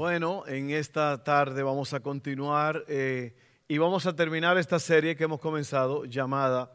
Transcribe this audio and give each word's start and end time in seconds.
Bueno, 0.00 0.44
en 0.46 0.70
esta 0.70 1.22
tarde 1.22 1.62
vamos 1.62 1.92
a 1.92 2.00
continuar 2.00 2.86
eh, 2.88 3.34
y 3.68 3.76
vamos 3.76 4.06
a 4.06 4.16
terminar 4.16 4.56
esta 4.56 4.78
serie 4.78 5.14
que 5.14 5.24
hemos 5.24 5.40
comenzado 5.40 6.06
llamada 6.06 6.72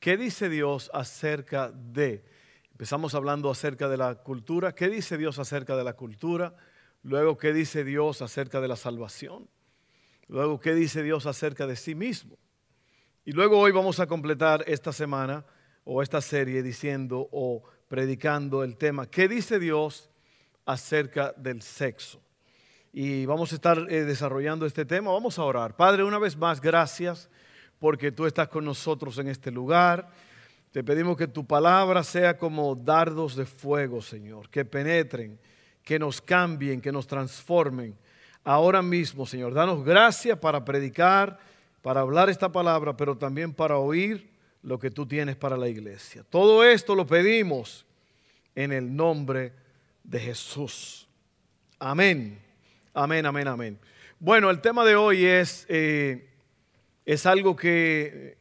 ¿Qué 0.00 0.16
dice 0.16 0.48
Dios 0.48 0.90
acerca 0.92 1.70
de? 1.70 2.24
Empezamos 2.72 3.14
hablando 3.14 3.48
acerca 3.48 3.88
de 3.88 3.96
la 3.96 4.16
cultura. 4.16 4.74
¿Qué 4.74 4.88
dice 4.88 5.16
Dios 5.16 5.38
acerca 5.38 5.76
de 5.76 5.84
la 5.84 5.92
cultura? 5.92 6.56
Luego, 7.04 7.38
¿qué 7.38 7.52
dice 7.52 7.84
Dios 7.84 8.22
acerca 8.22 8.60
de 8.60 8.66
la 8.66 8.74
salvación? 8.74 9.48
Luego, 10.26 10.58
¿qué 10.58 10.74
dice 10.74 11.04
Dios 11.04 11.26
acerca 11.26 11.68
de 11.68 11.76
sí 11.76 11.94
mismo? 11.94 12.36
Y 13.24 13.30
luego 13.30 13.60
hoy 13.60 13.70
vamos 13.70 14.00
a 14.00 14.08
completar 14.08 14.64
esta 14.66 14.92
semana 14.92 15.46
o 15.84 16.02
esta 16.02 16.20
serie 16.20 16.60
diciendo 16.60 17.28
o 17.30 17.62
predicando 17.86 18.64
el 18.64 18.76
tema, 18.76 19.08
¿qué 19.08 19.28
dice 19.28 19.60
Dios 19.60 20.10
acerca 20.66 21.32
del 21.36 21.62
sexo? 21.62 22.23
Y 22.96 23.26
vamos 23.26 23.50
a 23.50 23.56
estar 23.56 23.86
eh, 23.90 24.04
desarrollando 24.04 24.66
este 24.66 24.84
tema. 24.84 25.10
Vamos 25.10 25.36
a 25.40 25.42
orar. 25.42 25.74
Padre, 25.74 26.04
una 26.04 26.20
vez 26.20 26.36
más, 26.36 26.60
gracias 26.60 27.28
porque 27.80 28.12
tú 28.12 28.24
estás 28.24 28.46
con 28.46 28.64
nosotros 28.64 29.18
en 29.18 29.26
este 29.26 29.50
lugar. 29.50 30.08
Te 30.70 30.84
pedimos 30.84 31.16
que 31.16 31.26
tu 31.26 31.44
palabra 31.44 32.04
sea 32.04 32.38
como 32.38 32.76
dardos 32.76 33.34
de 33.34 33.46
fuego, 33.46 34.00
Señor, 34.00 34.48
que 34.48 34.64
penetren, 34.64 35.40
que 35.82 35.98
nos 35.98 36.20
cambien, 36.20 36.80
que 36.80 36.92
nos 36.92 37.08
transformen. 37.08 37.96
Ahora 38.44 38.80
mismo, 38.80 39.26
Señor, 39.26 39.54
danos 39.54 39.84
gracia 39.84 40.40
para 40.40 40.64
predicar, 40.64 41.40
para 41.82 42.00
hablar 42.00 42.30
esta 42.30 42.52
palabra, 42.52 42.96
pero 42.96 43.18
también 43.18 43.52
para 43.52 43.76
oír 43.76 44.30
lo 44.62 44.78
que 44.78 44.92
tú 44.92 45.04
tienes 45.04 45.34
para 45.34 45.56
la 45.56 45.68
iglesia. 45.68 46.24
Todo 46.30 46.62
esto 46.62 46.94
lo 46.94 47.04
pedimos 47.04 47.84
en 48.54 48.70
el 48.70 48.94
nombre 48.94 49.52
de 50.04 50.20
Jesús. 50.20 51.08
Amén. 51.80 52.43
Amén, 52.96 53.26
amén, 53.26 53.48
amén. 53.48 53.80
Bueno, 54.20 54.50
el 54.50 54.60
tema 54.60 54.84
de 54.84 54.94
hoy 54.94 55.24
es, 55.24 55.66
eh, 55.68 56.28
es 57.04 57.26
algo 57.26 57.56
que, 57.56 58.38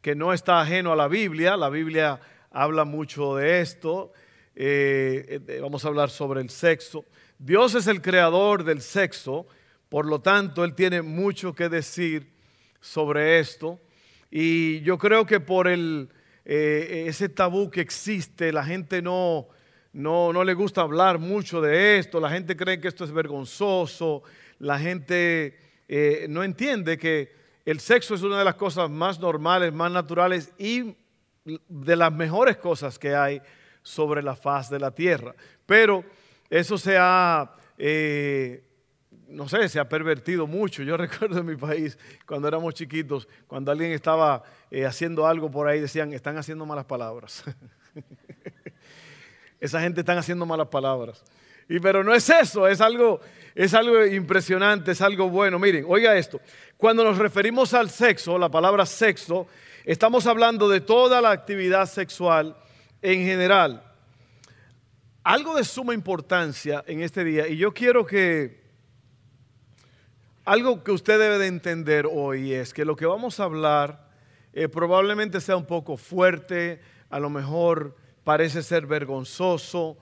que, 0.00 0.16
no 0.16 0.32
está 0.32 0.60
ajeno 0.60 0.92
a 0.92 0.96
la 0.96 1.06
Biblia. 1.06 1.56
La 1.56 1.68
Biblia 1.68 2.18
habla 2.50 2.84
mucho 2.84 3.36
de 3.36 3.60
esto. 3.60 4.12
Eh, 4.56 5.40
eh, 5.46 5.60
vamos 5.62 5.84
a 5.84 5.88
hablar 5.88 6.10
sobre 6.10 6.40
el 6.40 6.50
sexo. 6.50 7.04
Dios 7.38 7.76
es 7.76 7.86
el 7.86 8.02
creador 8.02 8.64
del 8.64 8.80
sexo, 8.80 9.46
por 9.88 10.06
lo 10.06 10.20
tanto, 10.20 10.64
Él 10.64 10.74
tiene 10.74 11.00
mucho 11.00 11.54
que 11.54 11.68
decir 11.68 12.32
sobre 12.80 13.38
esto. 13.38 13.80
Y 14.28 14.80
yo 14.80 14.98
creo 14.98 15.24
que 15.24 15.38
por 15.38 15.68
el, 15.68 16.08
ese 16.44 17.28
tabú 17.28 17.70
que 17.70 17.82
existe, 17.82 18.52
la 18.52 18.64
gente 18.64 19.02
no, 19.02 19.46
no, 19.94 20.32
no 20.32 20.42
le 20.42 20.54
gusta 20.54 20.80
hablar 20.80 21.18
mucho 21.18 21.60
de 21.60 21.98
esto, 21.98 22.18
la 22.20 22.28
gente 22.28 22.56
cree 22.56 22.80
que 22.80 22.88
esto 22.88 23.04
es 23.04 23.12
vergonzoso, 23.12 24.24
la 24.58 24.78
gente 24.78 25.56
eh, 25.88 26.26
no 26.28 26.42
entiende 26.42 26.98
que 26.98 27.32
el 27.64 27.78
sexo 27.78 28.14
es 28.14 28.22
una 28.22 28.38
de 28.38 28.44
las 28.44 28.56
cosas 28.56 28.90
más 28.90 29.20
normales, 29.20 29.72
más 29.72 29.92
naturales 29.92 30.52
y 30.58 30.96
de 31.44 31.96
las 31.96 32.12
mejores 32.12 32.56
cosas 32.56 32.98
que 32.98 33.14
hay 33.14 33.40
sobre 33.82 34.20
la 34.20 34.34
faz 34.34 34.68
de 34.68 34.80
la 34.80 34.90
tierra. 34.90 35.32
Pero 35.64 36.04
eso 36.50 36.76
se 36.76 36.96
ha, 36.98 37.52
eh, 37.78 38.64
no 39.28 39.48
sé, 39.48 39.68
se 39.68 39.78
ha 39.78 39.88
pervertido 39.88 40.48
mucho. 40.48 40.82
Yo 40.82 40.96
recuerdo 40.98 41.38
en 41.38 41.46
mi 41.46 41.56
país, 41.56 41.96
cuando 42.26 42.48
éramos 42.48 42.74
chiquitos, 42.74 43.28
cuando 43.46 43.70
alguien 43.70 43.92
estaba 43.92 44.42
eh, 44.72 44.84
haciendo 44.86 45.24
algo 45.24 45.50
por 45.50 45.68
ahí, 45.68 45.80
decían, 45.80 46.12
están 46.12 46.36
haciendo 46.36 46.66
malas 46.66 46.84
palabras. 46.84 47.44
esa 49.64 49.80
gente 49.80 50.00
está 50.00 50.18
haciendo 50.18 50.44
malas 50.44 50.68
palabras. 50.68 51.24
Y 51.70 51.80
pero 51.80 52.04
no 52.04 52.14
es 52.14 52.28
eso, 52.28 52.68
es 52.68 52.82
algo, 52.82 53.20
es 53.54 53.72
algo 53.72 54.04
impresionante, 54.04 54.92
es 54.92 55.00
algo 55.00 55.30
bueno. 55.30 55.58
Miren, 55.58 55.86
oiga 55.88 56.14
esto. 56.16 56.38
Cuando 56.76 57.02
nos 57.02 57.16
referimos 57.16 57.72
al 57.72 57.88
sexo, 57.88 58.36
la 58.36 58.50
palabra 58.50 58.84
sexo, 58.84 59.46
estamos 59.86 60.26
hablando 60.26 60.68
de 60.68 60.82
toda 60.82 61.22
la 61.22 61.30
actividad 61.30 61.86
sexual 61.86 62.54
en 63.00 63.24
general. 63.24 63.82
Algo 65.22 65.56
de 65.56 65.64
suma 65.64 65.94
importancia 65.94 66.84
en 66.86 67.00
este 67.00 67.24
día, 67.24 67.48
y 67.48 67.56
yo 67.56 67.72
quiero 67.72 68.04
que 68.04 68.62
algo 70.44 70.84
que 70.84 70.92
usted 70.92 71.18
debe 71.18 71.38
de 71.38 71.46
entender 71.46 72.06
hoy 72.06 72.52
es 72.52 72.74
que 72.74 72.84
lo 72.84 72.96
que 72.96 73.06
vamos 73.06 73.40
a 73.40 73.44
hablar 73.44 74.10
eh, 74.52 74.68
probablemente 74.68 75.40
sea 75.40 75.56
un 75.56 75.64
poco 75.64 75.96
fuerte, 75.96 76.82
a 77.08 77.18
lo 77.18 77.30
mejor 77.30 77.96
parece 78.24 78.62
ser 78.62 78.86
vergonzoso, 78.86 79.98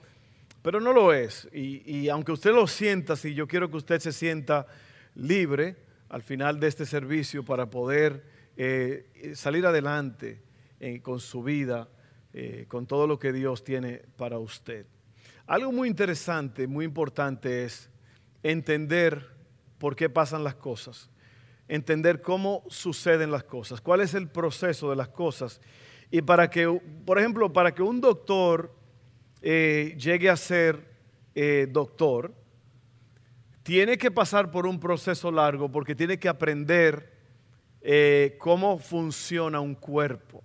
pero 0.61 0.79
no 0.79 0.93
lo 0.93 1.13
es. 1.13 1.47
Y, 1.53 2.07
aunque 2.09 2.31
usted 2.31 2.51
lo 2.51 2.65
sienta, 2.65 3.15
si 3.15 3.33
yo 3.33 3.47
quiero 3.47 3.69
que 3.69 3.77
usted 3.77 3.99
se 3.99 4.13
sienta 4.13 4.65
libre 5.13 5.75
al 6.09 6.23
final 6.23 6.59
de 6.59 6.67
este 6.67 6.85
servicio 6.85 7.43
para 7.43 7.69
poder 7.69 8.23
eh, 8.55 9.33
salir 9.35 9.65
adelante 9.65 10.41
eh, 10.79 11.01
con 11.01 11.19
su 11.19 11.43
vida, 11.43 11.89
eh, 12.33 12.65
con 12.67 12.87
todo 12.87 13.07
lo 13.07 13.19
que 13.19 13.33
Dios 13.33 13.63
tiene 13.63 14.03
para 14.17 14.39
usted. 14.39 14.85
Algo 15.45 15.71
muy 15.71 15.89
interesante, 15.89 16.67
muy 16.67 16.85
importante 16.85 17.65
es 17.65 17.89
entender 18.41 19.31
por 19.77 19.95
qué 19.95 20.09
pasan 20.09 20.43
las 20.43 20.55
cosas, 20.55 21.09
entender 21.67 22.21
cómo 22.21 22.63
suceden 22.69 23.31
las 23.31 23.43
cosas, 23.43 23.81
cuál 23.81 24.01
es 24.01 24.13
el 24.13 24.29
proceso 24.29 24.89
de 24.89 24.95
las 24.95 25.09
cosas 25.09 25.59
y 26.13 26.21
para 26.21 26.47
que, 26.47 26.79
por 27.05 27.17
ejemplo, 27.17 27.51
para 27.51 27.73
que 27.73 27.81
un 27.81 27.99
doctor 27.99 28.71
eh, 29.41 29.95
llegue 29.97 30.29
a 30.29 30.37
ser 30.37 30.87
eh, 31.33 31.67
doctor, 31.71 32.31
tiene 33.63 33.97
que 33.97 34.11
pasar 34.11 34.51
por 34.51 34.67
un 34.67 34.79
proceso 34.79 35.31
largo 35.31 35.71
porque 35.71 35.95
tiene 35.95 36.19
que 36.19 36.29
aprender 36.29 37.11
eh, 37.81 38.35
cómo 38.37 38.77
funciona 38.77 39.59
un 39.59 39.73
cuerpo. 39.73 40.43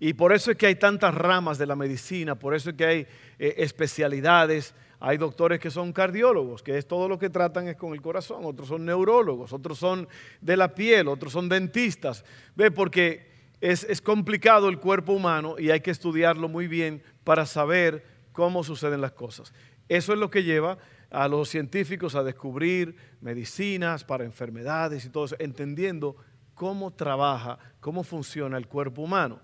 Y 0.00 0.14
por 0.14 0.32
eso 0.32 0.52
es 0.52 0.56
que 0.56 0.68
hay 0.68 0.76
tantas 0.76 1.14
ramas 1.14 1.58
de 1.58 1.66
la 1.66 1.76
medicina, 1.76 2.34
por 2.34 2.54
eso 2.54 2.70
es 2.70 2.76
que 2.76 2.86
hay 2.86 3.06
especialidades. 3.38 4.74
Hay 5.00 5.16
doctores 5.16 5.60
que 5.60 5.70
son 5.70 5.92
cardiólogos, 5.92 6.62
que 6.62 6.76
es 6.76 6.88
todo 6.88 7.08
lo 7.08 7.20
que 7.20 7.30
tratan 7.30 7.68
es 7.68 7.76
con 7.76 7.92
el 7.92 8.02
corazón, 8.02 8.44
otros 8.44 8.66
son 8.66 8.84
neurólogos, 8.84 9.52
otros 9.52 9.78
son 9.78 10.08
de 10.40 10.56
la 10.56 10.74
piel, 10.74 11.06
otros 11.06 11.32
son 11.32 11.48
dentistas. 11.48 12.24
¿Ve? 12.56 12.72
Porque 12.72 13.27
es, 13.60 14.00
complicado 14.00 14.68
el 14.68 14.78
cuerpo 14.78 15.12
humano 15.12 15.56
y 15.58 15.70
hay 15.70 15.80
que 15.80 15.90
estudiarlo 15.90 16.48
muy 16.48 16.68
bien 16.68 17.02
para 17.24 17.46
saber 17.46 18.04
cómo 18.32 18.62
suceden 18.62 19.00
las 19.00 19.12
cosas. 19.12 19.52
Eso 19.88 20.12
es 20.12 20.18
lo 20.18 20.30
que 20.30 20.44
lleva 20.44 20.78
a 21.10 21.26
los 21.28 21.48
científicos 21.48 22.14
a 22.14 22.22
descubrir 22.22 22.94
medicinas 23.20 24.04
para 24.04 24.24
enfermedades 24.24 25.04
y 25.04 25.10
todo 25.10 25.24
eso, 25.24 25.36
entendiendo 25.38 26.16
cómo 26.54 26.92
trabaja, 26.92 27.58
cómo 27.80 28.04
funciona 28.04 28.58
el 28.58 28.68
cuerpo 28.68 29.02
humano. 29.02 29.40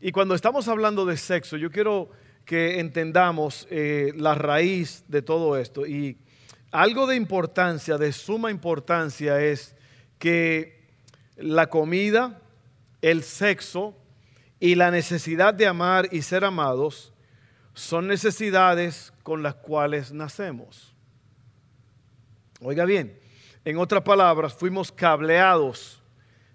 Y 0.00 0.12
cuando 0.12 0.34
estamos 0.34 0.68
hablando 0.68 1.04
de 1.04 1.16
sexo, 1.16 1.56
yo 1.56 1.70
quiero 1.70 2.10
que 2.44 2.80
entendamos 2.80 3.66
eh, 3.70 4.12
la 4.16 4.34
raíz 4.34 5.04
de 5.08 5.22
todo 5.22 5.56
esto. 5.56 5.86
Y 5.86 6.18
algo 6.70 7.06
de 7.06 7.16
importancia, 7.16 7.98
de 7.98 8.12
suma 8.12 8.50
importancia, 8.50 9.40
es 9.40 9.74
que 10.18 10.86
la 11.36 11.68
comida, 11.68 12.40
el 13.02 13.22
sexo 13.22 13.96
y 14.60 14.74
la 14.74 14.90
necesidad 14.90 15.54
de 15.54 15.66
amar 15.66 16.08
y 16.12 16.22
ser 16.22 16.44
amados 16.44 17.12
son 17.74 18.08
necesidades 18.08 19.12
con 19.22 19.42
las 19.42 19.54
cuales 19.54 20.12
nacemos. 20.12 20.94
Oiga 22.60 22.84
bien, 22.84 23.18
en 23.64 23.78
otras 23.78 24.02
palabras, 24.02 24.52
fuimos 24.52 24.90
cableados 24.90 26.02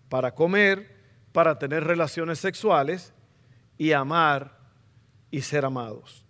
para 0.10 0.34
comer, 0.34 0.94
para 1.32 1.58
tener 1.58 1.84
relaciones 1.86 2.40
sexuales 2.40 3.14
y 3.78 3.94
amar 3.94 4.58
y 5.32 5.42
ser 5.42 5.64
amados. 5.66 6.26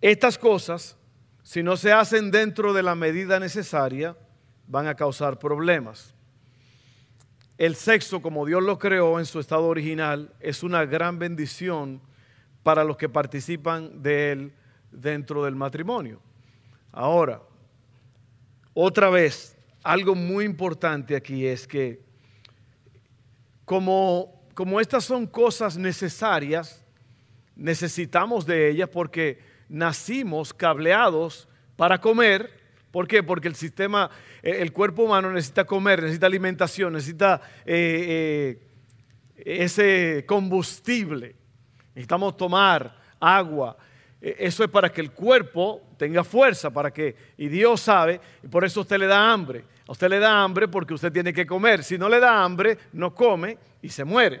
Estas 0.00 0.36
cosas, 0.36 0.98
si 1.42 1.62
no 1.62 1.78
se 1.78 1.92
hacen 1.92 2.30
dentro 2.30 2.74
de 2.74 2.82
la 2.82 2.94
medida 2.94 3.40
necesaria, 3.40 4.16
van 4.66 4.86
a 4.86 4.94
causar 4.94 5.38
problemas. 5.38 6.14
El 7.56 7.76
sexo, 7.76 8.20
como 8.20 8.46
Dios 8.46 8.62
lo 8.62 8.78
creó 8.78 9.18
en 9.18 9.26
su 9.26 9.38
estado 9.38 9.66
original, 9.66 10.32
es 10.40 10.62
una 10.62 10.84
gran 10.84 11.18
bendición 11.18 12.00
para 12.62 12.82
los 12.82 12.96
que 12.96 13.08
participan 13.08 14.02
de 14.02 14.32
él 14.32 14.52
dentro 14.90 15.44
del 15.44 15.54
matrimonio. 15.54 16.20
Ahora, 16.90 17.40
otra 18.72 19.08
vez, 19.08 19.56
algo 19.82 20.14
muy 20.14 20.44
importante 20.44 21.14
aquí 21.14 21.46
es 21.46 21.66
que 21.66 22.02
como, 23.64 24.42
como 24.54 24.80
estas 24.80 25.04
son 25.04 25.26
cosas 25.26 25.76
necesarias, 25.76 26.84
necesitamos 27.54 28.46
de 28.46 28.68
ellas 28.68 28.88
porque 28.88 29.38
nacimos 29.68 30.52
cableados 30.52 31.48
para 31.76 32.00
comer. 32.00 32.63
¿Por 32.94 33.08
qué? 33.08 33.24
Porque 33.24 33.48
el 33.48 33.56
sistema, 33.56 34.08
eh, 34.40 34.58
el 34.60 34.70
cuerpo 34.70 35.02
humano 35.02 35.28
necesita 35.32 35.64
comer, 35.64 36.00
necesita 36.00 36.26
alimentación, 36.26 36.92
necesita 36.92 37.40
eh, 37.66 38.56
eh, 39.36 39.62
ese 39.64 40.24
combustible. 40.28 41.34
Necesitamos 41.88 42.36
tomar 42.36 42.96
agua. 43.18 43.76
Eso 44.20 44.62
es 44.62 44.70
para 44.70 44.92
que 44.92 45.00
el 45.00 45.10
cuerpo 45.10 45.82
tenga 45.98 46.22
fuerza, 46.22 46.70
para 46.70 46.92
que, 46.92 47.16
y 47.36 47.48
Dios 47.48 47.80
sabe, 47.80 48.20
y 48.44 48.46
por 48.46 48.64
eso 48.64 48.82
usted 48.82 48.98
le 49.00 49.08
da 49.08 49.32
hambre. 49.32 49.64
A 49.88 49.90
usted 49.90 50.08
le 50.08 50.20
da 50.20 50.44
hambre 50.44 50.68
porque 50.68 50.94
usted 50.94 51.10
tiene 51.10 51.32
que 51.32 51.44
comer. 51.44 51.82
Si 51.82 51.98
no 51.98 52.08
le 52.08 52.20
da 52.20 52.44
hambre, 52.44 52.78
no 52.92 53.12
come 53.12 53.58
y 53.82 53.88
se 53.88 54.04
muere. 54.04 54.40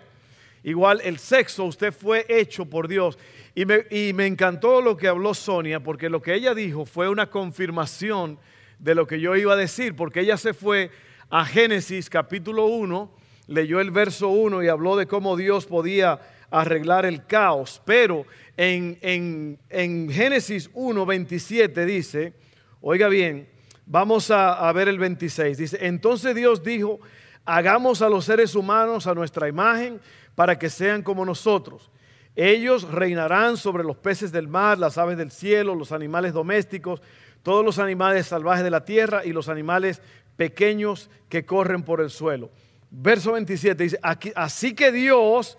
Igual 0.64 1.02
el 1.04 1.18
sexo, 1.18 1.64
usted 1.64 1.92
fue 1.92 2.24
hecho 2.26 2.64
por 2.64 2.88
Dios. 2.88 3.18
Y 3.54 3.66
me, 3.66 4.26
encantó 4.26 4.80
lo 4.80 4.96
que 4.96 5.08
habló 5.08 5.34
Sonia, 5.34 5.80
porque 5.80 6.08
lo 6.08 6.22
que 6.22 6.34
ella 6.34 6.54
dijo 6.54 6.86
fue 6.86 7.10
una 7.10 7.28
confirmación 7.28 8.38
de 8.78 8.94
lo 8.94 9.06
que 9.06 9.20
yo 9.20 9.36
iba 9.36 9.52
a 9.52 9.56
decir, 9.56 9.94
porque 9.94 10.20
ella 10.20 10.38
se 10.38 10.54
fue 10.54 10.90
a 11.28 11.44
Génesis 11.44 12.08
capítulo 12.08 12.64
1, 12.64 13.12
leyó 13.46 13.78
el 13.78 13.90
verso 13.90 14.28
1 14.28 14.62
y 14.62 14.68
habló 14.68 14.96
de 14.96 15.06
cómo 15.06 15.36
Dios 15.36 15.66
podía 15.66 16.18
arreglar 16.50 17.04
el 17.04 17.26
caos. 17.26 17.82
Pero 17.84 18.24
en, 18.56 18.96
en, 19.02 19.58
en 19.68 20.08
Génesis 20.10 20.70
1, 20.72 21.04
27 21.04 21.84
dice, 21.84 22.32
oiga 22.80 23.08
bien, 23.08 23.46
vamos 23.84 24.30
a 24.30 24.72
ver 24.72 24.88
el 24.88 24.98
26, 24.98 25.58
dice, 25.58 25.78
entonces 25.82 26.34
Dios 26.34 26.62
dijo, 26.64 27.00
hagamos 27.44 28.00
a 28.00 28.08
los 28.08 28.24
seres 28.24 28.54
humanos 28.54 29.06
a 29.06 29.14
nuestra 29.14 29.48
imagen 29.48 30.00
para 30.34 30.58
que 30.58 30.70
sean 30.70 31.02
como 31.02 31.24
nosotros. 31.24 31.90
Ellos 32.36 32.90
reinarán 32.90 33.56
sobre 33.56 33.84
los 33.84 33.96
peces 33.96 34.32
del 34.32 34.48
mar, 34.48 34.78
las 34.78 34.98
aves 34.98 35.16
del 35.16 35.30
cielo, 35.30 35.74
los 35.74 35.92
animales 35.92 36.32
domésticos, 36.32 37.00
todos 37.42 37.64
los 37.64 37.78
animales 37.78 38.26
salvajes 38.26 38.64
de 38.64 38.70
la 38.70 38.84
tierra 38.84 39.24
y 39.24 39.32
los 39.32 39.48
animales 39.48 40.02
pequeños 40.36 41.10
que 41.28 41.44
corren 41.44 41.82
por 41.82 42.00
el 42.00 42.10
suelo. 42.10 42.50
Verso 42.90 43.32
27 43.32 43.82
dice, 43.82 44.00
así 44.34 44.74
que 44.74 44.90
Dios 44.90 45.58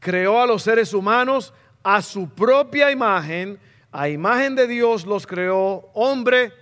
creó 0.00 0.40
a 0.40 0.46
los 0.46 0.62
seres 0.62 0.94
humanos 0.94 1.52
a 1.82 2.02
su 2.02 2.28
propia 2.28 2.90
imagen, 2.90 3.58
a 3.92 4.08
imagen 4.08 4.54
de 4.54 4.66
Dios 4.66 5.06
los 5.06 5.26
creó, 5.26 5.90
hombre 5.94 6.52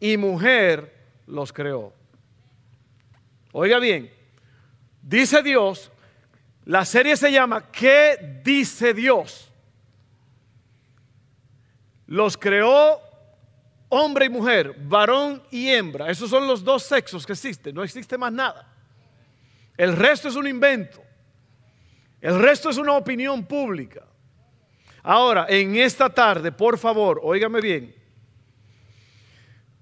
y 0.00 0.16
mujer 0.16 0.94
los 1.26 1.52
creó. 1.52 1.92
Oiga 3.52 3.78
bien, 3.78 4.10
dice 5.02 5.42
Dios, 5.42 5.90
la 6.64 6.84
serie 6.84 7.16
se 7.16 7.30
llama 7.30 7.70
¿Qué 7.70 8.40
dice 8.42 8.94
Dios? 8.94 9.50
Los 12.06 12.36
creó 12.36 13.00
hombre 13.88 14.26
y 14.26 14.28
mujer, 14.28 14.74
varón 14.78 15.42
y 15.50 15.70
hembra. 15.70 16.10
Esos 16.10 16.30
son 16.30 16.46
los 16.46 16.64
dos 16.64 16.82
sexos 16.82 17.26
que 17.26 17.32
existen, 17.32 17.74
no 17.74 17.82
existe 17.82 18.18
más 18.18 18.32
nada. 18.32 18.70
El 19.76 19.96
resto 19.96 20.28
es 20.28 20.36
un 20.36 20.46
invento. 20.46 21.02
El 22.20 22.40
resto 22.40 22.70
es 22.70 22.78
una 22.78 22.92
opinión 22.94 23.44
pública. 23.44 24.02
Ahora, 25.02 25.46
en 25.48 25.76
esta 25.76 26.08
tarde, 26.08 26.50
por 26.50 26.78
favor, 26.78 27.20
óigame 27.22 27.60
bien, 27.60 27.94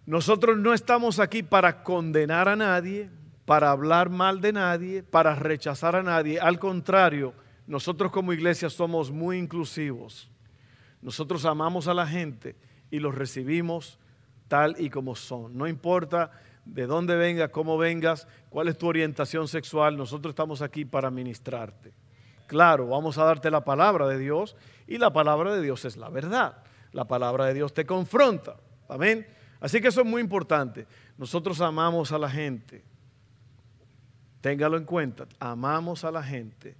nosotros 0.05 0.59
no 0.59 0.75
estamos 0.75 1.21
aquí 1.21 1.45
para 1.45 1.85
condenar 1.85 2.49
a 2.49 2.57
nadie, 2.57 3.09
para 3.45 3.71
hablar 3.71 4.11
mal 4.11 4.41
de 4.41 4.53
nadie, 4.53 5.03
para 5.03 5.35
rechazar 5.35 5.97
a 5.97 6.03
nadie. 6.03 6.39
Al 6.39 6.59
contrario, 6.59 7.35
nosotros 7.67 8.13
como 8.13 8.33
iglesia 8.33 8.71
somos 8.71 9.11
muy 9.11 9.39
inclusivos. 9.39 10.31
Nosotros 11.01 11.45
amamos 11.45 11.89
a 11.89 11.95
la 11.95 12.07
gente 12.07 12.57
y 12.91 12.99
los 12.99 13.15
recibimos 13.15 13.99
tal 14.49 14.77
y 14.79 14.91
como 14.91 15.17
son. 15.17 15.57
No 15.57 15.67
importa 15.67 16.31
de 16.65 16.87
dónde 16.87 17.17
vengas, 17.17 17.51
cómo 17.51 17.77
vengas, 17.77 18.29
cuál 18.51 18.69
es 18.69 18.79
tu 18.79 18.87
orientación 18.87 19.49
sexual, 19.49 19.97
nosotros 19.97 20.33
estamos 20.33 20.63
aquí 20.63 20.85
para 20.85 21.11
ministrarte. 21.11 21.93
Claro, 22.47 22.89
vamos 22.89 23.19
a 23.19 23.25
darte 23.25 23.51
la 23.51 23.65
palabra 23.65 24.07
de 24.07 24.19
Dios 24.19 24.57
y 24.87 24.99
la 24.99 25.13
palabra 25.13 25.55
de 25.55 25.63
Dios 25.63 25.85
es 25.85 25.97
la 25.97 26.11
verdad. 26.11 26.59
La 26.93 27.07
palabra 27.07 27.47
de 27.47 27.55
Dios 27.55 27.73
te 27.73 27.87
confronta. 27.87 28.57
Amén. 28.89 29.27
Así 29.59 29.81
que 29.81 29.89
eso 29.89 30.03
es 30.03 30.07
muy 30.07 30.21
importante. 30.21 30.87
Nosotros 31.17 31.61
amamos 31.61 32.13
a 32.13 32.19
la 32.19 32.29
gente. 32.29 32.85
Téngalo 34.43 34.77
en 34.77 34.85
cuenta, 34.85 35.27
amamos 35.39 36.05
a 36.05 36.11
la 36.11 36.23
gente. 36.23 36.77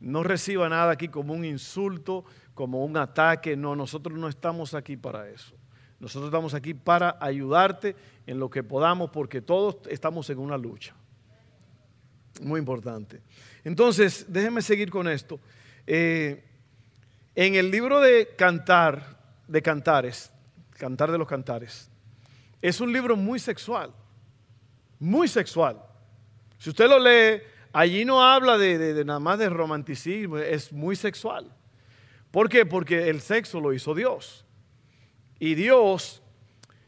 No 0.00 0.22
reciba 0.22 0.68
nada 0.68 0.92
aquí 0.92 1.08
como 1.08 1.32
un 1.32 1.46
insulto, 1.46 2.24
como 2.54 2.84
un 2.84 2.96
ataque. 2.98 3.56
No, 3.56 3.74
nosotros 3.74 4.18
no 4.18 4.28
estamos 4.28 4.74
aquí 4.74 4.98
para 4.98 5.28
eso. 5.28 5.56
Nosotros 5.98 6.28
estamos 6.28 6.52
aquí 6.52 6.74
para 6.74 7.16
ayudarte 7.20 7.96
en 8.26 8.38
lo 8.38 8.50
que 8.50 8.62
podamos 8.62 9.10
porque 9.10 9.40
todos 9.40 9.78
estamos 9.88 10.28
en 10.28 10.38
una 10.38 10.58
lucha. 10.58 10.94
Muy 12.42 12.60
importante. 12.60 13.22
Entonces, 13.64 14.26
déjenme 14.28 14.60
seguir 14.60 14.90
con 14.90 15.08
esto. 15.08 15.40
Eh, 15.86 16.44
en 17.34 17.54
el 17.54 17.70
libro 17.70 18.00
de 18.00 18.28
Cantar, 18.36 19.18
de 19.48 19.62
Cantares, 19.62 20.30
Cantar 20.72 21.10
de 21.10 21.18
los 21.18 21.28
Cantares, 21.28 21.90
es 22.60 22.78
un 22.80 22.92
libro 22.92 23.16
muy 23.16 23.38
sexual, 23.38 23.90
muy 24.98 25.28
sexual. 25.28 25.89
Si 26.60 26.68
usted 26.68 26.90
lo 26.90 26.98
lee, 26.98 27.40
allí 27.72 28.04
no 28.04 28.22
habla 28.22 28.58
de, 28.58 29.02
nada 29.02 29.18
más 29.18 29.38
de 29.38 29.48
romanticismo, 29.48 30.36
es 30.36 30.70
muy 30.70 30.94
sexual. 30.94 31.50
¿Por 32.30 32.50
qué? 32.50 32.66
Porque 32.66 33.08
el 33.08 33.22
sexo 33.22 33.60
lo 33.60 33.72
hizo 33.72 33.94
Dios. 33.94 34.44
Y 35.38 35.54
Dios, 35.54 36.22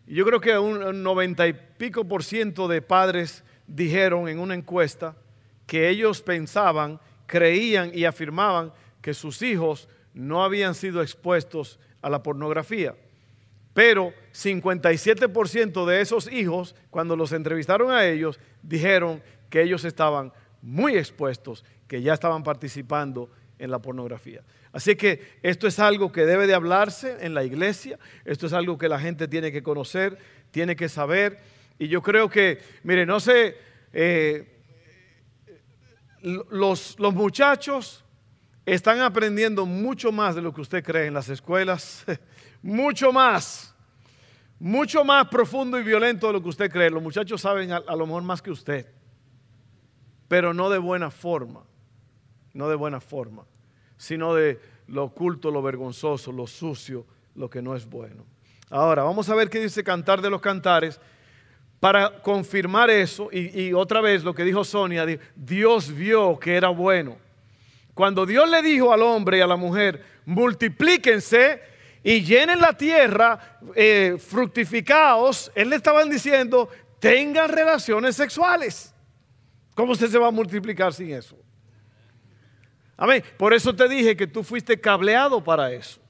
yo 0.06 0.26
creo 0.26 0.42
que 0.42 0.58
un 0.58 1.02
noventa 1.02 1.48
y 1.48 1.54
pico 1.54 2.04
por 2.04 2.22
ciento 2.22 2.68
de 2.68 2.82
padres 2.82 3.44
dijeron 3.66 4.28
en 4.28 4.40
una 4.40 4.54
encuesta 4.54 5.16
que 5.66 5.88
ellos 5.88 6.20
pensaban, 6.20 7.00
creían 7.24 7.92
y 7.94 8.04
afirmaban 8.04 8.74
que 9.00 9.14
sus 9.14 9.40
hijos 9.40 9.88
no 10.12 10.44
habían 10.44 10.74
sido 10.74 11.00
expuestos 11.00 11.80
a 12.02 12.10
la 12.10 12.22
pornografía. 12.22 12.94
Pero 13.72 14.12
57% 14.34 15.86
de 15.86 16.02
esos 16.02 16.30
hijos, 16.30 16.74
cuando 16.90 17.16
los 17.16 17.32
entrevistaron 17.32 17.90
a 17.90 18.04
ellos, 18.04 18.38
dijeron 18.62 19.22
que 19.52 19.60
ellos 19.60 19.84
estaban 19.84 20.32
muy 20.62 20.96
expuestos, 20.96 21.62
que 21.86 22.00
ya 22.00 22.14
estaban 22.14 22.42
participando 22.42 23.28
en 23.58 23.70
la 23.70 23.80
pornografía. 23.80 24.42
Así 24.72 24.96
que 24.96 25.36
esto 25.42 25.66
es 25.66 25.78
algo 25.78 26.10
que 26.10 26.24
debe 26.24 26.46
de 26.46 26.54
hablarse 26.54 27.18
en 27.20 27.34
la 27.34 27.44
iglesia, 27.44 27.98
esto 28.24 28.46
es 28.46 28.54
algo 28.54 28.78
que 28.78 28.88
la 28.88 28.98
gente 28.98 29.28
tiene 29.28 29.52
que 29.52 29.62
conocer, 29.62 30.16
tiene 30.50 30.74
que 30.74 30.88
saber. 30.88 31.38
Y 31.78 31.88
yo 31.88 32.00
creo 32.00 32.30
que, 32.30 32.62
mire, 32.82 33.04
no 33.04 33.20
sé, 33.20 33.58
eh, 33.92 34.58
los, 36.22 36.98
los 36.98 37.12
muchachos 37.12 38.06
están 38.64 39.00
aprendiendo 39.00 39.66
mucho 39.66 40.12
más 40.12 40.34
de 40.34 40.40
lo 40.40 40.54
que 40.54 40.62
usted 40.62 40.82
cree 40.82 41.08
en 41.08 41.14
las 41.14 41.28
escuelas, 41.28 42.06
mucho 42.62 43.12
más, 43.12 43.74
mucho 44.58 45.04
más 45.04 45.28
profundo 45.28 45.78
y 45.78 45.82
violento 45.82 46.28
de 46.28 46.32
lo 46.32 46.42
que 46.42 46.48
usted 46.48 46.72
cree. 46.72 46.88
Los 46.88 47.02
muchachos 47.02 47.42
saben 47.42 47.70
a 47.70 47.80
lo 47.80 48.06
mejor 48.06 48.22
más 48.22 48.40
que 48.40 48.50
usted 48.50 49.01
pero 50.32 50.54
no 50.54 50.70
de 50.70 50.78
buena 50.78 51.10
forma, 51.10 51.62
no 52.54 52.66
de 52.66 52.74
buena 52.74 53.02
forma, 53.02 53.44
sino 53.98 54.32
de 54.32 54.58
lo 54.86 55.04
oculto, 55.04 55.50
lo 55.50 55.60
vergonzoso, 55.60 56.32
lo 56.32 56.46
sucio, 56.46 57.04
lo 57.34 57.50
que 57.50 57.60
no 57.60 57.76
es 57.76 57.84
bueno. 57.84 58.24
Ahora, 58.70 59.02
vamos 59.02 59.28
a 59.28 59.34
ver 59.34 59.50
qué 59.50 59.60
dice 59.60 59.84
Cantar 59.84 60.22
de 60.22 60.30
los 60.30 60.40
Cantares. 60.40 60.98
Para 61.80 62.22
confirmar 62.22 62.88
eso, 62.88 63.28
y, 63.30 63.74
otra 63.74 64.00
vez 64.00 64.24
lo 64.24 64.34
que 64.34 64.42
dijo 64.42 64.64
Sonia, 64.64 65.04
Dios 65.36 65.94
vio 65.94 66.38
que 66.38 66.56
era 66.56 66.70
bueno. 66.70 67.18
Cuando 67.92 68.24
Dios 68.24 68.48
le 68.48 68.62
dijo 68.62 68.90
al 68.90 69.02
hombre 69.02 69.36
y 69.36 69.42
a 69.42 69.46
la 69.46 69.56
mujer, 69.56 70.02
multiplíquense 70.24 71.60
y 72.02 72.22
llenen 72.22 72.58
la 72.58 72.72
tierra, 72.72 73.58
eh, 73.74 74.16
fructificaos, 74.18 75.52
Él 75.54 75.68
le 75.68 75.76
estaban 75.76 76.08
diciendo, 76.08 76.70
tengan 77.00 77.50
relaciones 77.50 78.16
sexuales. 78.16 78.91
¿Cómo 79.74 79.92
usted 79.92 80.08
se 80.08 80.18
va 80.18 80.28
a 80.28 80.32
multiplicar 80.32 80.92
sin 80.92 81.10
eso? 81.10 81.36
Amén. 82.96 83.22
Por 83.38 83.52
eso 83.52 83.74
te 83.74 83.88
dije 83.88 84.16
que 84.16 84.26
tú 84.26 84.44
fuiste 84.44 84.80
cableado 84.80 85.42
para 85.42 85.72
eso. 85.72 86.00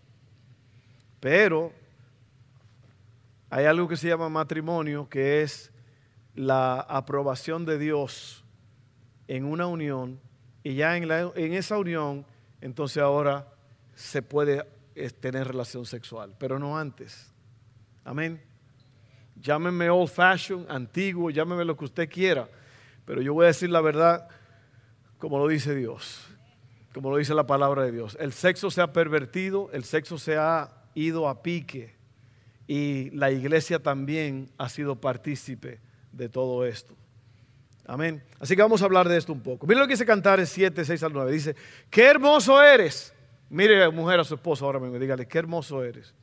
Pero 1.21 1.73
hay 3.49 3.65
algo 3.67 3.87
que 3.87 3.97
se 3.97 4.09
llama 4.09 4.29
matrimonio, 4.29 5.09
que 5.09 5.43
es 5.43 5.71
la 6.35 6.81
aprobación 6.81 7.65
de 7.65 7.79
Dios 7.79 8.45
en 9.29 9.45
una 9.45 9.67
unión. 9.67 10.21
Y 10.65 10.75
ya 10.75 10.97
en, 10.97 11.11
esa 11.55 11.79
unión, 11.79 12.25
entonces 12.61 13.03
ahora 13.03 13.49
se 13.95 14.23
puede 14.23 14.67
eh, 14.95 15.11
tener 15.11 15.49
relación 15.49 15.87
sexual, 15.87 16.35
pero 16.39 16.59
no 16.59 16.79
antes. 16.79 17.33
Amén. 18.05 18.43
llámeme 19.37 19.91
old 19.91 20.11
fashion, 20.11 20.67
antiguo, 20.69 21.31
llámeme 21.31 21.65
lo 21.65 21.77
que 21.77 21.85
usted 21.85 22.09
quiera, 22.09 22.49
pero 23.05 23.23
yo 23.23 23.35
voy 23.35 23.45
a 23.45 23.49
decir 23.49 23.71
la 23.71 23.81
verdad 23.81 24.29
como 25.19 25.39
lo 25.39 25.47
dice 25.47 25.75
Dios, 25.75 26.27
como 26.93 27.11
lo 27.11 27.17
dice 27.17 27.33
la 27.33 27.47
palabra 27.47 27.85
de 27.85 27.93
Dios. 27.93 28.17
El 28.19 28.33
sexo 28.33 28.71
se 28.71 28.81
ha 28.81 28.93
pervertido, 28.93 29.71
el 29.73 29.85
sexo 29.85 30.19
se 30.19 30.37
ha 30.37 30.71
ido 30.95 31.29
a 31.29 31.43
pique 31.43 31.95
y 32.67 33.11
la 33.11 33.31
iglesia 33.31 33.79
también 33.79 34.51
ha 34.59 34.69
sido 34.69 34.97
partícipe 34.97 35.79
de 36.11 36.29
todo 36.29 36.67
esto. 36.67 36.95
Amén. 37.87 38.23
Así 38.41 38.57
que 38.57 38.63
vamos 38.63 38.83
a 38.83 38.85
hablar 38.85 39.09
de 39.09 39.17
esto 39.17 39.33
un 39.33 39.41
poco. 39.41 39.67
Mira 39.67 39.81
lo 39.81 39.87
que 39.87 39.95
dice 39.95 40.07
Cantares 40.07 40.49
7, 40.51 40.85
6 40.85 41.03
al 41.03 41.13
9. 41.13 41.33
Dice, 41.33 41.57
qué 41.91 42.07
hermoso 42.07 42.63
eres. 42.63 43.15
Mire 43.49 43.89
mujer 43.91 44.19
a 44.19 44.25
su 44.25 44.35
esposo 44.35 44.65
ahora 44.65 44.79
mismo, 44.79 44.99
dígale, 44.99 45.27
qué 45.27 45.39
hermoso 45.39 45.85
eres. 45.85 46.15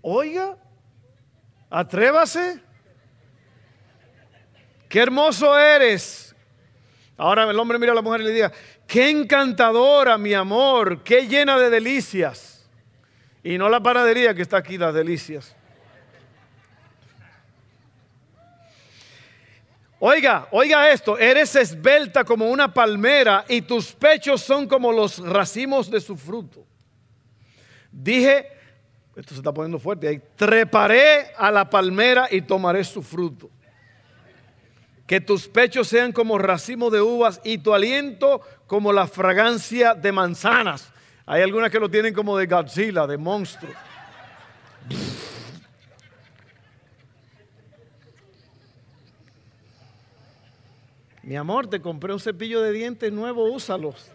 oiga, 0.00 0.56
atrévase. 1.68 2.71
Qué 4.92 5.00
hermoso 5.00 5.58
eres. 5.58 6.36
Ahora 7.16 7.50
el 7.50 7.58
hombre 7.58 7.78
mira 7.78 7.92
a 7.92 7.94
la 7.94 8.02
mujer 8.02 8.20
y 8.20 8.24
le 8.24 8.30
diga, 8.30 8.52
qué 8.86 9.08
encantadora, 9.08 10.18
mi 10.18 10.34
amor, 10.34 11.02
qué 11.02 11.26
llena 11.26 11.58
de 11.58 11.70
delicias. 11.70 12.68
Y 13.42 13.56
no 13.56 13.70
la 13.70 13.82
panadería 13.82 14.34
que 14.34 14.42
está 14.42 14.58
aquí, 14.58 14.76
las 14.76 14.92
delicias. 14.92 15.56
Oiga, 19.98 20.48
oiga 20.50 20.90
esto, 20.90 21.16
eres 21.16 21.56
esbelta 21.56 22.22
como 22.22 22.50
una 22.50 22.74
palmera 22.74 23.46
y 23.48 23.62
tus 23.62 23.92
pechos 23.92 24.42
son 24.42 24.68
como 24.68 24.92
los 24.92 25.26
racimos 25.26 25.90
de 25.90 26.02
su 26.02 26.18
fruto. 26.18 26.66
Dije, 27.90 28.46
esto 29.16 29.30
se 29.30 29.40
está 29.40 29.54
poniendo 29.54 29.78
fuerte 29.78 30.06
ahí, 30.06 30.20
treparé 30.36 31.32
a 31.34 31.50
la 31.50 31.70
palmera 31.70 32.28
y 32.30 32.42
tomaré 32.42 32.84
su 32.84 33.02
fruto. 33.02 33.48
Que 35.12 35.20
tus 35.20 35.46
pechos 35.46 35.88
sean 35.88 36.10
como 36.10 36.38
racimo 36.38 36.88
de 36.88 37.02
uvas 37.02 37.38
y 37.44 37.58
tu 37.58 37.74
aliento 37.74 38.40
como 38.66 38.94
la 38.94 39.06
fragancia 39.06 39.92
de 39.92 40.10
manzanas. 40.10 40.90
Hay 41.26 41.42
algunas 41.42 41.70
que 41.70 41.78
lo 41.78 41.90
tienen 41.90 42.14
como 42.14 42.38
de 42.38 42.46
Godzilla, 42.46 43.06
de 43.06 43.18
monstruo. 43.18 43.70
Mi 51.22 51.36
amor, 51.36 51.66
te 51.66 51.82
compré 51.82 52.14
un 52.14 52.18
cepillo 52.18 52.62
de 52.62 52.72
dientes 52.72 53.12
nuevo, 53.12 53.44
úsalos. 53.44 54.08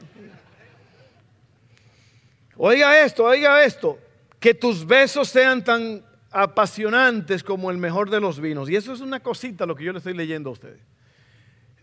Oiga 2.55 3.03
esto, 3.03 3.23
oiga 3.23 3.63
esto. 3.63 3.99
Que 4.39 4.55
tus 4.55 4.83
besos 4.83 5.29
sean 5.29 5.63
tan 5.63 6.06
apasionantes 6.37 7.43
como 7.43 7.71
el 7.71 7.77
mejor 7.77 8.11
de 8.11 8.19
los 8.19 8.39
vinos. 8.39 8.69
Y 8.69 8.75
eso 8.75 8.93
es 8.93 9.01
una 9.01 9.19
cosita 9.21 9.65
lo 9.65 9.75
que 9.75 9.83
yo 9.83 9.91
le 9.91 9.97
estoy 9.97 10.13
leyendo 10.13 10.51
a 10.51 10.53
ustedes. 10.53 10.81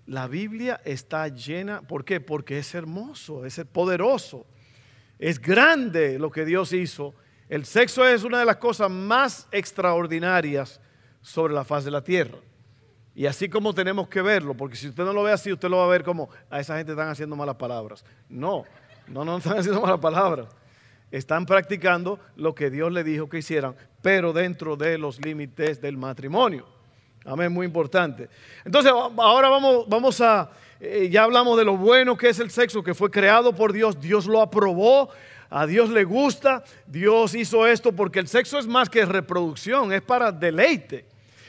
La 0.06 0.28
Biblia 0.28 0.80
está 0.84 1.26
llena, 1.26 1.82
¿por 1.82 2.04
qué? 2.04 2.20
Porque 2.20 2.58
es 2.58 2.72
hermoso, 2.72 3.44
es 3.44 3.60
poderoso, 3.72 4.46
es 5.18 5.40
grande 5.40 6.20
lo 6.20 6.30
que 6.30 6.44
Dios 6.44 6.72
hizo. 6.72 7.14
El 7.48 7.64
sexo 7.64 8.06
es 8.06 8.22
una 8.22 8.38
de 8.38 8.44
las 8.44 8.58
cosas 8.58 8.90
más 8.90 9.48
extraordinarias 9.50 10.80
sobre 11.20 11.52
la 11.52 11.64
faz 11.64 11.84
de 11.84 11.90
la 11.90 12.04
tierra. 12.04 12.38
Y 13.12 13.26
así 13.26 13.48
como 13.48 13.74
tenemos 13.74 14.06
que 14.06 14.22
verlo, 14.22 14.54
porque 14.54 14.76
si 14.76 14.88
usted 14.88 15.04
no 15.04 15.12
lo 15.12 15.24
ve 15.24 15.32
así, 15.32 15.52
usted 15.52 15.68
lo 15.68 15.78
va 15.78 15.84
a 15.86 15.88
ver 15.88 16.04
como 16.04 16.28
a 16.48 16.60
esa 16.60 16.76
gente 16.76 16.92
están 16.92 17.08
haciendo 17.08 17.34
malas 17.34 17.56
palabras. 17.56 18.04
No, 18.28 18.64
no, 19.08 19.24
no 19.24 19.38
están 19.38 19.58
haciendo 19.58 19.80
malas 19.80 20.00
palabras. 20.00 20.46
Están 21.16 21.46
practicando 21.46 22.18
lo 22.36 22.54
que 22.54 22.70
Dios 22.70 22.90
le 22.90 23.04
dijo 23.04 23.28
que 23.28 23.38
hicieran, 23.38 23.76
pero 24.02 24.32
dentro 24.32 24.76
de 24.76 24.98
los 24.98 25.24
límites 25.24 25.80
del 25.80 25.96
matrimonio. 25.96 26.66
Amén, 27.24 27.52
muy 27.52 27.66
importante. 27.66 28.28
Entonces, 28.64 28.90
ahora 28.92 29.48
vamos, 29.48 29.88
vamos 29.88 30.20
a, 30.20 30.50
eh, 30.80 31.08
ya 31.10 31.22
hablamos 31.22 31.56
de 31.56 31.64
lo 31.64 31.76
bueno 31.76 32.16
que 32.16 32.30
es 32.30 32.38
el 32.40 32.50
sexo, 32.50 32.82
que 32.82 32.94
fue 32.94 33.10
creado 33.10 33.54
por 33.54 33.72
Dios, 33.72 34.00
Dios 34.00 34.26
lo 34.26 34.40
aprobó, 34.40 35.10
a 35.50 35.66
Dios 35.66 35.88
le 35.90 36.02
gusta, 36.02 36.64
Dios 36.86 37.34
hizo 37.34 37.66
esto 37.66 37.92
porque 37.92 38.18
el 38.18 38.26
sexo 38.26 38.58
es 38.58 38.66
más 38.66 38.90
que 38.90 39.04
reproducción, 39.04 39.92
es 39.92 40.02
para 40.02 40.32
deleite, 40.32 41.04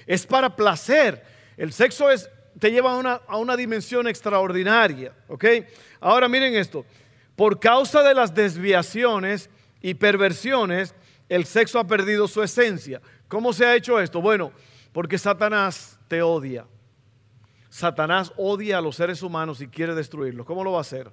es 0.06 0.28
para 0.28 0.56
placer 0.56 1.36
el 1.58 1.72
sexo 1.72 2.10
es, 2.12 2.30
te 2.60 2.72
lleva 2.72 2.92
a 2.92 2.98
una, 2.98 3.22
a 3.28 3.38
una 3.38 3.56
dimensión 3.56 4.08
extraordinaria. 4.08 5.14
¿ok? 5.28 5.46
Ahora 6.02 6.28
miren 6.28 6.56
esto. 6.56 6.86
Por 7.36 7.60
causa 7.60 8.04
de 8.04 8.14
las 8.14 8.34
desviaciones 8.34 9.50
y 9.86 9.94
perversiones, 9.94 10.96
el 11.30 11.46
sexo 11.46 11.78
ha 11.78 11.86
perdido 11.86 12.28
su 12.28 12.42
esencia. 12.42 13.00
¿Cómo 13.28 13.54
se 13.54 13.68
ha 13.68 13.76
hecho 13.76 14.00
esto? 14.00 14.20
Bueno, 14.20 14.52
porque 14.92 15.20
Satanás 15.20 16.00
te 16.08 16.24
odia. 16.24 16.66
Satanás 17.70 18.34
odia 18.36 18.80
a 18.80 18.82
los 18.82 18.96
seres 18.96 19.22
humanos 19.22 19.62
y 19.62 19.68
quiere 19.68 19.94
destruirlos. 19.94 20.48
¿Cómo 20.48 20.64
lo 20.64 20.72
va 20.72 20.80
a 20.80 20.82
hacer? 20.82 21.12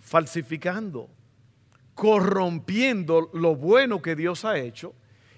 Falsificando, 0.00 1.08
corrompiendo 1.94 3.30
lo 3.32 3.54
bueno 3.54 4.02
que 4.02 4.16
Dios 4.16 4.44
ha 4.44 4.58
hecho 4.58 4.92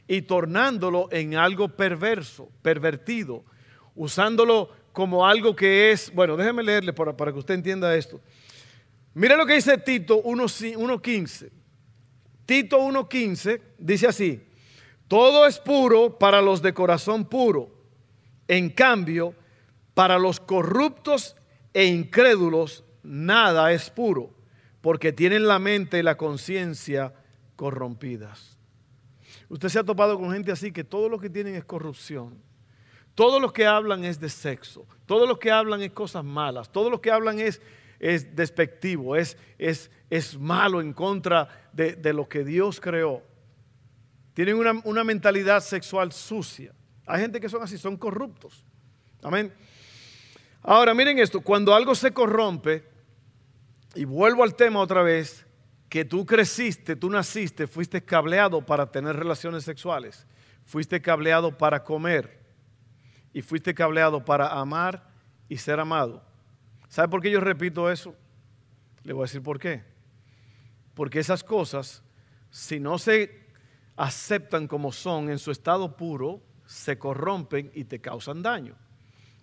y 0.08 0.22
tornándolo 0.22 1.08
en 1.12 1.34
algo 1.34 1.68
perverso, 1.68 2.48
pervertido, 2.62 3.44
usándolo 3.94 4.70
como 4.92 5.26
algo 5.26 5.54
que 5.54 5.92
es, 5.92 6.10
bueno, 6.14 6.38
déjeme 6.38 6.62
leerle 6.62 6.94
para, 6.94 7.14
para 7.14 7.32
que 7.32 7.38
usted 7.38 7.52
entienda 7.52 7.94
esto. 7.94 8.18
Mire 9.12 9.36
lo 9.36 9.44
que 9.44 9.56
dice 9.56 9.76
Tito 9.76 10.22
1.15. 10.22 11.50
Tito 12.46 12.78
1.15 12.78 13.60
dice 13.78 14.06
así, 14.06 14.42
todo 15.08 15.46
es 15.46 15.58
puro 15.58 16.18
para 16.18 16.40
los 16.40 16.62
de 16.62 16.72
corazón 16.72 17.26
puro, 17.26 17.70
en 18.48 18.70
cambio, 18.70 19.34
para 19.94 20.18
los 20.18 20.40
corruptos 20.40 21.36
e 21.74 21.84
incrédulos 21.84 22.84
nada 23.02 23.72
es 23.72 23.90
puro, 23.90 24.34
porque 24.80 25.12
tienen 25.12 25.46
la 25.46 25.58
mente 25.58 25.98
y 25.98 26.02
la 26.02 26.16
conciencia 26.16 27.12
corrompidas. 27.56 28.56
Usted 29.48 29.68
se 29.68 29.78
ha 29.78 29.84
topado 29.84 30.18
con 30.18 30.32
gente 30.32 30.52
así 30.52 30.72
que 30.72 30.84
todo 30.84 31.08
lo 31.08 31.18
que 31.18 31.30
tienen 31.30 31.54
es 31.54 31.64
corrupción. 31.64 32.40
Todos 33.14 33.40
los 33.40 33.52
que 33.52 33.66
hablan 33.66 34.04
es 34.04 34.20
de 34.20 34.28
sexo, 34.28 34.86
todos 35.06 35.26
los 35.26 35.38
que 35.38 35.50
hablan 35.50 35.80
es 35.80 35.92
cosas 35.92 36.22
malas, 36.22 36.70
todos 36.70 36.90
los 36.90 37.00
que 37.00 37.10
hablan 37.10 37.38
es, 37.38 37.62
es 37.98 38.36
despectivo, 38.36 39.16
es, 39.16 39.38
es, 39.56 39.90
es 40.10 40.38
malo 40.38 40.80
en 40.80 40.92
contra 40.92 41.48
de, 41.72 42.12
lo 42.12 42.28
que 42.28 42.44
Dios 42.44 42.80
creó. 42.80 43.22
Tienen 44.34 44.56
una, 44.56 44.80
una 44.84 45.04
mentalidad 45.04 45.60
sexual 45.60 46.12
sucia. 46.12 46.72
Hay 47.06 47.20
gente 47.20 47.40
que 47.40 47.48
son 47.48 47.62
así, 47.62 47.78
son 47.78 47.96
corruptos. 47.96 48.64
Amén. 49.22 49.52
Ahora, 50.62 50.94
miren 50.94 51.18
esto, 51.18 51.40
cuando 51.40 51.74
algo 51.74 51.94
se 51.94 52.12
corrompe, 52.12 52.84
y 53.94 54.04
vuelvo 54.04 54.42
al 54.42 54.54
tema 54.54 54.80
otra 54.80 55.02
vez, 55.02 55.46
que 55.88 56.04
tú 56.04 56.26
creciste, 56.26 56.96
tú 56.96 57.08
naciste, 57.08 57.66
fuiste 57.66 58.04
cableado 58.04 58.60
para 58.60 58.90
tener 58.90 59.16
relaciones 59.16 59.64
sexuales, 59.64 60.26
fuiste 60.64 61.00
cableado 61.00 61.56
para 61.56 61.84
comer, 61.84 62.40
y 63.32 63.42
fuiste 63.42 63.74
cableado 63.74 64.24
para 64.24 64.48
amar 64.48 65.08
y 65.48 65.58
ser 65.58 65.78
amado. 65.78 66.24
¿Sabe 66.88 67.08
por 67.08 67.20
qué 67.22 67.30
yo 67.30 67.40
repito 67.40 67.90
eso? 67.90 68.14
Le 69.02 69.12
voy 69.12 69.22
a 69.22 69.26
decir 69.26 69.42
por 69.42 69.58
qué. 69.58 69.95
Porque 70.96 71.20
esas 71.20 71.44
cosas, 71.44 72.02
si 72.50 72.80
no 72.80 72.98
se 72.98 73.46
aceptan 73.94 74.66
como 74.66 74.90
son 74.90 75.30
en 75.30 75.38
su 75.38 75.52
estado 75.52 75.96
puro, 75.96 76.42
se 76.66 76.98
corrompen 76.98 77.70
y 77.72 77.84
te 77.84 78.00
causan 78.00 78.42
daño. 78.42 78.74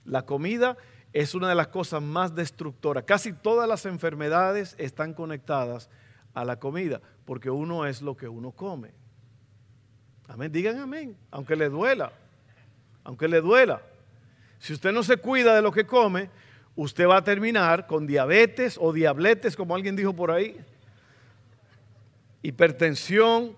La 0.03 0.25
comida 0.25 0.75
es 1.13 1.33
una 1.33 1.47
de 1.47 1.55
las 1.55 1.69
cosas 1.69 2.01
más 2.01 2.35
destructoras. 2.35 3.05
Casi 3.05 3.31
todas 3.31 3.69
las 3.69 3.85
enfermedades 3.85 4.75
están 4.77 5.13
conectadas 5.13 5.89
a 6.33 6.43
la 6.43 6.59
comida, 6.59 6.99
porque 7.23 7.49
uno 7.49 7.85
es 7.85 8.01
lo 8.01 8.17
que 8.17 8.27
uno 8.27 8.51
come. 8.51 8.91
Amén, 10.27 10.51
digan 10.51 10.79
amén, 10.79 11.15
aunque 11.31 11.55
le 11.55 11.69
duela 11.69 12.11
aunque 13.03 13.27
le 13.27 13.41
duela. 13.41 13.81
Si 14.59 14.73
usted 14.73 14.91
no 14.91 15.03
se 15.03 15.17
cuida 15.17 15.55
de 15.55 15.61
lo 15.61 15.71
que 15.71 15.85
come, 15.85 16.29
usted 16.75 17.07
va 17.07 17.17
a 17.17 17.23
terminar 17.23 17.85
con 17.85 18.07
diabetes 18.07 18.77
o 18.79 18.93
diabletes, 18.93 19.55
como 19.55 19.75
alguien 19.75 19.95
dijo 19.95 20.13
por 20.13 20.31
ahí, 20.31 20.57
hipertensión, 22.43 23.55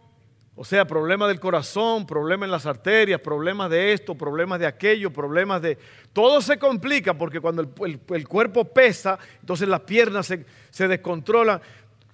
o 0.58 0.63
sea, 0.63 0.86
problemas 0.86 1.27
del 1.27 1.39
corazón, 1.39 2.08
problemas 2.08 2.48
en 2.48 2.51
las 2.51 2.65
arterias, 2.65 3.20
problemas 3.20 3.70
de 3.70 3.92
esto, 3.92 4.15
problemas 4.15 4.58
de 4.58 4.68
aquello, 4.68 5.12
problemas 5.12 5.62
de... 5.62 5.77
Todo 6.13 6.42
se 6.42 6.58
complica 6.58 7.13
porque 7.13 7.42
cuando 7.42 7.62
el, 7.84 8.27
cuerpo 8.27 8.63
pesa, 8.63 9.20
entonces 9.42 9.68
las 9.68 9.82
piernas 9.82 10.27
se, 10.72 10.88
descontrolan. 10.88 11.60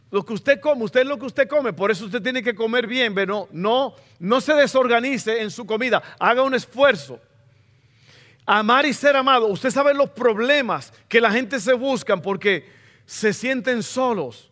Lo 0.09 0.25
que 0.25 0.33
usted 0.33 0.59
come, 0.59 0.85
usted 0.85 1.01
es 1.01 1.07
lo 1.07 1.19
que 1.19 1.27
usted 1.27 1.47
come, 1.47 1.71
por 1.71 1.91
eso 1.91 2.05
usted 2.05 2.21
tiene 2.21 2.41
que 2.41 2.55
comer 2.55 2.87
bien, 2.87 3.13
pero 3.13 3.47
no, 3.51 3.93
no 4.17 4.41
se 4.41 4.55
desorganice 4.55 5.41
en 5.41 5.51
su 5.51 5.67
comida, 5.67 6.01
haga 6.17 6.41
un 6.41 6.55
esfuerzo. 6.55 7.19
Amar 8.47 8.87
y 8.87 8.93
ser 8.93 9.15
amado, 9.15 9.45
usted 9.47 9.69
sabe 9.69 9.93
los 9.93 10.09
problemas 10.09 10.91
que 11.07 11.21
la 11.21 11.31
gente 11.31 11.59
se 11.59 11.73
buscan 11.73 12.23
porque 12.23 12.67
se 13.05 13.33
sienten 13.33 13.83
solos 13.83 14.50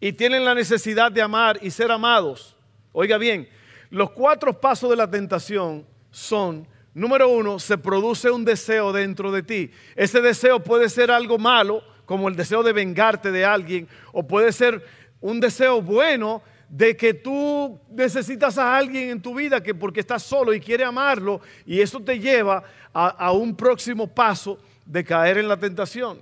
y 0.00 0.12
tienen 0.12 0.44
la 0.44 0.54
necesidad 0.54 1.10
de 1.10 1.22
amar 1.22 1.58
y 1.60 1.70
ser 1.70 1.90
amados. 1.90 2.56
Oiga 2.92 3.18
bien, 3.18 3.48
los 3.90 4.10
cuatro 4.10 4.60
pasos 4.60 4.90
de 4.90 4.96
la 4.96 5.10
tentación 5.10 5.86
son, 6.10 6.66
número 6.94 7.28
uno, 7.28 7.58
se 7.58 7.78
produce 7.78 8.30
un 8.30 8.44
deseo 8.44 8.92
dentro 8.92 9.32
de 9.32 9.42
ti. 9.42 9.70
Ese 9.96 10.20
deseo 10.20 10.60
puede 10.60 10.88
ser 10.88 11.10
algo 11.10 11.38
malo, 11.38 11.82
como 12.04 12.28
el 12.28 12.36
deseo 12.36 12.62
de 12.62 12.72
vengarte 12.72 13.30
de 13.30 13.44
alguien, 13.44 13.88
o 14.12 14.26
puede 14.26 14.52
ser 14.52 14.84
un 15.20 15.40
deseo 15.40 15.82
bueno 15.82 16.42
de 16.68 16.96
que 16.96 17.14
tú 17.14 17.80
necesitas 17.90 18.58
a 18.58 18.76
alguien 18.76 19.10
en 19.10 19.22
tu 19.22 19.34
vida 19.34 19.62
que 19.62 19.74
porque 19.74 20.00
estás 20.00 20.22
solo 20.22 20.52
y 20.52 20.60
quiere 20.60 20.84
amarlo, 20.84 21.40
y 21.66 21.80
eso 21.80 22.00
te 22.00 22.18
lleva 22.18 22.62
a, 22.92 23.08
a 23.08 23.32
un 23.32 23.56
próximo 23.56 24.06
paso 24.06 24.58
de 24.84 25.02
caer 25.04 25.38
en 25.38 25.48
la 25.48 25.56
tentación. 25.56 26.20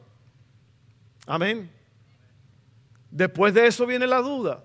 Amén. 1.27 1.76
Después 3.11 3.55
de 3.55 3.67
eso 3.67 3.87
viene 3.87 4.07
la 4.07 4.21
duda. 4.21 4.65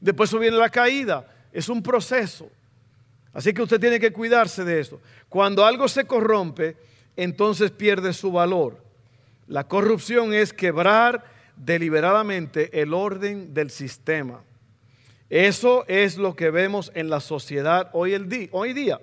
Después 0.00 0.30
eso 0.30 0.38
viene 0.38 0.56
la 0.56 0.68
caída. 0.68 1.26
Es 1.52 1.68
un 1.68 1.82
proceso. 1.82 2.50
Así 3.32 3.52
que 3.54 3.62
usted 3.62 3.80
tiene 3.80 3.98
que 3.98 4.12
cuidarse 4.12 4.64
de 4.64 4.80
eso. 4.80 5.00
Cuando 5.28 5.64
algo 5.64 5.88
se 5.88 6.04
corrompe, 6.04 6.76
entonces 7.16 7.70
pierde 7.70 8.12
su 8.12 8.32
valor. 8.32 8.82
La 9.46 9.68
corrupción 9.68 10.34
es 10.34 10.52
quebrar 10.52 11.24
deliberadamente 11.56 12.80
el 12.80 12.94
orden 12.94 13.54
del 13.54 13.70
sistema. 13.70 14.42
Eso 15.30 15.84
es 15.88 16.18
lo 16.18 16.36
que 16.36 16.50
vemos 16.50 16.92
en 16.94 17.08
la 17.08 17.20
sociedad 17.20 17.88
hoy, 17.92 18.12
el 18.12 18.50
hoy 18.52 18.72
día. 18.72 19.00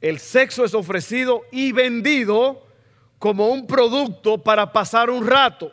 El 0.00 0.18
sexo 0.18 0.64
es 0.64 0.74
ofrecido 0.74 1.42
y 1.52 1.72
vendido 1.72 2.66
como 3.18 3.48
un 3.48 3.66
producto 3.66 4.38
para 4.38 4.72
pasar 4.72 5.10
un 5.10 5.26
rato. 5.26 5.72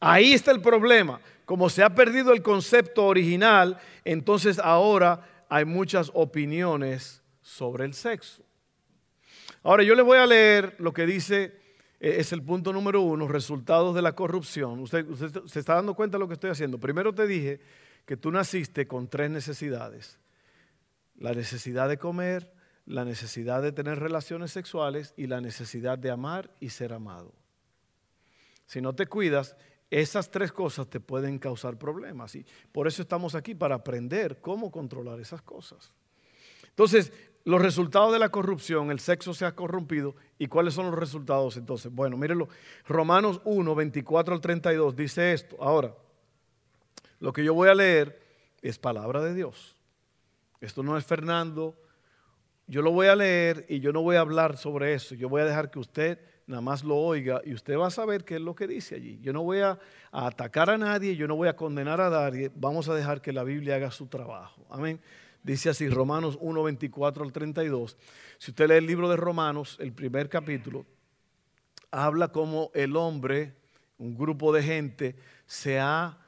Ahí 0.00 0.32
está 0.32 0.50
el 0.50 0.62
problema. 0.62 1.20
Como 1.44 1.68
se 1.68 1.82
ha 1.82 1.94
perdido 1.94 2.32
el 2.32 2.42
concepto 2.42 3.06
original, 3.06 3.78
entonces 4.04 4.58
ahora 4.58 5.44
hay 5.48 5.64
muchas 5.64 6.10
opiniones 6.14 7.22
sobre 7.42 7.84
el 7.84 7.92
sexo. 7.92 8.42
Ahora 9.62 9.82
yo 9.82 9.94
le 9.94 10.02
voy 10.02 10.18
a 10.18 10.26
leer 10.26 10.76
lo 10.78 10.92
que 10.92 11.04
dice, 11.04 11.60
eh, 12.00 12.16
es 12.18 12.32
el 12.32 12.42
punto 12.42 12.72
número 12.72 13.02
uno, 13.02 13.28
resultados 13.28 13.94
de 13.94 14.00
la 14.00 14.14
corrupción. 14.14 14.80
Usted, 14.80 15.06
usted 15.08 15.42
se 15.44 15.60
está 15.60 15.74
dando 15.74 15.94
cuenta 15.94 16.16
de 16.16 16.20
lo 16.20 16.28
que 16.28 16.34
estoy 16.34 16.50
haciendo. 16.50 16.78
Primero 16.78 17.14
te 17.14 17.26
dije 17.26 17.60
que 18.06 18.16
tú 18.16 18.30
naciste 18.30 18.86
con 18.86 19.08
tres 19.08 19.30
necesidades. 19.30 20.18
La 21.18 21.32
necesidad 21.32 21.88
de 21.88 21.98
comer, 21.98 22.54
la 22.86 23.04
necesidad 23.04 23.60
de 23.60 23.72
tener 23.72 23.98
relaciones 23.98 24.50
sexuales 24.50 25.12
y 25.16 25.26
la 25.26 25.40
necesidad 25.40 25.98
de 25.98 26.10
amar 26.10 26.50
y 26.60 26.70
ser 26.70 26.94
amado. 26.94 27.34
Si 28.66 28.80
no 28.80 28.94
te 28.94 29.06
cuidas, 29.06 29.56
esas 29.90 30.30
tres 30.30 30.52
cosas 30.52 30.88
te 30.88 31.00
pueden 31.00 31.38
causar 31.38 31.76
problemas 31.76 32.34
y 32.36 32.46
por 32.70 32.86
eso 32.86 33.02
estamos 33.02 33.34
aquí, 33.34 33.54
para 33.54 33.74
aprender 33.74 34.40
cómo 34.40 34.70
controlar 34.70 35.18
esas 35.20 35.42
cosas. 35.42 35.92
Entonces, 36.68 37.12
los 37.44 37.60
resultados 37.60 38.12
de 38.12 38.18
la 38.18 38.28
corrupción, 38.28 38.90
el 38.90 39.00
sexo 39.00 39.34
se 39.34 39.44
ha 39.44 39.54
corrompido. 39.54 40.14
¿Y 40.38 40.46
cuáles 40.46 40.74
son 40.74 40.86
los 40.86 40.98
resultados 40.98 41.56
entonces? 41.56 41.92
Bueno, 41.92 42.16
mírenlo. 42.16 42.48
Romanos 42.86 43.40
1, 43.44 43.74
24 43.74 44.34
al 44.34 44.40
32 44.40 44.94
dice 44.94 45.32
esto. 45.32 45.56
Ahora, 45.60 45.94
lo 47.18 47.32
que 47.32 47.42
yo 47.42 47.54
voy 47.54 47.68
a 47.68 47.74
leer 47.74 48.20
es 48.62 48.78
palabra 48.78 49.22
de 49.22 49.34
Dios. 49.34 49.76
Esto 50.60 50.82
no 50.82 50.96
es 50.96 51.04
Fernando. 51.04 51.76
Yo 52.66 52.82
lo 52.82 52.92
voy 52.92 53.08
a 53.08 53.16
leer 53.16 53.66
y 53.68 53.80
yo 53.80 53.92
no 53.92 54.02
voy 54.02 54.16
a 54.16 54.20
hablar 54.20 54.56
sobre 54.56 54.94
eso. 54.94 55.14
Yo 55.14 55.28
voy 55.28 55.42
a 55.42 55.46
dejar 55.46 55.70
que 55.70 55.78
usted 55.78 56.20
nada 56.50 56.60
más 56.60 56.82
lo 56.82 56.96
oiga 56.96 57.40
y 57.44 57.54
usted 57.54 57.78
va 57.78 57.86
a 57.86 57.90
saber 57.90 58.24
qué 58.24 58.34
es 58.34 58.40
lo 58.40 58.56
que 58.56 58.66
dice 58.66 58.96
allí. 58.96 59.20
Yo 59.22 59.32
no 59.32 59.44
voy 59.44 59.60
a, 59.60 59.78
atacar 60.10 60.68
a 60.68 60.76
nadie, 60.76 61.14
yo 61.14 61.28
no 61.28 61.36
voy 61.36 61.46
a 61.46 61.54
condenar 61.54 62.00
a 62.00 62.10
nadie, 62.10 62.50
vamos 62.56 62.88
a 62.88 62.94
dejar 62.94 63.22
que 63.22 63.32
la 63.32 63.44
Biblia 63.44 63.76
haga 63.76 63.92
su 63.92 64.08
trabajo. 64.08 64.66
Amén. 64.68 65.00
Dice 65.44 65.70
así 65.70 65.88
Romanos 65.88 66.36
1, 66.40 66.62
24 66.64 67.24
al 67.24 67.32
32. 67.32 67.96
Si 68.36 68.50
usted 68.50 68.68
lee 68.68 68.74
el 68.74 68.86
libro 68.86 69.08
de 69.08 69.16
Romanos, 69.16 69.76
el 69.80 69.92
primer 69.92 70.28
capítulo, 70.28 70.84
habla 71.92 72.28
como 72.28 72.72
el 72.74 72.96
hombre, 72.96 73.54
un 73.98 74.16
grupo 74.16 74.52
de 74.52 74.62
gente, 74.64 75.16
se 75.46 75.78
ha, 75.78 76.18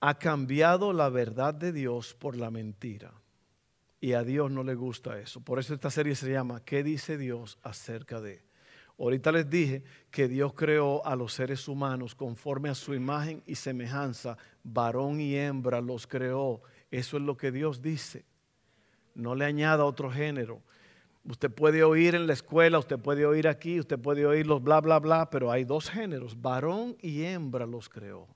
ha 0.00 0.18
cambiado 0.18 0.94
la 0.94 1.10
verdad 1.10 1.52
de 1.52 1.72
Dios 1.72 2.14
por 2.14 2.36
la 2.36 2.50
mentira. 2.50 3.12
Y 4.00 4.14
a 4.14 4.24
Dios 4.24 4.50
no 4.50 4.64
le 4.64 4.74
gusta 4.74 5.18
eso. 5.18 5.42
Por 5.42 5.58
eso 5.58 5.74
esta 5.74 5.90
serie 5.90 6.14
se 6.16 6.32
llama 6.32 6.64
¿Qué 6.64 6.82
dice 6.82 7.18
Dios 7.18 7.58
acerca 7.62 8.20
de? 8.20 8.51
Ahorita 9.02 9.32
les 9.32 9.50
dije 9.50 9.82
que 10.12 10.28
Dios 10.28 10.52
creó 10.54 11.04
a 11.04 11.16
los 11.16 11.32
seres 11.32 11.66
humanos 11.66 12.14
conforme 12.14 12.68
a 12.68 12.74
su 12.76 12.94
imagen 12.94 13.42
y 13.46 13.56
semejanza, 13.56 14.38
varón 14.62 15.20
y 15.20 15.34
hembra 15.34 15.80
los 15.80 16.06
creó. 16.06 16.62
Eso 16.88 17.16
es 17.16 17.22
lo 17.24 17.36
que 17.36 17.50
Dios 17.50 17.82
dice. 17.82 18.24
No 19.16 19.34
le 19.34 19.44
añada 19.44 19.84
otro 19.84 20.08
género. 20.08 20.62
Usted 21.24 21.50
puede 21.50 21.82
oír 21.82 22.14
en 22.14 22.28
la 22.28 22.32
escuela, 22.32 22.78
usted 22.78 22.96
puede 22.96 23.26
oír 23.26 23.48
aquí, 23.48 23.80
usted 23.80 23.98
puede 23.98 24.24
oír 24.24 24.46
los 24.46 24.62
bla, 24.62 24.80
bla, 24.80 25.00
bla, 25.00 25.28
pero 25.28 25.50
hay 25.50 25.64
dos 25.64 25.90
géneros, 25.90 26.40
varón 26.40 26.96
y 27.00 27.24
hembra 27.24 27.66
los 27.66 27.88
creó. 27.88 28.28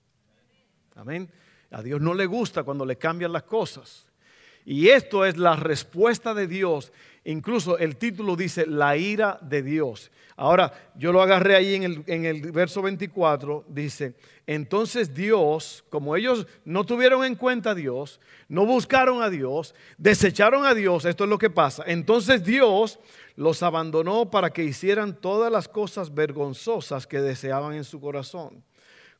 Amén. 0.96 1.30
A 1.70 1.80
Dios 1.80 2.00
no 2.00 2.12
le 2.12 2.26
gusta 2.26 2.64
cuando 2.64 2.84
le 2.84 2.98
cambian 2.98 3.32
las 3.32 3.44
cosas. 3.44 4.05
Y 4.66 4.88
esto 4.88 5.24
es 5.24 5.38
la 5.38 5.54
respuesta 5.54 6.34
de 6.34 6.48
Dios. 6.48 6.92
Incluso 7.24 7.78
el 7.78 7.96
título 7.96 8.34
dice 8.34 8.66
la 8.66 8.96
ira 8.96 9.38
de 9.40 9.62
Dios. 9.62 10.10
Ahora, 10.36 10.72
yo 10.96 11.12
lo 11.12 11.22
agarré 11.22 11.54
ahí 11.54 11.74
en 11.76 11.82
el, 11.84 12.04
en 12.06 12.24
el, 12.26 12.52
verso 12.52 12.82
24, 12.82 13.64
dice, 13.68 14.14
entonces 14.46 15.14
Dios, 15.14 15.82
como 15.88 16.14
ellos 16.14 16.46
no 16.64 16.84
tuvieron 16.84 17.24
en 17.24 17.36
cuenta 17.36 17.70
a 17.70 17.74
Dios, 17.74 18.20
no 18.48 18.66
buscaron 18.66 19.22
a 19.22 19.30
Dios, 19.30 19.74
desecharon 19.96 20.66
a 20.66 20.74
Dios, 20.74 21.06
esto 21.06 21.24
es 21.24 21.30
lo 21.30 21.38
que 21.38 21.48
pasa, 21.48 21.84
entonces 21.86 22.44
Dios 22.44 22.98
los 23.34 23.62
abandonó 23.62 24.30
para 24.30 24.50
que 24.50 24.64
hicieran 24.64 25.18
todas 25.18 25.50
las 25.50 25.68
cosas 25.68 26.12
vergonzosas 26.12 27.06
que 27.06 27.20
deseaban 27.20 27.74
en 27.74 27.84
su 27.84 27.98
corazón. 27.98 28.62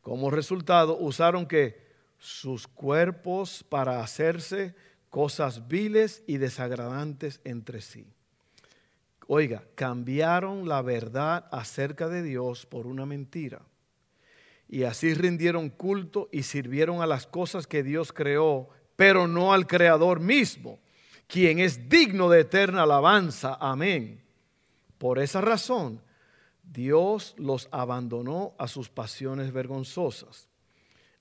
Como 0.03 0.31
resultado, 0.31 0.99
usaron 0.99 1.47
que 1.47 1.87
sus 2.19 2.67
cuerpos 2.67 3.65
para 3.69 4.01
hacerse 4.01 4.75
cosas 5.17 5.67
viles 5.67 6.23
y 6.27 6.37
desagradantes 6.37 7.41
entre 7.45 7.81
sí. 7.81 8.07
Oiga, 9.27 9.65
cambiaron 9.75 10.69
la 10.69 10.83
verdad 10.83 11.49
acerca 11.53 12.11
de 12.11 12.23
Dios 12.23 12.67
por 12.67 12.87
una 12.87 13.07
mentira. 13.07 13.63
Y 14.69 14.83
así 14.83 15.15
rindieron 15.15 15.71
culto 15.71 16.29
y 16.33 16.43
sirvieron 16.43 17.01
a 17.01 17.07
las 17.07 17.27
cosas 17.27 17.67
que 17.67 17.83
Dios 17.83 18.13
creó, 18.13 18.69
pero 18.95 19.27
no 19.27 19.55
al 19.55 19.67
Creador 19.67 20.21
mismo, 20.21 20.81
quien 21.27 21.61
es 21.61 21.89
digno 21.89 22.29
de 22.29 22.41
eterna 22.41 22.83
alabanza. 22.83 23.57
Amén. 23.59 24.23
Por 24.99 25.19
esa 25.19 25.41
razón, 25.41 26.03
Dios 26.63 27.35
los 27.39 27.71
abandonó 27.71 28.55
a 28.59 28.69
sus 28.69 28.91
pasiones 28.91 29.51
vergonzosas. 29.51 30.51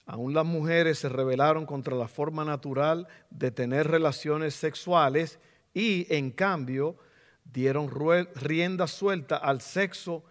Aún 0.06 0.34
las 0.34 0.46
mujeres 0.46 1.00
se 1.00 1.10
rebelaron 1.10 1.66
contra 1.66 1.96
la 1.96 2.08
forma 2.08 2.46
natural 2.46 3.08
de 3.32 3.52
tener 3.52 3.88
relaciones 3.88 4.54
sexuales 4.54 5.40
y 5.74 6.06
en 6.14 6.32
cambio 6.32 6.98
dieron 7.44 7.90
rienda 8.36 8.88
suelta 8.88 9.38
al 9.38 9.62
sexo 9.62 10.24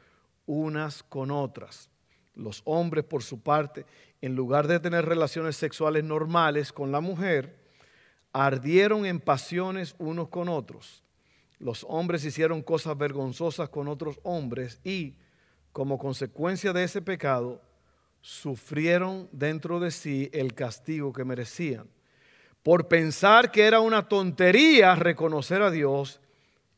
unas 0.47 1.03
con 1.03 1.31
otras. 1.31 1.91
Los 2.35 2.63
hombres, 2.65 3.05
por 3.05 3.23
su 3.23 3.41
parte, 3.43 3.87
en 4.21 4.35
lugar 4.35 4.67
de 4.69 4.81
tener 4.81 5.07
relaciones 5.07 5.57
sexuales 5.57 6.05
normales 6.05 6.73
con 6.73 6.93
la 6.93 7.01
mujer, 7.01 7.59
ardieron 8.33 9.07
en 9.07 9.21
pasiones 9.21 9.95
unos 9.99 10.29
con 10.29 10.49
otros. 10.49 11.05
Los 11.59 11.85
hombres 11.89 12.25
hicieron 12.25 12.63
cosas 12.63 12.99
vergonzosas 12.99 13.69
con 13.69 13.89
otros 13.89 14.19
hombres 14.23 14.81
y, 14.85 15.17
como 15.73 15.99
consecuencia 15.99 16.73
de 16.73 16.85
ese 16.85 17.01
pecado, 17.01 17.63
sufrieron 18.25 19.29
dentro 19.33 19.81
de 19.81 19.91
sí 19.91 20.31
el 20.33 20.55
castigo 20.55 21.13
que 21.13 21.27
merecían. 21.27 21.87
Por 22.63 22.89
pensar 22.89 23.51
que 23.51 23.65
era 23.65 23.81
una 23.81 24.09
tontería 24.09 24.95
reconocer 24.95 25.61
a 25.61 25.71
Dios, 25.71 26.23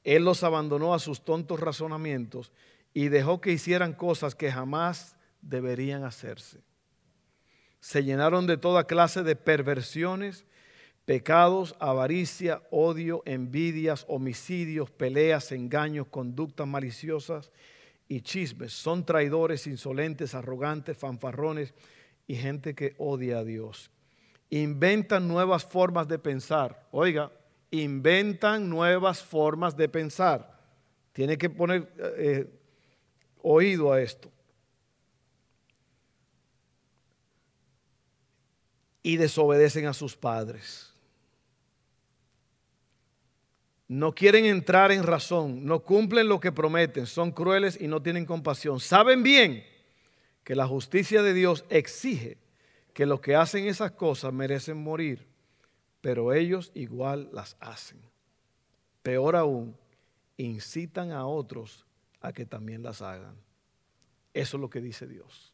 Él 0.02 0.24
los 0.24 0.42
abandonó 0.42 0.92
a 0.92 0.98
sus 0.98 1.24
tontos 1.24 1.60
razonamientos 1.60 2.50
y 2.92 3.10
dejó 3.10 3.40
que 3.40 3.52
hicieran 3.52 3.92
cosas 3.92 4.34
que 4.34 4.50
jamás 4.50 5.14
deberían 5.40 6.02
hacerse. 6.02 6.58
Se 7.78 8.02
llenaron 8.02 8.48
de 8.48 8.56
toda 8.56 8.88
clase 8.88 9.22
de 9.22 9.36
perversiones, 9.36 10.46
pecados, 11.04 11.76
avaricia, 11.78 12.60
odio, 12.72 13.22
envidias, 13.24 14.04
homicidios, 14.08 14.90
peleas, 14.90 15.52
engaños, 15.52 16.08
conductas 16.08 16.66
maliciosas 16.66 17.52
y 18.08 18.20
chismes. 18.20 18.72
Son 18.72 19.04
traidores, 19.04 19.66
insolentes, 19.66 20.34
arrogantes, 20.34 20.96
fanfarrones 20.96 21.74
y 22.26 22.36
gente 22.36 22.74
que 22.74 22.94
odia 22.98 23.38
a 23.38 23.44
Dios. 23.44 23.90
Inventan 24.50 25.26
nuevas 25.26 25.64
formas 25.64 26.08
de 26.08 26.18
pensar. 26.18 26.86
Oiga, 26.92 27.32
inventan 27.70 28.68
nuevas 28.68 29.22
formas 29.22 29.76
de 29.76 29.88
pensar. 29.88 30.60
Tiene 31.12 31.36
que 31.36 31.50
poner 31.50 31.92
eh, 31.98 32.46
oído 33.42 33.92
a 33.92 34.00
esto. 34.00 34.30
Y 39.02 39.16
desobedecen 39.16 39.86
a 39.86 39.92
sus 39.92 40.16
padres. 40.16 40.95
No 43.88 44.14
quieren 44.14 44.44
entrar 44.46 44.90
en 44.90 45.04
razón, 45.04 45.64
no 45.64 45.80
cumplen 45.80 46.28
lo 46.28 46.40
que 46.40 46.52
prometen, 46.52 47.06
son 47.06 47.30
crueles 47.30 47.80
y 47.80 47.86
no 47.86 48.02
tienen 48.02 48.26
compasión. 48.26 48.80
Saben 48.80 49.22
bien 49.22 49.64
que 50.42 50.56
la 50.56 50.66
justicia 50.66 51.22
de 51.22 51.34
Dios 51.34 51.64
exige 51.68 52.38
que 52.92 53.06
los 53.06 53.20
que 53.20 53.36
hacen 53.36 53.66
esas 53.66 53.92
cosas 53.92 54.32
merecen 54.32 54.82
morir, 54.82 55.26
pero 56.00 56.32
ellos 56.32 56.72
igual 56.74 57.28
las 57.32 57.56
hacen. 57.60 58.00
Peor 59.02 59.36
aún, 59.36 59.76
incitan 60.36 61.12
a 61.12 61.26
otros 61.26 61.86
a 62.20 62.32
que 62.32 62.44
también 62.44 62.82
las 62.82 63.02
hagan. 63.02 63.36
Eso 64.34 64.56
es 64.56 64.60
lo 64.60 64.68
que 64.68 64.80
dice 64.80 65.06
Dios. 65.06 65.52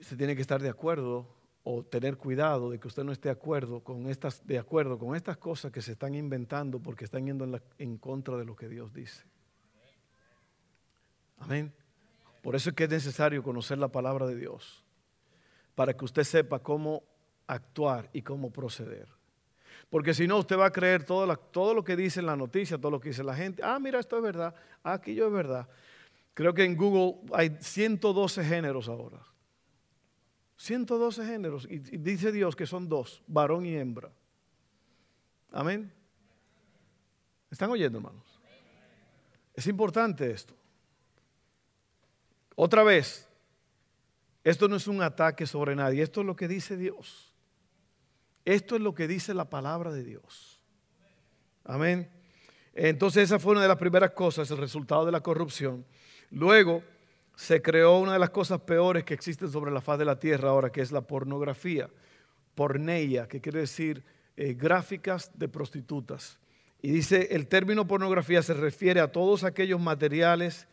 Se 0.00 0.16
tiene 0.16 0.34
que 0.34 0.42
estar 0.42 0.62
de 0.62 0.70
acuerdo 0.70 1.37
o 1.70 1.82
tener 1.82 2.16
cuidado 2.16 2.70
de 2.70 2.80
que 2.80 2.88
usted 2.88 3.04
no 3.04 3.12
esté 3.12 3.28
de 3.28 3.32
acuerdo 3.32 3.80
con 3.80 4.06
estas, 4.08 4.46
de 4.46 4.58
acuerdo 4.58 4.98
con 4.98 5.14
estas 5.14 5.36
cosas 5.36 5.70
que 5.70 5.82
se 5.82 5.92
están 5.92 6.14
inventando 6.14 6.80
porque 6.80 7.04
están 7.04 7.26
yendo 7.26 7.60
en, 7.76 7.98
contra 7.98 8.38
de 8.38 8.46
lo 8.46 8.56
que 8.56 8.70
Dios 8.70 8.94
dice. 8.94 9.22
Amén. 11.36 11.70
Por 12.42 12.56
eso 12.56 12.70
es 12.70 12.74
que 12.74 12.84
es 12.84 12.90
necesario 12.90 13.42
conocer 13.42 13.76
la 13.76 13.88
palabra 13.88 14.26
de 14.26 14.34
Dios, 14.34 14.82
para 15.74 15.94
que 15.94 16.06
usted 16.06 16.24
sepa 16.24 16.58
cómo 16.60 17.02
actuar 17.46 18.08
y 18.14 18.22
cómo 18.22 18.50
proceder. 18.50 19.06
Porque 19.90 20.14
si 20.14 20.26
no, 20.26 20.38
usted 20.38 20.58
va 20.58 20.68
a 20.68 20.72
creer 20.72 21.04
todo, 21.04 21.36
todo 21.36 21.74
lo 21.74 21.84
que 21.84 21.96
dice 21.96 22.20
en 22.20 22.26
la 22.26 22.36
noticia, 22.36 22.78
todo 22.78 22.92
lo 22.92 23.00
que 23.00 23.10
dice 23.10 23.22
la 23.22 23.34
gente. 23.34 23.62
Ah, 23.62 23.78
mira, 23.78 24.00
esto 24.00 24.16
es 24.16 24.22
verdad. 24.22 24.54
Ah, 24.82 24.94
aquello 24.94 25.26
es 25.26 25.32
verdad. 25.34 25.68
Creo 26.32 26.54
que 26.54 26.64
en 26.64 26.78
Google 26.78 27.20
hay 27.34 27.58
112 27.60 28.42
géneros 28.42 28.88
ahora. 28.88 29.27
112 30.58 31.24
géneros. 31.24 31.66
Y, 31.70 31.78
dice 31.78 32.30
Dios 32.30 32.54
que 32.54 32.66
son 32.66 32.88
dos, 32.88 33.22
varón 33.26 33.64
y 33.64 33.74
hembra. 33.74 34.10
Amén. 35.50 35.90
¿Están 37.50 37.70
oyendo, 37.70 37.98
hermanos? 37.98 38.24
Es 39.54 39.66
importante 39.66 40.30
esto. 40.30 40.54
Otra 42.54 42.82
vez, 42.82 43.26
esto 44.44 44.68
no 44.68 44.76
es 44.76 44.86
un 44.88 45.00
ataque 45.00 45.46
sobre 45.46 45.74
nadie, 45.74 46.02
esto 46.02 46.20
es 46.20 46.26
lo 46.26 46.36
que 46.36 46.48
dice 46.48 46.76
Dios. 46.76 47.32
Esto 48.44 48.76
es 48.76 48.82
lo 48.82 48.94
que 48.94 49.06
dice 49.06 49.34
la 49.34 49.48
palabra 49.48 49.92
de 49.92 50.02
Dios. 50.02 50.60
Amén. 51.64 52.10
Entonces 52.74 53.24
esa 53.24 53.38
fue 53.38 53.52
una 53.52 53.62
de 53.62 53.68
las 53.68 53.76
primeras 53.76 54.10
cosas, 54.12 54.50
el 54.50 54.58
resultado 54.58 55.04
de 55.04 55.12
la 55.12 55.20
corrupción. 55.20 55.84
Luego, 56.30 56.82
se 57.38 57.62
creó 57.62 58.00
una 58.00 58.14
de 58.14 58.18
las 58.18 58.30
cosas 58.30 58.62
peores 58.62 59.04
que 59.04 59.14
existen 59.14 59.48
sobre 59.48 59.70
la 59.70 59.80
faz 59.80 59.96
de 59.96 60.04
la 60.04 60.18
tierra 60.18 60.48
ahora, 60.48 60.72
que 60.72 60.80
es 60.80 60.90
la 60.90 61.02
pornografía. 61.02 61.88
Porneia, 62.56 63.28
que 63.28 63.40
quiere 63.40 63.60
decir 63.60 64.02
eh, 64.36 64.54
gráficas 64.54 65.30
de 65.38 65.46
prostitutas. 65.46 66.40
Y 66.82 66.90
dice, 66.90 67.28
el 67.30 67.46
término 67.46 67.86
pornografía 67.86 68.42
se 68.42 68.54
refiere 68.54 68.98
a 68.98 69.12
todos 69.12 69.44
aquellos 69.44 69.80
materiales, 69.80 70.66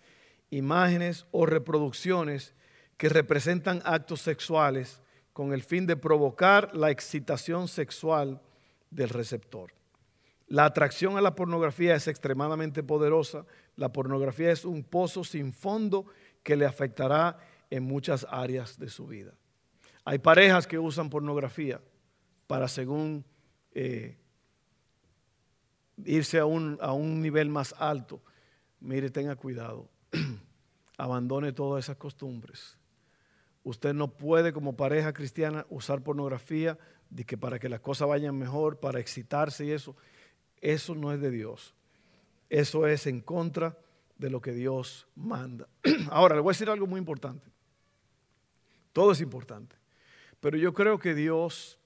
imágenes 0.49 1.28
o 1.30 1.45
reproducciones 1.45 2.56
que 2.97 3.10
representan 3.10 3.84
actos 3.86 4.21
sexuales 4.21 5.04
con 5.34 5.54
el 5.54 5.62
fin 5.62 5.86
de 5.86 5.97
provocar 5.97 6.75
la 6.75 6.89
excitación 6.89 7.67
sexual 7.67 8.41
del 8.89 9.10
receptor. 9.10 9.71
La 10.47 10.65
atracción 10.65 11.15
a 11.15 11.21
la 11.21 11.36
pornografía 11.36 11.95
es 11.95 12.08
extremadamente 12.08 12.82
poderosa. 12.82 13.45
La 13.75 13.93
pornografía 13.93 14.51
es 14.51 14.65
un 14.65 14.84
pozo 14.84 15.23
sin 15.23 15.54
fondo 15.54 16.06
que 16.46 16.56
le 16.56 16.68
afectará 16.68 17.40
en 17.72 17.84
muchas 17.84 18.26
áreas 18.30 18.78
de 18.78 18.88
su 18.88 19.08
vida. 19.08 19.34
Hay 20.06 20.20
parejas 20.20 20.68
que 20.68 20.78
usan 20.78 21.10
pornografía 21.10 21.82
para, 22.46 22.68
según 22.68 23.26
eh, 23.72 24.16
irse 26.06 26.38
a 26.38 26.46
un, 26.46 26.78
a 26.82 26.94
un 26.94 27.20
nivel 27.20 27.50
más 27.50 27.74
alto. 27.80 28.22
Mire, 28.80 29.10
tenga 29.10 29.36
cuidado. 29.36 29.90
Abandone 31.00 31.52
todas 31.52 31.86
esas 31.86 31.98
costumbres. 31.98 32.78
Usted 33.64 33.96
no 33.96 34.16
puede 34.16 34.54
como 34.54 34.78
pareja 34.78 35.14
cristiana 35.14 35.66
usar 35.70 36.04
pornografía 36.04 36.78
de 37.10 37.26
que 37.26 37.40
para 37.40 37.58
que 37.58 37.70
las 37.70 37.80
cosas 37.80 38.08
vayan 38.08 38.38
mejor, 38.38 38.80
para 38.80 39.00
excitarse 39.00 39.66
y 39.66 39.72
eso. 39.72 39.96
Eso 40.62 40.94
no 40.94 41.12
es 41.12 41.20
de 41.20 41.32
Dios. 41.32 41.74
Eso 42.52 42.86
es 42.86 43.08
en 43.08 43.22
contra 43.22 43.80
de 44.17 44.30
lo 44.30 44.41
que 44.41 44.51
Dios 44.51 45.08
manda. 45.15 45.67
Ahora, 46.10 46.36
le 46.36 46.41
voy 46.41 46.51
a 46.51 46.54
decir 46.54 46.69
algo 46.69 46.88
muy 46.88 46.99
importante. 46.99 47.51
Todo 48.93 49.12
es 49.12 49.21
importante. 49.21 49.75
Pero 50.39 50.58
yo 50.58 50.73
creo 50.73 50.99
que 50.99 51.13
Dios, 51.13 51.78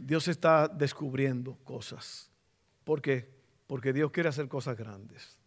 Dios 0.00 0.28
está 0.28 0.68
descubriendo 0.68 1.56
cosas. 1.64 2.30
¿Por 2.84 3.00
qué? 3.02 3.28
Porque 3.66 3.92
Dios 3.92 4.10
quiere 4.10 4.28
hacer 4.28 4.48
cosas 4.48 4.76
grandes. 4.76 5.38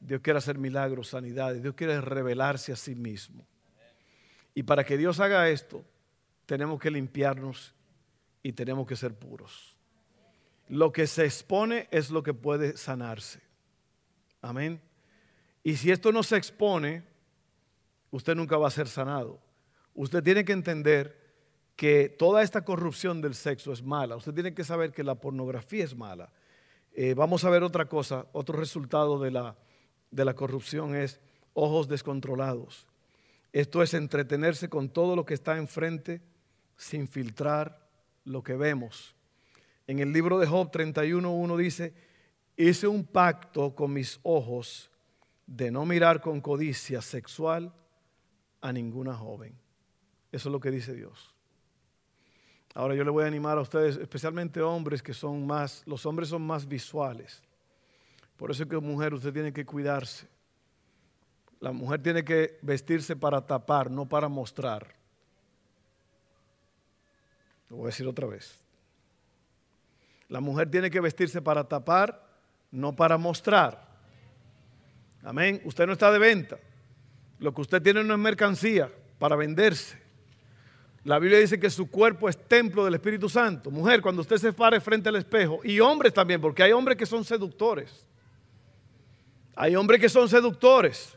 Dios 0.00 0.20
quiere 0.22 0.38
hacer 0.38 0.58
milagros, 0.58 1.08
sanidades. 1.08 1.62
Dios 1.62 1.74
quiere 1.74 2.00
revelarse 2.00 2.72
a 2.72 2.76
sí 2.76 2.94
mismo. 2.94 3.46
Y 4.54 4.62
para 4.62 4.84
que 4.84 4.96
Dios 4.96 5.20
haga 5.20 5.48
esto, 5.48 5.84
tenemos 6.46 6.80
que 6.80 6.90
limpiarnos 6.90 7.74
y 8.42 8.52
tenemos 8.52 8.86
que 8.86 8.96
ser 8.96 9.14
puros. 9.14 9.76
Lo 10.68 10.92
que 10.92 11.06
se 11.06 11.24
expone 11.24 11.88
es 11.90 12.10
lo 12.10 12.22
que 12.22 12.34
puede 12.34 12.76
sanarse. 12.76 13.49
Amén. 14.42 14.80
Y 15.62 15.76
si 15.76 15.90
esto 15.90 16.12
no 16.12 16.22
se 16.22 16.36
expone, 16.36 17.04
usted 18.10 18.34
nunca 18.34 18.56
va 18.56 18.68
a 18.68 18.72
ser 18.72 18.88
sanado. 18.88 19.40
Usted 19.94 20.22
tiene 20.22 20.44
que 20.44 20.52
entender 20.52 21.20
que 21.76 22.08
toda 22.08 22.42
esta 22.42 22.64
corrupción 22.64 23.20
del 23.20 23.34
sexo 23.34 23.72
es 23.72 23.82
mala. 23.82 24.16
Usted 24.16 24.34
tiene 24.34 24.54
que 24.54 24.64
saber 24.64 24.92
que 24.92 25.04
la 25.04 25.14
pornografía 25.14 25.84
es 25.84 25.96
mala. 25.96 26.30
Eh, 26.92 27.14
vamos 27.14 27.44
a 27.44 27.50
ver 27.50 27.62
otra 27.62 27.86
cosa, 27.86 28.26
otro 28.32 28.58
resultado 28.58 29.18
de 29.18 29.30
la, 29.30 29.56
de 30.10 30.24
la 30.24 30.34
corrupción 30.34 30.94
es 30.94 31.20
ojos 31.54 31.88
descontrolados. 31.88 32.86
Esto 33.52 33.82
es 33.82 33.94
entretenerse 33.94 34.68
con 34.68 34.90
todo 34.90 35.16
lo 35.16 35.24
que 35.24 35.34
está 35.34 35.56
enfrente 35.56 36.20
sin 36.76 37.08
filtrar 37.08 37.88
lo 38.24 38.42
que 38.42 38.54
vemos. 38.54 39.14
En 39.86 39.98
el 39.98 40.12
libro 40.12 40.38
de 40.38 40.46
Job 40.46 40.70
31.1 40.70 41.56
dice, 41.56 41.94
hice 42.68 42.86
un 42.86 43.04
pacto 43.04 43.74
con 43.74 43.92
mis 43.92 44.20
ojos 44.22 44.90
de 45.46 45.70
no 45.70 45.84
mirar 45.84 46.20
con 46.20 46.40
codicia 46.40 47.02
sexual 47.02 47.72
a 48.60 48.72
ninguna 48.72 49.14
joven. 49.14 49.54
Eso 50.30 50.48
es 50.48 50.52
lo 50.52 50.60
que 50.60 50.70
dice 50.70 50.94
Dios. 50.94 51.34
Ahora 52.74 52.94
yo 52.94 53.02
le 53.02 53.10
voy 53.10 53.24
a 53.24 53.26
animar 53.26 53.58
a 53.58 53.62
ustedes, 53.62 53.96
especialmente 53.96 54.60
hombres 54.62 55.02
que 55.02 55.12
son 55.12 55.46
más, 55.46 55.82
los 55.86 56.06
hombres 56.06 56.28
son 56.28 56.42
más 56.42 56.66
visuales. 56.68 57.42
Por 58.36 58.50
eso 58.50 58.62
es 58.62 58.68
que 58.68 58.78
mujer 58.78 59.12
usted 59.12 59.32
tiene 59.32 59.52
que 59.52 59.66
cuidarse. 59.66 60.28
La 61.58 61.72
mujer 61.72 62.02
tiene 62.02 62.24
que 62.24 62.58
vestirse 62.62 63.16
para 63.16 63.44
tapar, 63.44 63.90
no 63.90 64.08
para 64.08 64.28
mostrar. 64.28 64.94
Lo 67.68 67.76
voy 67.76 67.84
a 67.84 67.86
decir 67.88 68.06
otra 68.06 68.26
vez. 68.26 68.58
La 70.28 70.40
mujer 70.40 70.70
tiene 70.70 70.90
que 70.90 71.00
vestirse 71.00 71.42
para 71.42 71.68
tapar, 71.68 72.29
no 72.70 72.94
para 72.94 73.18
mostrar. 73.18 73.88
Amén. 75.22 75.60
Usted 75.64 75.86
no 75.86 75.92
está 75.92 76.10
de 76.10 76.18
venta. 76.18 76.58
Lo 77.38 77.54
que 77.54 77.60
usted 77.60 77.82
tiene 77.82 78.04
no 78.04 78.14
es 78.14 78.20
mercancía 78.20 78.90
para 79.18 79.36
venderse. 79.36 79.98
La 81.04 81.18
Biblia 81.18 81.38
dice 81.38 81.58
que 81.58 81.70
su 81.70 81.90
cuerpo 81.90 82.28
es 82.28 82.36
templo 82.36 82.84
del 82.84 82.94
Espíritu 82.94 83.28
Santo. 83.28 83.70
Mujer, 83.70 84.02
cuando 84.02 84.20
usted 84.20 84.36
se 84.36 84.52
pare 84.52 84.80
frente 84.80 85.08
al 85.08 85.16
espejo, 85.16 85.60
y 85.64 85.80
hombres 85.80 86.12
también, 86.12 86.40
porque 86.40 86.62
hay 86.62 86.72
hombres 86.72 86.98
que 86.98 87.06
son 87.06 87.24
seductores. 87.24 88.06
Hay 89.56 89.76
hombres 89.76 90.00
que 90.00 90.10
son 90.10 90.28
seductores. 90.28 91.16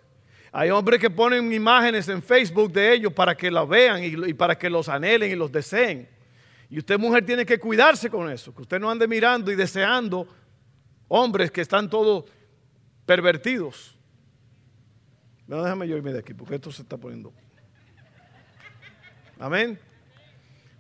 Hay 0.54 0.70
hombres 0.70 1.00
que 1.00 1.10
ponen 1.10 1.52
imágenes 1.52 2.08
en 2.08 2.22
Facebook 2.22 2.72
de 2.72 2.94
ellos 2.94 3.12
para 3.12 3.36
que 3.36 3.52
la 3.52 3.66
vean 3.66 4.04
y, 4.04 4.30
y 4.30 4.34
para 4.34 4.58
que 4.58 4.70
los 4.70 4.88
anhelen 4.88 5.32
y 5.32 5.36
los 5.36 5.52
deseen. 5.52 6.08
Y 6.70 6.80
usted, 6.80 6.98
mujer, 6.98 7.26
tiene 7.26 7.46
que 7.46 7.60
cuidarse 7.60 8.10
con 8.10 8.30
eso, 8.32 8.54
que 8.56 8.62
usted 8.62 8.80
no 8.80 8.90
ande 8.90 9.08
mirando 9.08 9.52
y 9.52 9.56
deseando 9.56 10.28
hombres 11.08 11.52
que 11.52 11.62
están 11.62 11.90
todos 11.90 12.26
pervertidos. 13.06 13.98
No, 15.48 15.62
déjame 15.62 15.88
yo 15.88 15.98
irme 15.98 16.14
de 16.14 16.20
aquí 16.20 16.34
porque 16.34 16.56
esto 16.56 16.72
se 16.72 16.82
está 16.82 16.98
poniendo. 16.98 17.34
Amén. 19.40 19.80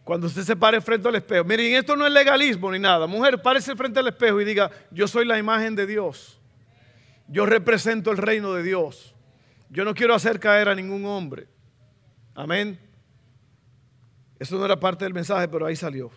Cuando 0.03 0.27
usted 0.27 0.41
se 0.41 0.55
pare 0.55 0.81
frente 0.81 1.07
al 1.07 1.15
espejo. 1.15 1.43
Miren, 1.43 1.75
esto 1.75 1.95
no 1.95 2.05
es 2.05 2.12
legalismo 2.12 2.71
ni 2.71 2.79
nada. 2.79 3.07
Mujer, 3.07 3.41
párese 3.41 3.75
frente 3.75 3.99
al 3.99 4.07
espejo 4.07 4.41
y 4.41 4.45
diga, 4.45 4.69
yo 4.91 5.07
soy 5.07 5.25
la 5.25 5.38
imagen 5.38 5.75
de 5.75 5.86
Dios. 5.86 6.39
Yo 7.27 7.45
represento 7.45 8.12
el 8.12 8.17
reino 8.17 8.53
de 8.53 8.63
Dios. 8.63 9.15
Yo 9.69 9.86
no 9.86 9.93
quiero 9.93 10.13
hacer 10.13 10.39
caer 10.39 10.69
a 10.69 10.75
ningún 10.75 11.05
hombre. 11.05 11.47
Amén. 12.36 12.79
Eso 14.39 14.57
no 14.57 14.65
era 14.65 14.79
parte 14.79 15.05
del 15.05 15.13
mensaje, 15.13 15.47
pero 15.47 15.65
ahí 15.65 15.75
salió. 15.75 16.12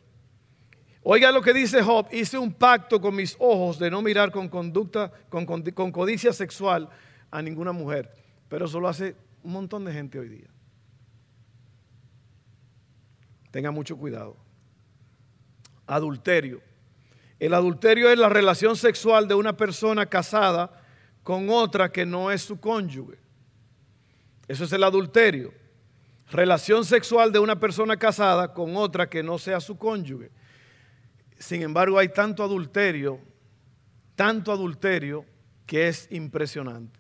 Oiga 1.09 1.31
lo 1.31 1.41
que 1.41 1.55
dice 1.55 1.85
Job, 1.85 2.09
hice 2.11 2.37
un 2.37 2.53
pacto 2.53 3.01
con 3.01 3.15
mis 3.15 3.37
ojos 3.39 3.79
de 3.79 3.89
no 3.93 4.03
mirar 4.03 4.33
con 4.33 4.49
conducta, 4.49 5.13
con, 5.29 5.47
codicia 5.93 6.33
sexual 6.33 6.89
a 7.31 7.41
ninguna 7.41 7.71
mujer. 7.71 8.11
Pero 8.49 8.65
eso 8.65 8.81
lo 8.81 8.89
hace 8.89 9.15
un 9.45 9.53
montón 9.53 9.85
de 9.85 9.93
gente 9.93 10.19
hoy 10.19 10.29
día. 10.29 10.49
Tenga 13.53 13.71
mucho 13.71 13.97
cuidado. 13.97 14.37
Adulterio. 15.87 16.61
El 17.39 17.55
adulterio 17.55 18.11
es 18.11 18.19
la 18.19 18.29
relación 18.29 18.75
sexual 18.75 19.29
de 19.29 19.37
una 19.37 19.57
persona 19.57 20.07
casada 20.07 20.83
con 21.23 21.49
otra 21.51 21.93
que 21.93 22.05
no 22.05 22.33
es 22.33 22.43
su 22.43 22.59
cónyuge. 22.59 23.17
Eso 24.49 24.65
es 24.65 24.73
el 24.73 24.83
adulterio. 24.83 25.55
Relación 26.33 26.85
sexual 26.85 27.31
de 27.31 27.39
una 27.39 27.61
persona 27.61 27.97
casada 27.97 28.53
con 28.53 28.77
otra 28.77 29.09
que 29.09 29.23
no 29.23 29.39
sea 29.39 29.61
su 29.61 29.79
cónyuge. 29.79 30.33
Sin 31.39 31.63
embargo, 31.63 31.99
hay 31.99 32.09
tanto 32.09 32.43
adulterio, 32.43 33.21
tanto 34.15 34.53
adulterio 34.53 35.25
que 35.67 35.89
es 35.89 36.09
impresionante. 36.11 36.99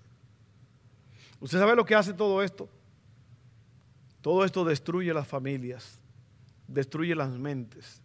¿Usted 1.40 1.59
sabe 1.59 1.77
lo 1.77 1.85
que 1.85 1.94
hace 1.94 2.12
todo 2.12 2.42
esto? 2.42 2.68
Todo 4.20 4.44
esto 4.44 4.64
destruye 4.64 5.14
las 5.14 5.29
familias, 5.29 6.01
destruye 6.66 7.14
las 7.14 7.31
mentes, 7.31 8.03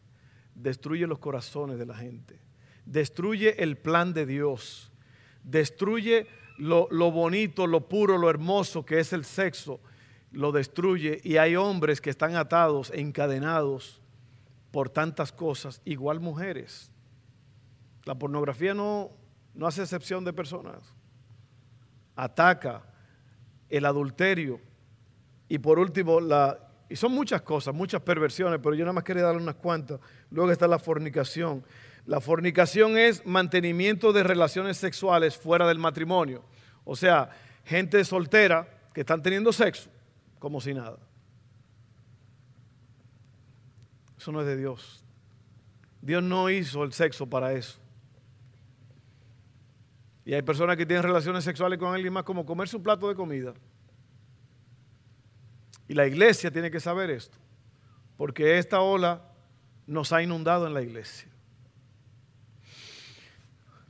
destruye 0.53 1.07
los 1.07 1.19
corazones 1.19 1.79
de 1.79 1.85
la 1.85 1.95
gente, 1.95 2.39
destruye 2.85 3.63
el 3.63 3.77
plan 3.77 4.13
de 4.13 4.25
Dios, 4.25 4.91
destruye 5.43 6.27
lo, 6.57 6.87
bonito, 7.11 7.65
lo 7.65 7.87
puro, 7.87 8.17
lo 8.17 8.29
hermoso 8.29 8.85
que 8.85 8.99
es 8.99 9.13
el 9.13 9.25
sexo, 9.25 9.79
lo 10.31 10.51
destruye 10.51 11.19
y 11.23 11.37
hay 11.37 11.55
hombres 11.55 12.01
que 12.01 12.11
están 12.11 12.35
atados, 12.35 12.91
encadenados 12.93 14.00
por 14.71 14.89
tantas 14.89 15.31
cosas, 15.31 15.81
igual 15.85 16.19
mujeres. 16.19 16.91
La 18.05 18.15
pornografía 18.15 18.73
no, 18.73 19.11
no 19.53 19.67
hace 19.67 19.83
excepción 19.83 20.23
de 20.23 20.33
personas. 20.33 20.81
Ataca 22.15 22.83
el 23.69 23.85
adulterio 23.85 24.59
y 25.47 25.59
por 25.59 25.79
último 25.79 26.19
la 26.19 26.71
y 26.91 26.97
son 26.97 27.13
muchas 27.13 27.41
cosas, 27.41 27.73
muchas 27.73 28.01
perversiones, 28.01 28.59
pero 28.61 28.75
yo 28.75 28.83
nada 28.83 28.91
más 28.91 29.05
quería 29.05 29.23
darle 29.23 29.41
unas 29.41 29.55
cuantas. 29.55 30.01
Luego 30.29 30.51
está 30.51 30.67
la 30.67 30.77
fornicación. 30.77 31.63
La 32.05 32.19
fornicación 32.19 32.97
es 32.97 33.25
mantenimiento 33.25 34.11
de 34.11 34.23
relaciones 34.23 34.75
sexuales 34.75 35.37
fuera 35.37 35.65
del 35.65 35.79
matrimonio. 35.79 36.43
O 36.83 36.97
sea, 36.97 37.29
gente 37.63 38.03
soltera 38.03 38.67
que 38.93 39.01
están 39.01 39.21
teniendo 39.21 39.53
sexo 39.53 39.89
como 40.37 40.59
si 40.59 40.73
nada. 40.73 40.97
Eso 44.21 44.31
no 44.31 44.41
es 44.41 44.45
de 44.45 44.55
Dios. 44.55 45.03
Dios 45.99 46.21
no 46.21 46.47
hizo 46.51 46.83
el 46.83 46.93
sexo 46.93 47.25
para 47.25 47.53
eso. 47.53 47.79
Y 50.23 50.35
hay 50.35 50.43
personas 50.43 50.77
que 50.77 50.85
tienen 50.85 51.01
relaciones 51.01 51.43
sexuales 51.43 51.79
con 51.79 51.91
alguien 51.91 52.13
más 52.13 52.21
como 52.21 52.45
comerse 52.45 52.77
un 52.77 52.83
plato 52.83 53.09
de 53.09 53.15
comida. 53.15 53.55
Y 55.87 55.95
la 55.95 56.05
iglesia 56.05 56.51
tiene 56.51 56.69
que 56.69 56.79
saber 56.79 57.09
esto, 57.09 57.35
porque 58.15 58.59
esta 58.59 58.81
ola 58.81 59.23
nos 59.87 60.13
ha 60.13 60.21
inundado 60.21 60.67
en 60.67 60.75
la 60.75 60.83
iglesia. 60.83 61.27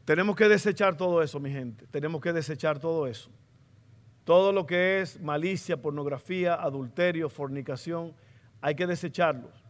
Tenemos 0.05 0.37
que 0.37 0.47
desechar 0.47 0.95
todo 0.95 1.21
eso, 1.21 1.41
mi 1.41 1.51
gente. 1.51 1.87
Tenemos 1.87 2.21
que 2.21 2.31
desechar 2.31 2.79
todo 2.79 3.05
eso. 3.05 3.29
Todo 4.23 4.53
lo 4.53 4.65
que 4.65 5.01
es 5.01 5.19
malicia, 5.19 5.75
pornografía, 5.75 6.53
adulterio, 6.53 7.29
fornicación, 7.29 8.13
hay 8.61 8.75
que 8.75 8.87
desecharlos. 8.87 9.60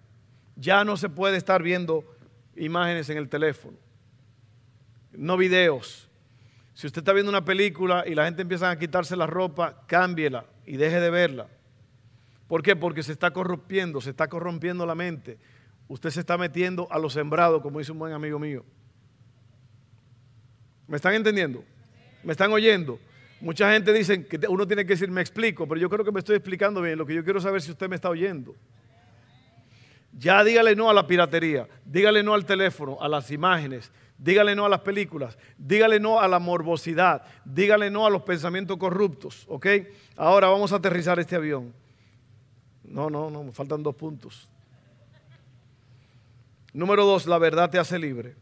Ya 0.55 0.83
no 0.83 0.97
se 0.97 1.09
puede 1.09 1.37
estar 1.37 1.63
viendo 1.63 2.05
imágenes 2.55 3.09
en 3.09 3.17
el 3.17 3.29
teléfono, 3.29 3.77
no 5.13 5.37
videos. 5.37 6.09
Si 6.73 6.87
usted 6.87 7.01
está 7.01 7.13
viendo 7.13 7.29
una 7.29 7.45
película 7.45 8.03
y 8.07 8.15
la 8.15 8.25
gente 8.25 8.41
empieza 8.41 8.69
a 8.69 8.77
quitarse 8.77 9.15
la 9.15 9.27
ropa, 9.27 9.83
cámbiela 9.87 10.45
y 10.65 10.77
deje 10.77 10.99
de 10.99 11.09
verla. 11.09 11.47
¿Por 12.47 12.63
qué? 12.63 12.75
Porque 12.75 13.03
se 13.03 13.11
está 13.11 13.31
corrompiendo, 13.31 14.01
se 14.01 14.09
está 14.09 14.27
corrompiendo 14.27 14.85
la 14.85 14.95
mente. 14.95 15.37
Usted 15.87 16.09
se 16.09 16.21
está 16.21 16.37
metiendo 16.37 16.87
a 16.91 16.99
lo 16.99 17.09
sembrado, 17.09 17.61
como 17.61 17.79
dice 17.79 17.91
un 17.91 17.99
buen 17.99 18.13
amigo 18.13 18.39
mío. 18.39 18.65
¿Me 20.87 20.97
están 20.97 21.13
entendiendo? 21.13 21.63
¿Me 22.23 22.31
están 22.31 22.51
oyendo? 22.51 22.99
Mucha 23.39 23.71
gente 23.73 23.91
dice 23.93 24.25
que 24.25 24.39
uno 24.47 24.67
tiene 24.67 24.85
que 24.85 24.93
decir, 24.93 25.09
me 25.09 25.21
explico, 25.21 25.67
pero 25.67 25.79
yo 25.79 25.89
creo 25.89 26.05
que 26.05 26.11
me 26.11 26.19
estoy 26.19 26.35
explicando 26.35 26.81
bien. 26.81 26.97
Lo 26.97 27.05
que 27.05 27.13
yo 27.13 27.23
quiero 27.23 27.39
saber 27.39 27.57
es 27.57 27.63
si 27.63 27.71
usted 27.71 27.89
me 27.89 27.95
está 27.95 28.09
oyendo. 28.09 28.55
Ya 30.13 30.43
dígale 30.43 30.75
no 30.75 30.89
a 30.89 30.93
la 30.93 31.07
piratería, 31.07 31.67
dígale 31.85 32.21
no 32.21 32.33
al 32.33 32.45
teléfono, 32.45 32.97
a 32.99 33.07
las 33.07 33.31
imágenes, 33.31 33.91
dígale 34.17 34.55
no 34.55 34.65
a 34.65 34.69
las 34.69 34.81
películas, 34.81 35.37
dígale 35.57 35.99
no 35.99 36.19
a 36.19 36.27
la 36.27 36.39
morbosidad, 36.39 37.23
dígale 37.45 37.89
no 37.89 38.05
a 38.05 38.09
los 38.09 38.23
pensamientos 38.23 38.77
corruptos, 38.77 39.45
¿ok? 39.47 39.67
Ahora 40.17 40.47
vamos 40.47 40.73
a 40.73 40.75
aterrizar 40.75 41.19
este 41.19 41.35
avión. 41.35 41.73
No, 42.83 43.09
no, 43.09 43.29
no, 43.29 43.43
me 43.43 43.51
faltan 43.51 43.81
dos 43.81 43.95
puntos. 43.95 44.49
Número 46.73 47.05
dos, 47.05 47.25
la 47.25 47.37
verdad 47.37 47.69
te 47.69 47.79
hace 47.79 47.97
libre. 47.97 48.35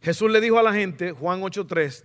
Jesús 0.00 0.30
le 0.30 0.40
dijo 0.40 0.58
a 0.58 0.62
la 0.62 0.72
gente, 0.72 1.12
Juan 1.12 1.40
8.3, 1.40 2.04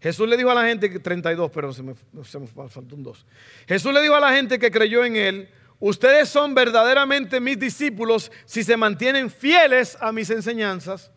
Jesús 0.00 0.28
le 0.28 0.36
dijo 0.36 0.50
a 0.50 0.54
la 0.54 0.64
gente, 0.66 0.88
32, 0.88 1.50
pero 1.50 1.72
se 1.72 1.82
me, 1.82 1.94
se 2.24 2.38
me 2.38 2.46
faltó 2.46 2.94
un 2.94 3.02
2. 3.02 3.26
Jesús 3.66 3.92
le 3.92 4.02
dijo 4.02 4.14
a 4.14 4.20
la 4.20 4.32
gente 4.32 4.58
que 4.58 4.70
creyó 4.70 5.04
en 5.04 5.16
él, 5.16 5.48
ustedes 5.80 6.28
son 6.28 6.54
verdaderamente 6.54 7.40
mis 7.40 7.58
discípulos 7.58 8.30
si 8.44 8.64
se 8.64 8.76
mantienen 8.76 9.30
fieles 9.30 9.96
a 10.00 10.12
mis 10.12 10.30
enseñanzas 10.30 11.10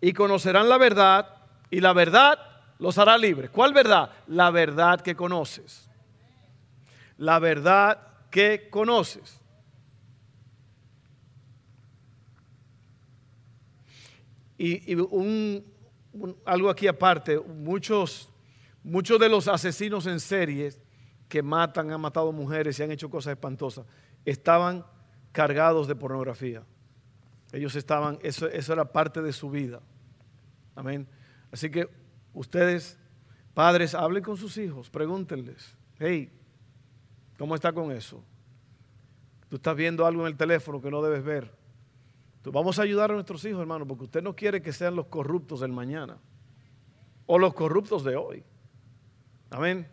y 0.00 0.12
conocerán 0.12 0.68
la 0.68 0.78
verdad 0.78 1.28
y 1.70 1.80
la 1.80 1.92
verdad 1.92 2.38
los 2.78 2.98
hará 2.98 3.16
libres. 3.16 3.50
¿Cuál 3.50 3.72
verdad? 3.72 4.10
La 4.26 4.50
verdad 4.50 5.00
que 5.00 5.14
conoces. 5.14 5.88
La 7.16 7.38
verdad 7.38 7.98
que 8.30 8.68
conoces. 8.70 9.40
Y, 14.58 14.94
algo 16.44 16.70
aquí 16.70 16.86
aparte, 16.86 17.38
muchos, 17.38 18.30
muchos 18.82 19.20
de 19.20 19.28
los 19.28 19.48
asesinos 19.48 20.06
en 20.06 20.18
series 20.18 20.80
que 21.28 21.42
matan, 21.42 21.90
han 21.90 22.00
matado 22.00 22.32
mujeres 22.32 22.78
y 22.78 22.82
han 22.82 22.92
hecho 22.92 23.10
cosas 23.10 23.32
espantosas, 23.32 23.86
estaban 24.24 24.84
cargados 25.32 25.88
de 25.88 25.94
pornografía. 25.94 26.62
Ellos 27.52 27.74
estaban, 27.76 28.18
eso, 28.22 28.48
eso 28.48 28.72
era 28.72 28.92
parte 28.92 29.22
de 29.22 29.32
su 29.32 29.50
vida. 29.50 29.80
Amén. 30.74 31.06
Así 31.50 31.70
que 31.70 31.88
ustedes, 32.34 32.98
padres, 33.54 33.94
hablen 33.94 34.22
con 34.22 34.36
sus 34.36 34.56
hijos, 34.58 34.90
pregúntenles, 34.90 35.76
hey, 35.98 36.30
¿Cómo 37.38 37.54
está 37.54 37.72
con 37.72 37.92
eso? 37.92 38.22
Tú 39.48 39.56
estás 39.56 39.76
viendo 39.76 40.06
algo 40.06 40.22
en 40.22 40.28
el 40.28 40.36
teléfono 40.36 40.80
que 40.80 40.90
no 40.90 41.02
debes 41.02 41.22
ver. 41.22 41.52
vamos 42.44 42.78
a 42.78 42.82
ayudar 42.82 43.10
a 43.10 43.14
nuestros 43.14 43.44
hijos, 43.44 43.60
hermano, 43.60 43.86
porque 43.86 44.04
usted 44.04 44.22
no 44.22 44.34
quiere 44.34 44.62
que 44.62 44.72
sean 44.72 44.96
los 44.96 45.06
corruptos 45.06 45.60
del 45.60 45.72
mañana 45.72 46.18
o 47.26 47.38
los 47.38 47.54
corruptos 47.54 48.04
de 48.04 48.16
hoy. 48.16 48.44
Amén. 49.50 49.86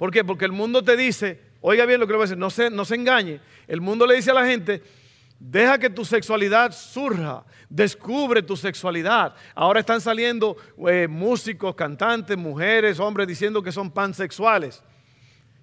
¿Por 0.00 0.10
qué? 0.10 0.24
Porque 0.24 0.46
el 0.46 0.52
mundo 0.52 0.82
te 0.82 0.96
dice, 0.96 1.38
oiga 1.60 1.84
bien 1.84 2.00
lo 2.00 2.06
que 2.06 2.14
le 2.14 2.16
voy 2.16 2.22
a 2.22 2.28
decir, 2.28 2.38
no 2.38 2.48
se, 2.48 2.70
no 2.70 2.86
se 2.86 2.94
engañe. 2.94 3.38
El 3.68 3.82
mundo 3.82 4.06
le 4.06 4.14
dice 4.14 4.30
a 4.30 4.34
la 4.34 4.46
gente, 4.46 4.82
deja 5.38 5.76
que 5.76 5.90
tu 5.90 6.06
sexualidad 6.06 6.72
surja, 6.72 7.44
descubre 7.68 8.42
tu 8.42 8.56
sexualidad. 8.56 9.34
Ahora 9.54 9.80
están 9.80 10.00
saliendo 10.00 10.56
eh, 10.88 11.06
músicos, 11.06 11.74
cantantes, 11.74 12.38
mujeres, 12.38 12.98
hombres 12.98 13.28
diciendo 13.28 13.62
que 13.62 13.72
son 13.72 13.90
pansexuales 13.90 14.82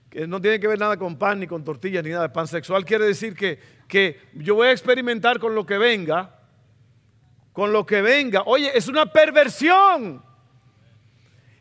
que 0.07 0.27
no 0.27 0.39
tiene 0.39 0.59
que 0.59 0.67
ver 0.67 0.77
nada 0.77 0.97
con 0.97 1.17
pan 1.17 1.39
ni 1.39 1.47
con 1.47 1.63
tortillas 1.63 2.03
ni 2.03 2.11
nada. 2.11 2.31
Pansexual 2.31 2.85
quiere 2.85 3.05
decir 3.05 3.33
que, 3.33 3.59
que 3.87 4.21
yo 4.35 4.53
voy 4.53 4.67
a 4.67 4.71
experimentar 4.71 5.39
con 5.39 5.55
lo 5.55 5.65
que 5.65 5.79
venga, 5.79 6.41
con 7.53 7.73
lo 7.73 7.87
que 7.87 8.03
venga. 8.03 8.43
Oye, 8.45 8.69
es 8.77 8.87
una 8.87 9.11
perversión. 9.11 10.26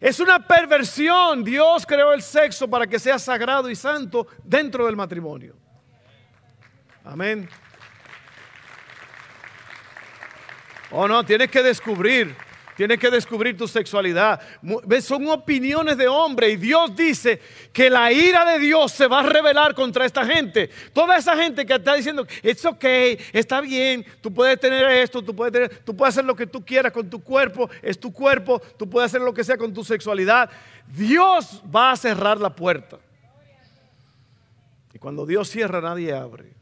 Es 0.01 0.21
una 0.21 0.47
perversión. 0.47 1.43
Dios 1.43 1.87
creó 1.87 2.13
el 2.13 2.23
sexo 2.23 2.69
para 2.69 2.87
que 2.87 2.99
sea 2.99 3.19
sagrado 3.19 3.71
y 3.71 3.75
santo 3.77 4.27
dentro 4.45 4.87
del 4.87 4.97
matrimonio. 4.97 5.57
Amén. 7.05 7.49
Oh 10.91 11.09
no, 11.09 11.25
tienes 11.25 11.51
que 11.51 11.63
descubrir 11.63 12.37
Tienes 12.77 12.99
que 12.99 13.11
descubrir 13.11 13.57
tu 13.57 13.67
sexualidad. 13.67 14.39
Son 15.01 15.27
opiniones 15.29 15.97
de 15.97 16.07
hombre 16.09 16.51
y 16.51 16.57
Dios 16.57 16.95
dice 16.95 17.41
que 17.73 17.89
la 17.89 18.13
ira 18.13 18.45
de 18.45 18.59
Dios 18.59 18.93
se 18.93 19.07
va 19.07 19.21
a 19.21 19.23
revelar 19.23 19.75
contra 19.75 20.05
esta 20.05 20.27
gente. 20.27 20.69
Toda 20.93 21.17
esa 21.17 21.35
gente 21.37 21.65
que 21.65 21.75
está 21.75 21.95
diciendo, 21.95 22.27
es 22.43 22.63
ok, 22.67 22.85
está 23.33 23.63
bien, 23.63 24.05
tú 24.21 24.33
puedes 24.33 24.61
tener 24.61 24.85
esto, 24.91 25.23
tú 25.23 25.35
puedes, 25.35 25.55
tener, 25.55 25.79
tú 25.85 25.97
puedes 25.97 26.15
hacer 26.15 26.27
lo 26.27 26.37
que 26.37 26.47
tú 26.47 26.63
quieras 26.63 26.93
con 26.93 27.09
tu 27.09 27.23
cuerpo, 27.25 27.71
es 27.81 27.99
tu 27.99 28.13
cuerpo, 28.13 28.61
tú 28.77 28.89
puedes 28.89 29.11
hacer 29.11 29.23
lo 29.23 29.33
que 29.33 29.43
sea 29.43 29.57
con 29.57 29.73
tu 29.73 29.83
sexualidad. 29.83 30.51
Dios 30.87 31.63
va 31.75 31.93
a 31.93 31.97
cerrar 31.97 32.39
la 32.39 32.55
puerta. 32.55 32.99
Y 34.93 34.99
cuando 34.99 35.25
Dios 35.25 35.49
cierra, 35.49 35.81
nadie 35.81 36.13
abre. 36.13 36.53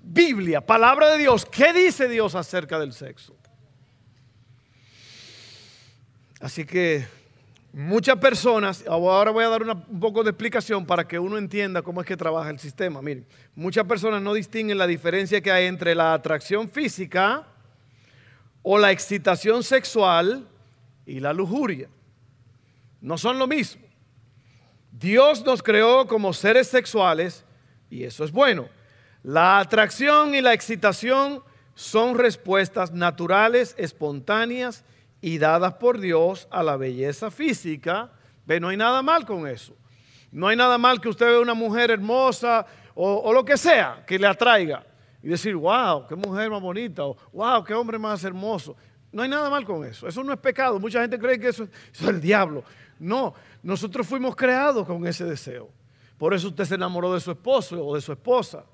Biblia, 0.00 0.60
palabra 0.60 1.10
de 1.10 1.18
Dios, 1.18 1.44
¿qué 1.46 1.72
dice 1.72 2.06
Dios 2.06 2.36
acerca 2.36 2.78
del 2.78 2.92
sexo? 2.92 3.41
Así 6.42 6.64
que 6.64 7.06
muchas 7.72 8.16
personas, 8.18 8.84
ahora 8.88 9.30
voy 9.30 9.44
a 9.44 9.48
dar 9.48 9.62
un 9.62 10.00
poco 10.00 10.24
de 10.24 10.30
explicación 10.30 10.84
para 10.84 11.06
que 11.06 11.16
uno 11.16 11.38
entienda 11.38 11.82
cómo 11.82 12.00
es 12.00 12.06
que 12.06 12.16
trabaja 12.16 12.50
el 12.50 12.58
sistema. 12.58 13.00
Miren, 13.00 13.24
muchas 13.54 13.86
personas 13.86 14.20
no 14.20 14.34
distinguen 14.34 14.76
la 14.76 14.88
diferencia 14.88 15.40
que 15.40 15.52
hay 15.52 15.66
entre 15.66 15.94
la 15.94 16.14
atracción 16.14 16.68
física 16.68 17.46
o 18.60 18.76
la 18.76 18.90
excitación 18.90 19.62
sexual 19.62 20.48
y 21.06 21.20
la 21.20 21.32
lujuria. 21.32 21.88
No 23.00 23.18
son 23.18 23.38
lo 23.38 23.46
mismo. 23.46 23.82
Dios 24.90 25.44
nos 25.44 25.62
creó 25.62 26.08
como 26.08 26.32
seres 26.32 26.66
sexuales 26.66 27.44
y 27.88 28.02
eso 28.02 28.24
es 28.24 28.32
bueno. 28.32 28.68
La 29.22 29.60
atracción 29.60 30.34
y 30.34 30.40
la 30.40 30.54
excitación 30.54 31.40
son 31.76 32.18
respuestas 32.18 32.90
naturales, 32.90 33.76
espontáneas 33.78 34.84
y 35.22 35.38
dadas 35.38 35.74
por 35.74 35.98
Dios 35.98 36.46
a 36.50 36.62
la 36.62 36.76
belleza 36.76 37.30
física. 37.30 38.10
Ve, 38.44 38.60
no 38.60 38.68
hay 38.68 38.76
nada 38.76 39.00
mal 39.00 39.24
con 39.24 39.46
eso. 39.46 39.74
No 40.32 40.48
hay 40.48 40.56
nada 40.56 40.76
mal 40.76 41.00
que 41.00 41.08
usted 41.08 41.26
vea 41.26 41.40
una 41.40 41.54
mujer 41.54 41.90
hermosa 41.90 42.66
o, 42.94 43.32
lo 43.32 43.44
que 43.44 43.56
sea 43.56 44.04
que 44.06 44.18
le 44.18 44.26
atraiga 44.26 44.84
y 45.22 45.28
decir, 45.28 45.54
wow, 45.54 46.06
qué 46.06 46.16
mujer 46.16 46.50
más 46.50 46.60
bonita, 46.60 47.04
o 47.04 47.16
wow, 47.32 47.62
qué 47.62 47.72
hombre 47.72 47.98
más 47.98 48.24
hermoso. 48.24 48.76
No 49.12 49.22
hay 49.22 49.28
nada 49.28 49.48
mal 49.48 49.64
con 49.64 49.84
eso. 49.84 50.08
Eso 50.08 50.24
no 50.24 50.32
es 50.32 50.38
pecado. 50.40 50.80
Mucha 50.80 51.00
gente 51.00 51.18
cree 51.18 51.38
que 51.38 51.48
eso, 51.48 51.64
eso 51.64 52.04
es 52.04 52.08
el 52.08 52.20
diablo. 52.20 52.64
No, 52.98 53.34
nosotros 53.62 54.06
fuimos 54.06 54.34
creados 54.34 54.86
con 54.86 55.06
ese 55.06 55.24
deseo. 55.24 55.70
Por 56.18 56.34
eso 56.34 56.48
usted 56.48 56.64
se 56.64 56.74
enamoró 56.74 57.14
de 57.14 57.20
su 57.20 57.30
esposo 57.30 57.86
o 57.86 57.94
de 57.94 58.00
su 58.00 58.12
esposa. 58.12 58.64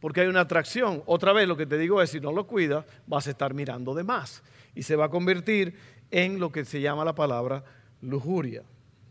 Porque 0.00 0.20
hay 0.20 0.28
una 0.28 0.40
atracción. 0.40 1.02
Otra 1.06 1.32
vez 1.32 1.48
lo 1.48 1.56
que 1.56 1.66
te 1.66 1.78
digo 1.78 2.00
es, 2.00 2.10
si 2.10 2.20
no 2.20 2.32
lo 2.32 2.46
cuidas, 2.46 2.84
vas 3.06 3.26
a 3.26 3.30
estar 3.30 3.54
mirando 3.54 3.94
de 3.94 4.04
más. 4.04 4.42
Y 4.74 4.82
se 4.82 4.96
va 4.96 5.06
a 5.06 5.10
convertir 5.10 5.74
en 6.10 6.38
lo 6.38 6.52
que 6.52 6.64
se 6.64 6.80
llama 6.80 7.04
la 7.04 7.14
palabra 7.14 7.64
lujuria. 8.00 8.62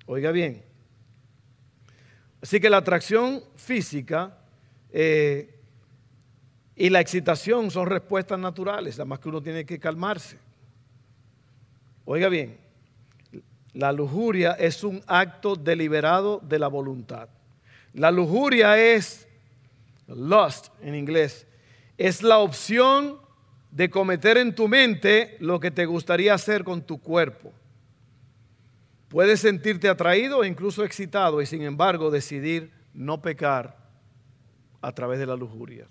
Oiga 0.05 0.31
bien. 0.31 0.63
Así 2.41 2.59
que 2.59 2.69
la 2.69 2.77
atracción 2.77 3.43
física 3.55 4.37
eh, 4.91 5.53
y 6.75 6.89
la 6.89 7.01
excitación 7.01 7.71
son 7.71 7.87
respuestas 7.87 8.39
naturales, 8.39 8.95
además 8.99 9.19
que 9.19 9.29
uno 9.29 9.41
tiene 9.41 9.65
que 9.65 9.79
calmarse. 9.79 10.37
Oiga 12.05 12.29
bien, 12.29 12.57
la 13.73 13.91
lujuria 13.91 14.53
es 14.53 14.83
un 14.83 15.03
acto 15.07 15.55
deliberado 15.55 16.39
de 16.43 16.59
la 16.59 16.67
voluntad. 16.67 17.29
La 17.93 18.11
lujuria 18.11 18.77
es, 18.77 19.26
lust 20.07 20.67
en 20.81 20.95
inglés, 20.95 21.47
es 21.97 22.23
la 22.23 22.39
opción 22.39 23.19
de 23.71 23.89
cometer 23.89 24.37
en 24.37 24.55
tu 24.55 24.67
mente 24.67 25.37
lo 25.39 25.59
que 25.59 25.71
te 25.71 25.85
gustaría 25.85 26.33
hacer 26.33 26.63
con 26.63 26.81
tu 26.81 26.99
cuerpo. 26.99 27.53
Puedes 29.09 29.41
sentirte 29.41 29.89
atraído 29.89 30.43
e 30.43 30.47
incluso 30.47 30.83
excitado 30.83 31.41
y 31.41 31.45
sin 31.45 31.61
embargo 31.61 32.11
decidir 32.11 32.71
no 32.93 33.21
pecar 33.21 33.77
a 34.81 34.91
través 34.91 35.19
de 35.19 35.25
la 35.25 35.35
lujuria. 35.35 35.87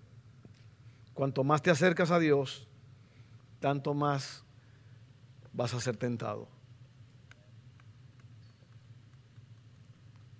Cuanto 1.14 1.44
más 1.44 1.62
te 1.62 1.70
acercas 1.70 2.10
a 2.10 2.18
Dios, 2.18 2.68
tanto 3.60 3.94
más 3.94 4.44
vas 5.52 5.72
a 5.72 5.80
ser 5.80 5.96
tentado. 5.96 6.48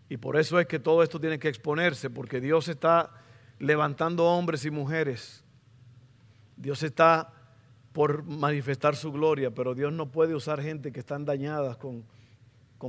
Y 0.08 0.18
por 0.18 0.36
eso 0.36 0.60
es 0.60 0.66
que 0.66 0.78
todo 0.78 1.02
esto 1.02 1.18
tiene 1.18 1.38
que 1.38 1.48
exponerse, 1.48 2.10
porque 2.10 2.40
Dios 2.40 2.68
está 2.68 3.10
levantando 3.58 4.24
hombres 4.24 4.64
y 4.64 4.70
mujeres. 4.70 5.44
Dios 6.56 6.82
está 6.82 7.32
por 7.92 8.24
manifestar 8.24 8.96
su 8.96 9.12
gloria, 9.12 9.50
pero 9.50 9.74
Dios 9.74 9.92
no 9.92 10.10
puede 10.10 10.34
usar 10.34 10.60
gente 10.60 10.92
que 10.92 11.00
están 11.00 11.24
dañadas 11.24 11.76
con, 11.76 12.04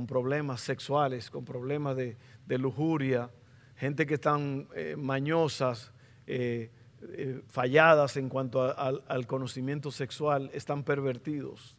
problemas 0.06 0.60
sexuales, 0.60 1.30
con 1.30 1.44
problemas 1.44 1.96
de, 1.96 2.16
lujuria, 2.58 3.30
gente 3.76 4.06
que 4.06 4.14
están 4.14 4.68
eh, 4.74 4.96
mañosas, 4.96 5.92
eh, 6.26 6.70
eh, 7.00 7.42
falladas 7.48 8.16
en 8.16 8.28
cuanto 8.28 8.76
al 8.78 9.26
conocimiento 9.26 9.90
sexual, 9.90 10.50
están 10.52 10.82
pervertidos. 10.82 11.74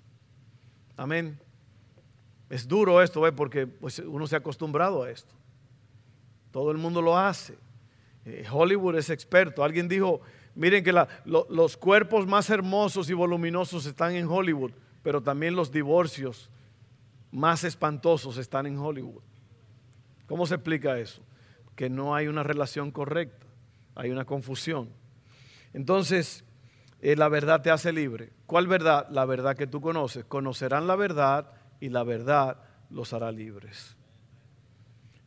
Amén. 0.98 1.40
Es 2.50 2.68
duro 2.68 3.02
esto, 3.02 3.22
¿ve? 3.22 3.32
porque 3.32 3.68
pues, 3.68 4.00
uno 4.00 4.26
se 4.26 4.36
ha 4.36 4.40
acostumbrado 4.40 5.04
a 5.04 5.12
esto. 5.12 5.34
Todo 6.52 6.72
el 6.72 6.78
mundo 6.78 7.02
lo 7.02 7.18
hace. 7.18 7.58
Eh, 8.26 8.46
Hollywood 8.52 8.96
es 8.96 9.10
experto. 9.10 9.64
Alguien 9.64 9.88
dijo, 9.88 10.22
miren 10.56 10.84
que 10.84 10.94
los 11.26 11.78
cuerpos 11.78 12.28
más 12.28 12.50
hermosos 12.50 13.10
y 13.10 13.14
voluminosos 13.14 13.86
están 13.86 14.16
en 14.16 14.28
Hollywood, 14.28 14.72
pero 15.04 15.22
también 15.22 15.56
los 15.56 15.72
divorcios 15.72 16.50
más 17.32 17.64
espantosos 17.64 18.38
están 18.38 18.66
en 18.66 18.78
Hollywood. 18.78 19.22
¿Cómo 20.28 20.46
se 20.46 20.56
explica 20.56 21.00
eso? 21.00 21.24
Que 21.76 21.90
no 21.90 22.14
hay 22.16 22.28
una 22.28 22.44
relación 22.44 22.92
correcta, 22.92 23.48
hay 23.96 24.12
una 24.12 24.26
confusión. 24.26 24.90
Entonces, 25.74 26.44
eh, 27.02 27.16
la 27.16 27.30
verdad 27.30 27.62
te 27.62 27.72
hace 27.72 27.94
libre. 27.94 28.34
¿Cuál 28.46 28.68
verdad? 28.68 29.08
La 29.10 29.26
verdad 29.26 29.56
que 29.56 29.68
tú 29.68 29.82
conoces. 29.82 30.26
Conocerán 30.26 30.88
la 30.88 30.96
verdad 30.96 31.52
y 31.80 31.90
la 31.90 32.04
verdad 32.04 32.58
los 32.90 33.14
hará 33.14 33.32
libres. 33.32 33.96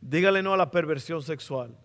Dígale 0.01 0.43
no 0.43 0.53
a 0.53 0.57
la 0.57 0.69
perversión 0.69 1.23
sexual. 1.23 1.75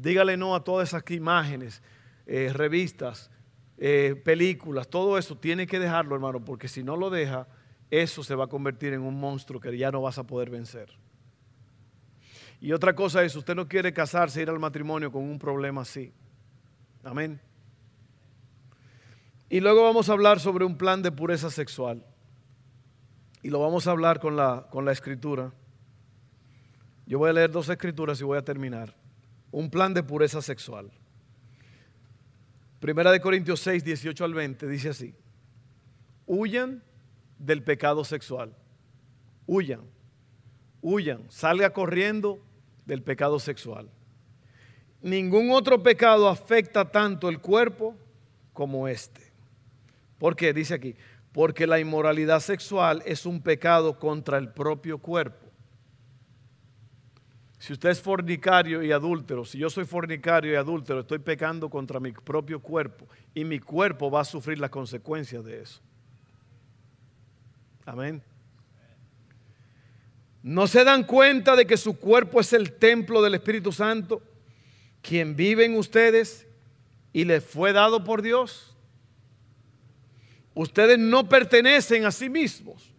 Dígale 0.00 0.38
no 0.38 0.54
a 0.54 0.64
todas 0.64 0.88
esas 0.88 1.02
imágenes, 1.10 1.82
eh, 2.26 2.50
revistas, 2.54 3.30
eh, 3.76 4.20
películas, 4.24 4.88
todo 4.88 5.18
eso 5.18 5.36
tiene 5.36 5.66
que 5.66 5.78
dejarlo, 5.78 6.14
hermano, 6.14 6.42
porque 6.42 6.68
si 6.68 6.82
no 6.82 6.96
lo 6.96 7.10
deja, 7.10 7.46
eso 7.90 8.24
se 8.24 8.34
va 8.34 8.44
a 8.44 8.48
convertir 8.48 8.94
en 8.94 9.02
un 9.02 9.20
monstruo 9.20 9.60
que 9.60 9.76
ya 9.76 9.90
no 9.90 10.00
vas 10.00 10.16
a 10.16 10.26
poder 10.26 10.48
vencer. 10.48 10.88
Y 12.62 12.72
otra 12.72 12.94
cosa 12.94 13.22
es, 13.24 13.36
usted 13.36 13.54
no 13.54 13.68
quiere 13.68 13.92
casarse, 13.92 14.40
ir 14.40 14.48
al 14.48 14.58
matrimonio 14.58 15.12
con 15.12 15.22
un 15.22 15.38
problema 15.38 15.82
así. 15.82 16.12
Amén. 17.04 17.38
Y 19.50 19.60
luego 19.60 19.82
vamos 19.82 20.08
a 20.08 20.12
hablar 20.12 20.40
sobre 20.40 20.64
un 20.64 20.78
plan 20.78 21.02
de 21.02 21.12
pureza 21.12 21.50
sexual. 21.50 22.06
Y 23.42 23.50
lo 23.50 23.60
vamos 23.60 23.86
a 23.86 23.90
hablar 23.90 24.20
con 24.20 24.36
la, 24.36 24.66
con 24.70 24.84
la 24.84 24.92
escritura. 24.92 25.52
Yo 27.06 27.18
voy 27.18 27.30
a 27.30 27.32
leer 27.34 27.50
dos 27.50 27.68
escrituras 27.68 28.20
y 28.20 28.24
voy 28.24 28.38
a 28.38 28.44
terminar. 28.44 28.99
Un 29.50 29.70
plan 29.70 29.94
de 29.94 30.02
pureza 30.02 30.42
sexual. 30.42 30.90
Primera 32.80 33.12
de 33.12 33.20
Corintios 33.20 33.60
6, 33.60 33.84
18 33.84 34.24
al 34.24 34.34
20 34.34 34.66
dice 34.66 34.88
así. 34.90 35.14
Huyan 36.26 36.82
del 37.38 37.62
pecado 37.62 38.04
sexual. 38.04 38.56
Huyan. 39.46 39.82
Huyan. 40.80 41.30
Salga 41.30 41.72
corriendo 41.72 42.38
del 42.86 43.02
pecado 43.02 43.38
sexual. 43.38 43.90
Ningún 45.02 45.50
otro 45.50 45.82
pecado 45.82 46.28
afecta 46.28 46.90
tanto 46.90 47.28
el 47.28 47.40
cuerpo 47.40 47.96
como 48.52 48.88
este. 48.88 49.32
¿Por 50.18 50.36
qué? 50.36 50.52
Dice 50.52 50.74
aquí, 50.74 50.94
porque 51.32 51.66
la 51.66 51.80
inmoralidad 51.80 52.40
sexual 52.40 53.02
es 53.06 53.26
un 53.26 53.42
pecado 53.42 53.98
contra 53.98 54.38
el 54.38 54.52
propio 54.52 54.98
cuerpo. 54.98 55.49
Si 57.60 57.74
usted 57.74 57.90
es 57.90 58.00
fornicario 58.00 58.82
y 58.82 58.90
adúltero, 58.90 59.44
si 59.44 59.58
yo 59.58 59.68
soy 59.68 59.84
fornicario 59.84 60.50
y 60.50 60.56
adúltero, 60.56 61.00
estoy 61.00 61.18
pecando 61.18 61.68
contra 61.68 62.00
mi 62.00 62.10
propio 62.10 62.58
cuerpo 62.58 63.06
y 63.34 63.44
mi 63.44 63.60
cuerpo 63.60 64.10
va 64.10 64.22
a 64.22 64.24
sufrir 64.24 64.58
las 64.58 64.70
consecuencias 64.70 65.44
de 65.44 65.60
eso. 65.60 65.78
Amén. 67.84 68.22
¿No 70.42 70.66
se 70.66 70.84
dan 70.84 71.04
cuenta 71.04 71.54
de 71.54 71.66
que 71.66 71.76
su 71.76 71.98
cuerpo 71.98 72.40
es 72.40 72.54
el 72.54 72.72
templo 72.72 73.20
del 73.20 73.34
Espíritu 73.34 73.72
Santo, 73.72 74.22
quien 75.02 75.36
vive 75.36 75.66
en 75.66 75.76
ustedes 75.76 76.46
y 77.12 77.26
les 77.26 77.44
fue 77.44 77.74
dado 77.74 78.04
por 78.04 78.22
Dios? 78.22 78.74
Ustedes 80.54 80.98
no 80.98 81.28
pertenecen 81.28 82.06
a 82.06 82.10
sí 82.10 82.30
mismos, 82.30 82.94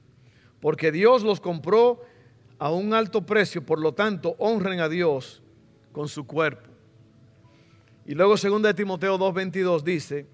porque 0.60 0.92
Dios 0.92 1.24
los 1.24 1.40
compró 1.40 2.06
a 2.62 2.70
un 2.70 2.94
alto 2.94 3.26
precio, 3.26 3.66
por 3.66 3.80
lo 3.80 3.96
tanto, 3.96 4.36
honren 4.38 4.82
a 4.82 4.88
Dios 4.88 5.42
con 5.92 6.08
su 6.08 6.28
cuerpo. 6.28 6.70
Y 8.06 8.14
luego 8.14 8.36
2 8.38 8.62
de 8.62 8.74
Timoteo 8.76 9.18
2:22 9.18 9.82
dice, 9.82 10.28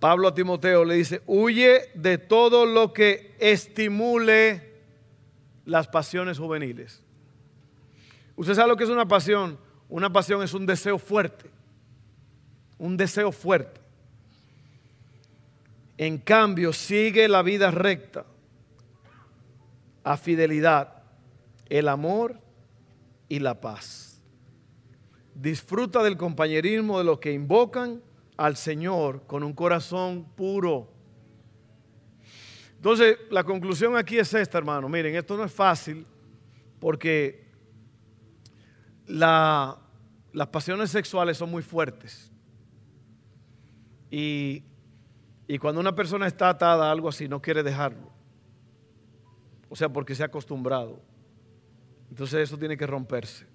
Pablo 0.00 0.26
a 0.26 0.34
Timoteo 0.34 0.84
le 0.84 0.96
dice, 0.96 1.22
huye 1.26 1.82
de 1.94 2.18
todo 2.18 2.66
lo 2.66 2.92
que 2.92 3.36
estimule 3.38 4.72
las 5.66 5.86
pasiones 5.86 6.40
juveniles. 6.40 7.00
Usted 8.34 8.54
sabe 8.54 8.70
lo 8.70 8.76
que 8.76 8.82
es 8.82 8.90
una 8.90 9.06
pasión. 9.06 9.58
Una 9.88 10.12
pasión 10.12 10.42
es 10.42 10.52
un 10.52 10.66
deseo 10.66 10.98
fuerte. 10.98 11.48
Un 12.76 12.96
deseo 12.96 13.30
fuerte. 13.30 13.80
En 15.96 16.18
cambio, 16.18 16.72
sigue 16.72 17.28
la 17.28 17.42
vida 17.42 17.70
recta, 17.70 18.26
a 20.04 20.16
fidelidad, 20.16 21.02
el 21.68 21.88
amor 21.88 22.40
y 23.28 23.38
la 23.38 23.60
paz. 23.60 24.22
Disfruta 25.34 26.02
del 26.02 26.16
compañerismo 26.16 26.98
de 26.98 27.04
los 27.04 27.18
que 27.18 27.32
invocan 27.32 28.02
al 28.36 28.56
Señor 28.56 29.26
con 29.26 29.42
un 29.42 29.52
corazón 29.52 30.24
puro. 30.36 30.92
Entonces, 32.76 33.16
la 33.30 33.44
conclusión 33.44 33.96
aquí 33.96 34.18
es 34.18 34.34
esta, 34.34 34.58
hermano. 34.58 34.88
Miren, 34.88 35.14
esto 35.14 35.36
no 35.36 35.44
es 35.44 35.52
fácil 35.52 36.04
porque 36.80 37.46
las 39.06 39.76
pasiones 40.50 40.90
sexuales 40.90 41.36
son 41.36 41.50
muy 41.50 41.62
fuertes. 41.62 42.30
Y, 44.10 44.64
y 45.46 45.58
cuando 45.58 45.80
una 45.80 45.94
persona 45.94 46.26
está 46.26 46.50
atada 46.50 46.88
a 46.88 46.92
algo 46.92 47.08
así, 47.08 47.28
no 47.28 47.40
quiere 47.40 47.62
dejarlo. 47.62 48.11
O 49.72 49.74
sea, 49.74 49.88
porque 49.88 50.14
se 50.14 50.22
ha 50.22 50.26
acostumbrado. 50.26 51.00
Entonces 52.10 52.40
eso 52.40 52.58
tiene 52.58 52.76
que 52.76 52.86
romperse. 52.86 53.46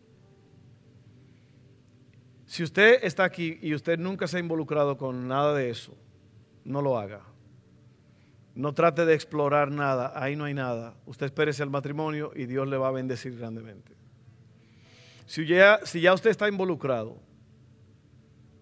Si 2.48 2.64
usted 2.64 3.04
está 3.04 3.24
aquí 3.24 3.60
y 3.62 3.76
usted 3.76 4.00
nunca 4.00 4.26
se 4.26 4.38
ha 4.38 4.40
involucrado 4.40 4.98
con 4.98 5.28
nada 5.28 5.54
de 5.54 5.70
eso, 5.70 5.96
no 6.66 6.82
lo 6.82 6.98
haga. 6.98 7.22
No 8.56 8.74
trate 8.74 9.06
de 9.06 9.14
explorar 9.14 9.70
nada, 9.70 10.12
ahí 10.16 10.36
no 10.36 10.46
hay 10.46 10.56
nada. 10.56 10.96
Usted 11.06 11.28
espérese 11.28 11.62
al 11.62 11.70
matrimonio 11.70 12.32
y 12.36 12.48
Dios 12.48 12.68
le 12.68 12.78
va 12.78 12.88
a 12.88 12.92
bendecir 12.92 13.38
grandemente. 13.38 13.96
Si 15.28 15.46
ya, 15.46 15.82
si 15.84 16.02
ya 16.02 16.16
usted 16.16 16.32
está 16.32 16.48
involucrado, 16.48 17.22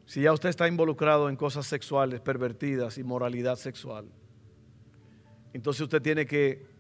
si 0.06 0.24
ya 0.24 0.34
usted 0.34 0.50
está 0.50 0.68
involucrado 0.68 1.30
en 1.30 1.38
cosas 1.38 1.68
sexuales, 1.68 2.20
pervertidas 2.20 2.98
y 2.98 3.04
moralidad 3.06 3.56
sexual, 3.56 4.12
entonces 5.54 5.84
usted 5.84 6.02
tiene 6.02 6.26
que 6.26 6.75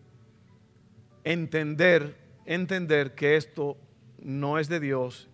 entender, 1.25 2.15
entender 2.45 3.13
que 3.15 3.35
esto 3.35 3.75
no 4.19 4.59
es 4.59 4.69
de 4.69 4.79
Dios 4.79 5.29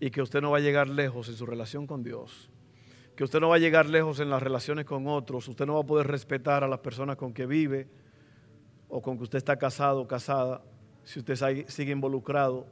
y 0.00 0.10
que 0.10 0.20
usted 0.20 0.40
no 0.40 0.50
va 0.50 0.56
a 0.58 0.60
llegar 0.60 0.88
lejos 0.88 1.28
en 1.28 1.36
su 1.36 1.46
relación 1.46 1.86
con 1.86 2.02
Dios 2.02 2.50
que 3.16 3.24
usted 3.24 3.40
no 3.40 3.48
va 3.48 3.56
a 3.56 3.58
llegar 3.58 3.86
lejos 3.86 4.20
en 4.20 4.28
las 4.28 4.42
relaciones 4.42 4.84
con 4.84 5.06
otros, 5.06 5.48
usted 5.48 5.64
no 5.64 5.74
va 5.74 5.80
a 5.80 5.86
poder 5.86 6.06
respetar 6.06 6.62
a 6.62 6.68
las 6.68 6.80
personas 6.80 7.16
con 7.16 7.32
que 7.32 7.46
vive 7.46 7.88
o 8.88 9.00
con 9.00 9.16
que 9.16 9.24
usted 9.24 9.38
está 9.38 9.56
casado 9.56 10.02
o 10.02 10.06
casada 10.06 10.62
si 11.02 11.20
usted 11.20 11.64
sigue 11.66 11.92
involucrado 11.92 12.66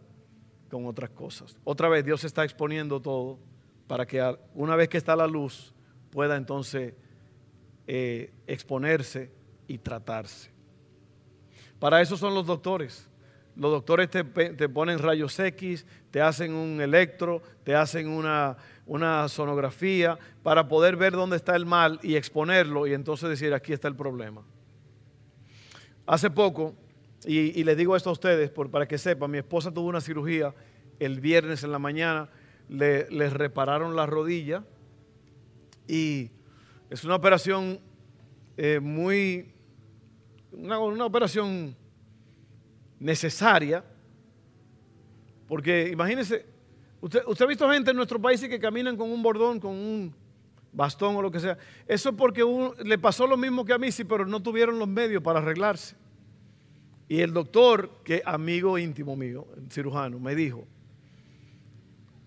con 0.71 0.85
otras 0.87 1.11
cosas. 1.11 1.57
Otra 1.65 1.89
vez 1.89 2.05
Dios 2.05 2.25
está 2.25 2.45
exponiendo 2.45 3.01
todo 3.01 3.39
para 3.87 4.07
que 4.07 4.37
una 4.55 4.77
vez 4.77 4.89
que 4.91 4.99
está 4.99 5.17
la 5.17 5.27
luz 5.27 5.75
pueda 6.11 6.37
entonces 6.37 6.93
eh, 7.87 8.35
exponerse 8.47 9.33
y 9.67 9.79
tratarse. 9.79 10.53
Para 11.79 12.01
eso 12.01 12.16
son 12.16 12.35
los 12.35 12.47
doctores. 12.47 13.09
Los 13.57 13.70
doctores 13.70 14.11
te, 14.11 14.25
te 14.25 14.68
ponen 14.68 14.99
rayos 14.99 15.39
X, 15.39 15.87
te 16.11 16.20
hacen 16.20 16.55
un 16.55 16.81
electro, 16.81 17.41
te 17.62 17.75
hacen 17.75 18.09
una, 18.09 18.57
una 18.87 19.29
sonografía 19.29 20.18
para 20.43 20.68
poder 20.68 20.97
ver 20.97 21.12
dónde 21.12 21.37
está 21.37 21.57
el 21.57 21.66
mal 21.66 21.99
y 22.03 22.16
exponerlo 22.16 22.87
y 22.87 22.95
entonces 22.95 23.29
decir, 23.29 23.55
aquí 23.55 23.72
está 23.72 23.89
el 23.89 23.97
problema. 23.97 24.43
Hace 26.07 26.31
poco, 26.31 26.75
y, 27.25 27.64
les 27.64 27.77
digo 27.77 27.97
esto 27.97 28.11
a 28.11 28.12
ustedes 28.12 28.51
para 28.51 28.87
que 28.87 28.99
sepan, 28.99 29.31
mi 29.31 29.39
esposa 29.39 29.72
tuvo 29.72 29.89
una 29.89 30.03
cirugía 30.03 30.55
el 30.99 31.20
viernes 31.20 31.64
en 31.64 31.72
la 31.72 31.79
mañana, 31.79 32.29
le, 32.68 33.07
repararon 33.31 33.97
la 33.97 34.05
rodilla 34.05 34.64
y 35.89 36.31
es 36.91 37.05
una 37.05 37.14
operación 37.14 37.81
eh, 38.59 38.81
muy, 38.81 39.53
una, 40.57 40.78
una 40.78 41.05
operación 41.05 41.76
necesaria, 42.98 43.84
porque 45.46 45.90
imagínense, 45.92 46.55
Usted, 47.05 47.20
ha 47.42 47.46
visto 47.46 47.70
gente 47.70 47.90
en 47.90 47.98
nuestro 47.98 48.18
país 48.18 48.40
que 48.40 48.59
caminan 48.59 48.96
con 48.96 49.12
un 49.12 49.22
bordón, 49.22 49.61
con 49.61 49.72
un 49.72 50.14
bastón 50.72 51.14
o 51.16 51.20
lo 51.20 51.30
que 51.30 51.38
sea. 51.38 51.59
Eso 51.86 52.09
es 52.09 52.14
porque 52.16 52.42
le 52.82 52.96
pasó 52.96 53.26
lo 53.26 53.36
mismo 53.36 53.62
que 53.66 53.74
a 53.74 53.78
mí, 53.78 53.92
sí, 53.92 54.05
pero 54.05 54.24
no 54.24 54.42
tuvieron 54.42 54.78
los 54.78 54.88
medios 54.88 55.22
para 55.22 55.40
arreglarse. 55.40 55.96
Y 57.07 57.20
el 57.20 57.34
doctor, 57.34 57.90
que 58.05 58.22
amigo 58.24 58.78
íntimo 58.78 59.16
mío, 59.16 59.46
cirujano, 59.68 60.18
me 60.18 60.34
dijo, 60.34 60.66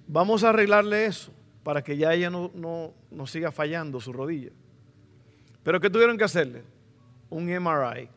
vamos 0.05 0.43
a 0.43 0.49
arreglarle 0.49 1.07
eso 1.07 1.32
para 1.63 1.84
que 1.84 1.97
ya 1.97 2.13
ella 2.13 2.30
no, 2.30 2.51
no 2.53 3.25
siga 3.25 3.51
fallando 3.51 3.99
su 3.99 4.13
rodilla. 4.13 4.51
Pero 5.63 5.80
¿qué 5.80 5.89
tuvieron 5.89 6.19
que 6.19 6.23
hacerle? 6.23 6.61
Un 7.32 7.45
MRI. 7.47 8.09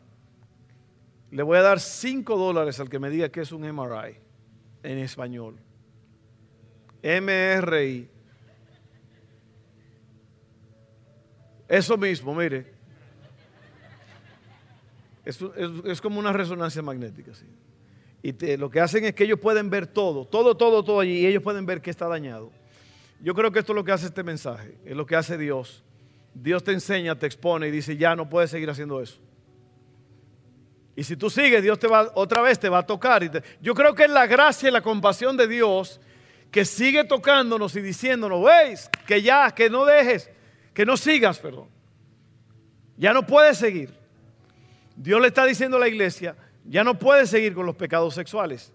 Le 1.31 1.43
voy 1.43 1.57
a 1.57 1.61
dar 1.61 1.79
5 1.79 2.37
dólares 2.37 2.79
al 2.79 2.89
que 2.89 2.99
me 2.99 3.09
diga 3.09 3.29
que 3.29 3.41
es 3.41 3.51
un 3.53 3.61
MRI 3.61 4.17
en 4.83 4.97
español. 4.97 5.55
MRI. 7.01 8.09
Eso 11.69 11.97
mismo, 11.97 12.35
mire. 12.35 12.73
Es, 15.23 16.01
como 16.01 16.19
una 16.19 16.33
resonancia 16.33 16.81
magnética. 16.81 17.33
¿sí? 17.33 17.45
Y 18.21 18.57
lo 18.57 18.69
que 18.69 18.81
hacen 18.81 19.05
es 19.05 19.13
que 19.13 19.23
ellos 19.23 19.39
pueden 19.39 19.69
ver 19.69 19.87
todo, 19.87 20.25
todo, 20.25 20.57
todo, 20.57 20.83
todo 20.83 20.99
allí, 20.99 21.19
y 21.19 21.25
ellos 21.25 21.41
pueden 21.41 21.65
ver 21.65 21.81
que 21.81 21.89
está 21.89 22.07
dañado. 22.07 22.51
Yo 23.23 23.33
creo 23.33 23.51
que 23.51 23.59
esto 23.59 23.71
es 23.71 23.75
lo 23.75 23.85
que 23.85 23.93
hace 23.93 24.07
este 24.07 24.23
mensaje, 24.23 24.75
es 24.83 24.97
lo 24.97 25.05
que 25.05 25.15
hace 25.15 25.37
Dios. 25.37 25.83
Dios 26.33 26.63
te 26.63 26.73
enseña, 26.73 27.17
te 27.17 27.25
expone 27.25 27.67
y 27.67 27.71
dice, 27.71 27.95
ya 27.95 28.15
no 28.15 28.27
puedes 28.27 28.51
seguir 28.51 28.69
haciendo 28.69 28.99
eso. 29.01 29.19
Y 31.01 31.03
si 31.03 31.17
tú 31.17 31.31
sigues, 31.31 31.63
Dios 31.63 31.79
te 31.79 31.87
va, 31.87 32.11
otra 32.13 32.43
vez 32.43 32.59
te 32.59 32.69
va 32.69 32.77
a 32.77 32.85
tocar. 32.85 33.23
yo 33.59 33.73
creo 33.73 33.95
que 33.95 34.03
es 34.03 34.09
la 34.11 34.27
gracia 34.27 34.69
y 34.69 34.71
la 34.71 34.83
compasión 34.83 35.35
de 35.35 35.47
Dios 35.47 35.99
que 36.51 36.63
sigue 36.63 37.03
tocándonos 37.03 37.75
y 37.75 37.81
diciéndonos, 37.81 38.43
veis, 38.43 38.87
que 39.07 39.19
ya, 39.19 39.49
que 39.49 39.67
no 39.67 39.83
dejes, 39.83 40.29
que 40.75 40.85
no 40.85 40.95
sigas, 40.97 41.39
perdón. 41.39 41.69
Ya 42.97 43.13
no 43.13 43.25
puedes 43.25 43.57
seguir. 43.57 43.91
Dios 44.95 45.19
le 45.19 45.29
está 45.29 45.43
diciendo 45.43 45.77
a 45.77 45.79
la 45.79 45.87
iglesia, 45.87 46.35
ya 46.65 46.83
no 46.83 46.99
puedes 46.99 47.31
seguir 47.31 47.55
con 47.55 47.65
los 47.65 47.75
pecados 47.75 48.13
sexuales. 48.13 48.71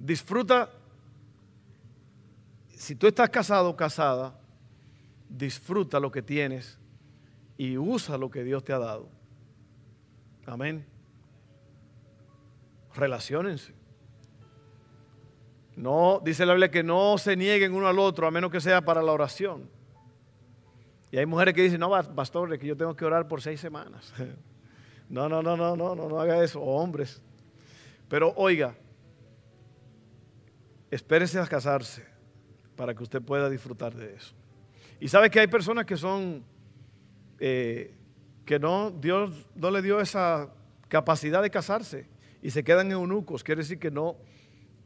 Disfruta, 0.00 0.68
si 2.74 2.96
tú 2.96 3.06
estás 3.06 3.30
casado 3.30 3.68
o 3.68 3.76
casada, 3.76 4.36
disfruta 5.28 6.00
lo 6.00 6.10
que 6.10 6.22
tienes 6.22 6.76
y 7.56 7.78
usa 7.78 8.18
lo 8.18 8.28
que 8.28 8.42
Dios 8.42 8.64
te 8.64 8.72
ha 8.72 8.80
dado. 8.80 9.16
Amén. 10.48 10.86
Relaciónense. 12.94 13.74
No, 15.76 16.20
dice 16.24 16.46
la 16.46 16.54
Biblia 16.54 16.70
que 16.70 16.82
no 16.82 17.18
se 17.18 17.36
nieguen 17.36 17.74
uno 17.74 17.86
al 17.86 17.98
otro 17.98 18.26
a 18.26 18.30
menos 18.30 18.50
que 18.50 18.60
sea 18.60 18.80
para 18.80 19.02
la 19.02 19.12
oración. 19.12 19.70
Y 21.12 21.18
hay 21.18 21.26
mujeres 21.26 21.54
que 21.54 21.62
dicen, 21.62 21.80
no, 21.80 21.90
pastor, 22.14 22.58
que 22.58 22.66
yo 22.66 22.76
tengo 22.76 22.96
que 22.96 23.04
orar 23.04 23.28
por 23.28 23.42
seis 23.42 23.60
semanas. 23.60 24.12
No, 25.10 25.26
no, 25.26 25.42
no, 25.42 25.56
no, 25.56 25.74
no, 25.74 25.94
no, 25.94 26.06
no 26.06 26.20
haga 26.20 26.44
eso, 26.44 26.60
hombres. 26.60 27.22
Pero 28.10 28.34
oiga, 28.36 28.74
espérese 30.90 31.40
a 31.40 31.46
casarse 31.46 32.04
para 32.76 32.94
que 32.94 33.04
usted 33.04 33.22
pueda 33.22 33.48
disfrutar 33.48 33.94
de 33.94 34.16
eso. 34.16 34.34
Y 35.00 35.08
sabe 35.08 35.30
que 35.30 35.40
hay 35.40 35.46
personas 35.46 35.86
que 35.86 35.96
son, 35.96 36.44
eh, 37.38 37.97
que 38.48 38.58
no, 38.58 38.90
Dios 38.90 39.30
no 39.54 39.70
le 39.70 39.82
dio 39.82 40.00
esa 40.00 40.48
capacidad 40.88 41.42
de 41.42 41.50
casarse 41.50 42.06
y 42.40 42.50
se 42.50 42.64
quedan 42.64 42.90
eunucos. 42.90 43.44
Quiere 43.44 43.60
decir 43.60 43.78
que 43.78 43.90
no, 43.90 44.16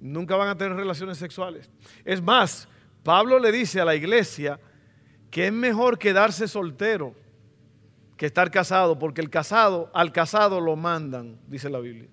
nunca 0.01 0.35
van 0.35 0.49
a 0.49 0.59
tener 0.59 0.77
relaciones 0.77 1.17
sexuales. 1.17 1.71
Es 2.05 2.21
más, 2.21 2.67
Pablo 3.05 3.39
le 3.39 3.53
dice 3.53 3.81
a 3.81 3.85
la 3.85 3.95
iglesia 3.95 4.59
que 5.31 5.47
es 5.47 5.53
mejor 5.53 5.97
quedarse 5.97 6.49
soltero 6.49 7.15
que 8.17 8.27
estar 8.27 8.51
casado, 8.51 8.99
porque 8.99 9.21
el 9.21 9.31
casado, 9.31 9.93
al 9.95 10.11
casado 10.11 10.61
lo 10.61 10.75
mandan, 10.75 11.39
dice 11.47 11.71
la 11.71 11.79
Biblia. 11.79 12.09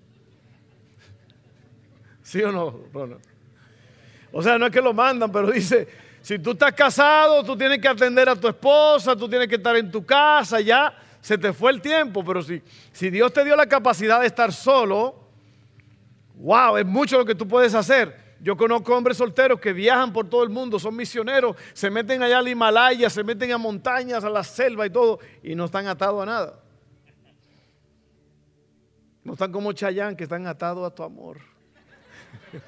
¿Sí 2.22 2.44
o 2.44 2.52
no, 2.52 3.18
O 4.30 4.40
sea, 4.40 4.56
no 4.56 4.66
es 4.66 4.72
que 4.72 4.80
lo 4.80 4.94
mandan, 4.94 5.32
pero 5.32 5.50
dice, 5.50 5.88
si 6.22 6.38
tú 6.38 6.52
estás 6.52 6.72
casado, 6.74 7.42
tú 7.42 7.56
tienes 7.56 7.80
que 7.80 7.88
atender 7.88 8.28
a 8.28 8.36
tu 8.36 8.46
esposa, 8.46 9.16
tú 9.16 9.28
tienes 9.28 9.48
que 9.48 9.56
estar 9.56 9.74
en 9.74 9.90
tu 9.90 10.06
casa, 10.06 10.60
ya 10.60 10.96
se 11.20 11.38
te 11.38 11.52
fue 11.52 11.70
el 11.70 11.80
tiempo, 11.80 12.24
pero 12.24 12.42
si, 12.42 12.62
si 12.92 13.10
Dios 13.10 13.32
te 13.32 13.44
dio 13.44 13.56
la 13.56 13.66
capacidad 13.66 14.20
de 14.20 14.26
estar 14.26 14.52
solo, 14.52 15.20
Wow, 16.40 16.78
es 16.78 16.86
mucho 16.86 17.18
lo 17.18 17.26
que 17.26 17.34
tú 17.34 17.46
puedes 17.46 17.74
hacer. 17.74 18.16
Yo 18.40 18.56
conozco 18.56 18.96
hombres 18.96 19.18
solteros 19.18 19.60
que 19.60 19.74
viajan 19.74 20.10
por 20.10 20.26
todo 20.30 20.42
el 20.42 20.48
mundo, 20.48 20.78
son 20.78 20.96
misioneros, 20.96 21.54
se 21.74 21.90
meten 21.90 22.22
allá 22.22 22.38
al 22.38 22.48
Himalaya, 22.48 23.10
se 23.10 23.22
meten 23.22 23.52
a 23.52 23.58
montañas, 23.58 24.24
a 24.24 24.30
la 24.30 24.42
selva 24.42 24.86
y 24.86 24.90
todo, 24.90 25.18
y 25.42 25.54
no 25.54 25.66
están 25.66 25.86
atados 25.86 26.22
a 26.22 26.26
nada. 26.26 26.58
No 29.22 29.34
están 29.34 29.52
como 29.52 29.70
Chayán, 29.74 30.16
que 30.16 30.24
están 30.24 30.46
atados 30.46 30.90
a 30.90 30.94
tu 30.94 31.02
amor. 31.02 31.36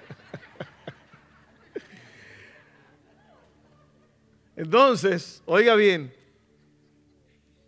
Entonces, 4.55 5.43
oiga 5.47 5.75
bien, 5.77 6.15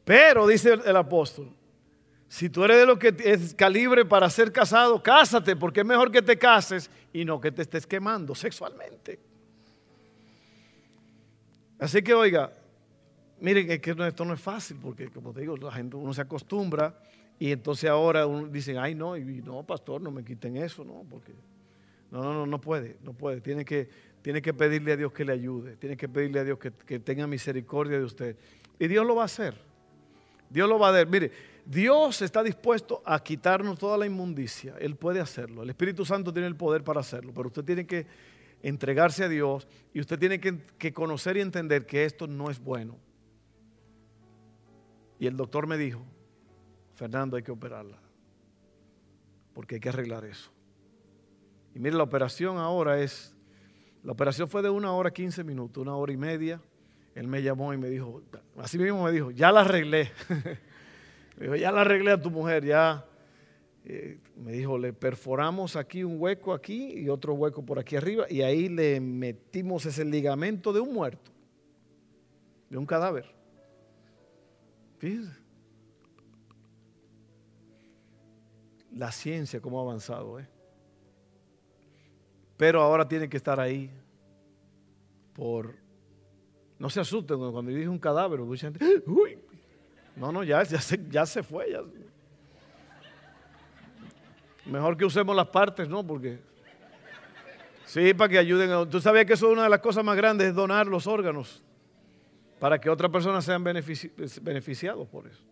pero 0.05 0.47
dice 0.47 0.75
el 0.85 0.97
apóstol, 0.97 1.51
si 2.29 2.51
tú 2.51 2.65
eres 2.65 2.79
de 2.79 2.87
lo 2.87 2.99
que 2.99 3.15
es 3.25 3.55
calibre 3.55 4.05
para 4.05 4.29
ser 4.29 4.51
casado, 4.51 5.03
cásate, 5.03 5.55
porque 5.55 5.81
es 5.81 5.87
mejor 5.87 6.11
que 6.11 6.21
te 6.21 6.37
cases 6.37 6.91
y 7.13 7.25
no 7.25 7.41
que 7.41 7.53
te 7.53 7.63
estés 7.63 7.87
quemando 7.87 8.35
sexualmente. 8.35 9.21
Así 11.79 12.03
que 12.03 12.13
oiga, 12.13 12.53
miren, 13.41 13.71
es 13.71 13.81
que 13.81 13.91
esto 13.91 14.25
no 14.25 14.35
es 14.35 14.41
fácil, 14.41 14.79
porque 14.83 15.09
como 15.09 15.33
te 15.33 15.43
digo, 15.43 15.57
la 15.57 15.73
gente, 15.73 15.97
uno 15.97 16.13
se 16.13 16.23
acostumbra 16.23 16.99
y 17.39 17.53
entonces 17.53 17.89
ahora 17.89 18.27
uno 18.27 18.49
dice, 18.49 18.79
ay 18.79 18.95
no, 18.95 19.17
y 19.17 19.25
no, 19.25 19.63
pastor, 19.63 20.01
no 20.01 20.11
me 20.11 20.25
quiten 20.25 20.57
eso, 20.57 20.85
no, 20.85 21.05
porque 21.09 21.33
no, 22.11 22.23
no, 22.23 22.33
no, 22.33 22.47
no 22.47 22.61
puede, 22.61 22.97
no 23.03 23.13
puede. 23.13 23.41
Tiene 23.41 23.65
que, 23.65 23.89
tiene 24.23 24.41
que 24.41 24.55
pedirle 24.55 24.93
a 24.93 24.97
Dios 24.97 25.13
que 25.13 25.25
le 25.25 25.33
ayude, 25.33 25.77
tiene 25.77 25.97
que 25.97 26.09
pedirle 26.09 26.41
a 26.41 26.45
Dios 26.45 26.59
que, 26.59 26.73
que 26.73 26.99
tenga 26.99 27.27
misericordia 27.27 27.99
de 27.99 28.05
usted. 28.05 28.37
Y 28.79 28.89
Dios 28.89 29.07
lo 29.07 29.15
va 29.15 29.23
a 29.23 29.27
hacer. 29.27 29.74
Dios 30.55 30.69
lo 30.69 30.79
va 30.79 30.87
a 30.87 30.91
hacer. 30.93 31.09
Mire, 31.09 31.33
Dios 31.67 32.23
está 32.23 32.41
dispuesto 32.41 33.03
a 33.05 33.19
quitarnos 33.19 33.77
toda 33.77 33.99
la 33.99 34.07
inmundicia. 34.07 34.77
Él 34.79 34.95
puede 34.95 35.19
hacerlo. 35.19 35.65
El 35.65 35.71
Espíritu 35.71 36.05
Santo 36.05 36.33
tiene 36.33 36.47
el 36.47 36.55
poder 36.55 36.85
para 36.85 37.01
hacerlo, 37.01 37.33
pero 37.35 37.49
usted 37.49 37.65
tiene 37.65 37.85
que 37.85 38.07
entregarse 38.63 39.25
a 39.25 39.29
Dios 39.29 39.67
y 39.93 39.99
usted 39.99 40.17
tiene 40.17 40.39
que, 40.39 40.93
conocer 40.93 41.39
y 41.39 41.41
entender 41.41 41.87
que 41.87 42.05
esto 42.05 42.29
no 42.29 42.51
es 42.51 42.61
bueno. 42.61 42.97
Y 45.19 45.27
el 45.27 45.37
doctor 45.37 45.67
me 45.67 45.77
dijo, 45.77 46.05
Fernando, 46.93 47.37
hay 47.37 47.43
que 47.43 47.51
operarla, 47.51 47.99
porque 49.55 49.75
hay 49.75 49.81
que 49.81 49.89
arreglar 49.89 50.25
eso. 50.25 50.53
Y 51.75 51.81
mire, 51.81 51.97
la 51.97 52.05
operación 52.05 52.59
ahora 52.59 53.01
es, 53.01 53.35
la 54.05 54.13
operación 54.13 54.49
fue 54.49 54.63
de 54.63 54.71
una 54.71 54.93
hora 54.93 55.11
15 55.11 55.43
minutos, 55.43 55.83
una 55.83 55.97
hora 55.97 56.13
y 56.13 56.17
media. 56.17 56.61
Él 57.15 57.29
me 57.29 57.43
llamó 57.43 57.73
y 57.73 57.77
me 57.77 57.89
dijo, 57.89 58.23
así 58.59 58.79
mismo 58.79 59.05
me 59.05 59.13
dijo, 59.13 59.31
ya 59.31 59.53
la 59.53 59.61
arreglé. 59.61 60.11
me 61.37 61.43
dijo, 61.45 61.57
ya 61.57 61.71
la 61.71 61.83
arreglé 61.83 62.11
a 62.11 62.21
tu 62.21 62.31
mujer, 62.31 62.65
ya 62.65 63.05
eh, 63.85 64.19
me 64.37 64.53
dijo, 64.53 64.79
le 64.79 64.93
perforamos 64.93 65.77
aquí 65.77 66.03
un 66.03 66.21
hueco 66.21 66.53
aquí 66.53 66.93
y 66.95 67.09
otro 67.09 67.35
hueco 67.35 67.65
por 67.65 67.79
aquí 67.79 67.97
arriba 67.97 68.27
y 68.29 68.41
ahí 68.43 68.69
le 68.69 68.99
metimos 69.01 69.87
ese 69.87 70.05
ligamento 70.05 70.73
de 70.73 70.81
un 70.81 70.93
muerto, 70.93 71.31
de 72.71 72.79
un 72.79 72.87
cadáver. 72.87 73.27
Fíjense. 74.99 75.39
La 78.93 79.13
ciencia, 79.13 79.61
cómo 79.61 79.79
ha 79.79 79.83
avanzado, 79.83 80.39
¿eh? 80.41 80.49
Pero 82.57 82.81
ahora 82.81 83.07
tiene 83.07 83.29
que 83.29 83.37
estar 83.37 83.61
ahí 83.61 83.91
por... 85.35 85.84
No 86.85 86.91
se 86.91 87.01
asusten 87.01 87.39
cuando 87.39 87.71
yo 87.71 87.79
dije 87.79 87.89
un 87.89 87.99
cadáver, 87.99 88.43
uy, 88.43 89.39
no, 90.17 90.31
no, 90.31 90.45
ya, 90.45 90.63
ya, 90.65 90.79
se, 90.79 91.01
ya 91.09 91.25
se 91.25 91.43
fue. 91.43 91.75
Mejor 94.67 94.95
que 94.95 95.07
usemos 95.07 95.35
las 95.35 95.47
partes, 95.47 95.89
¿no? 95.89 96.07
Porque. 96.07 96.41
Sí, 97.87 98.13
para 98.13 98.29
que 98.29 98.37
ayuden. 98.37 98.71
A... 98.71 98.87
Tú 98.87 99.01
sabías 99.01 99.25
que 99.25 99.33
eso 99.33 99.47
es 99.47 99.53
una 99.55 99.63
de 99.63 99.71
las 99.71 99.81
cosas 99.81 100.05
más 100.05 100.15
grandes, 100.15 100.49
es 100.49 100.55
donar 100.55 100.87
los 100.87 101.07
órganos 101.07 101.65
para 102.61 102.79
que 102.79 102.91
otras 102.91 103.11
personas 103.11 103.47
sean 103.47 103.65
beneficiados 103.65 105.09
por 105.09 105.27
eso. 105.27 105.43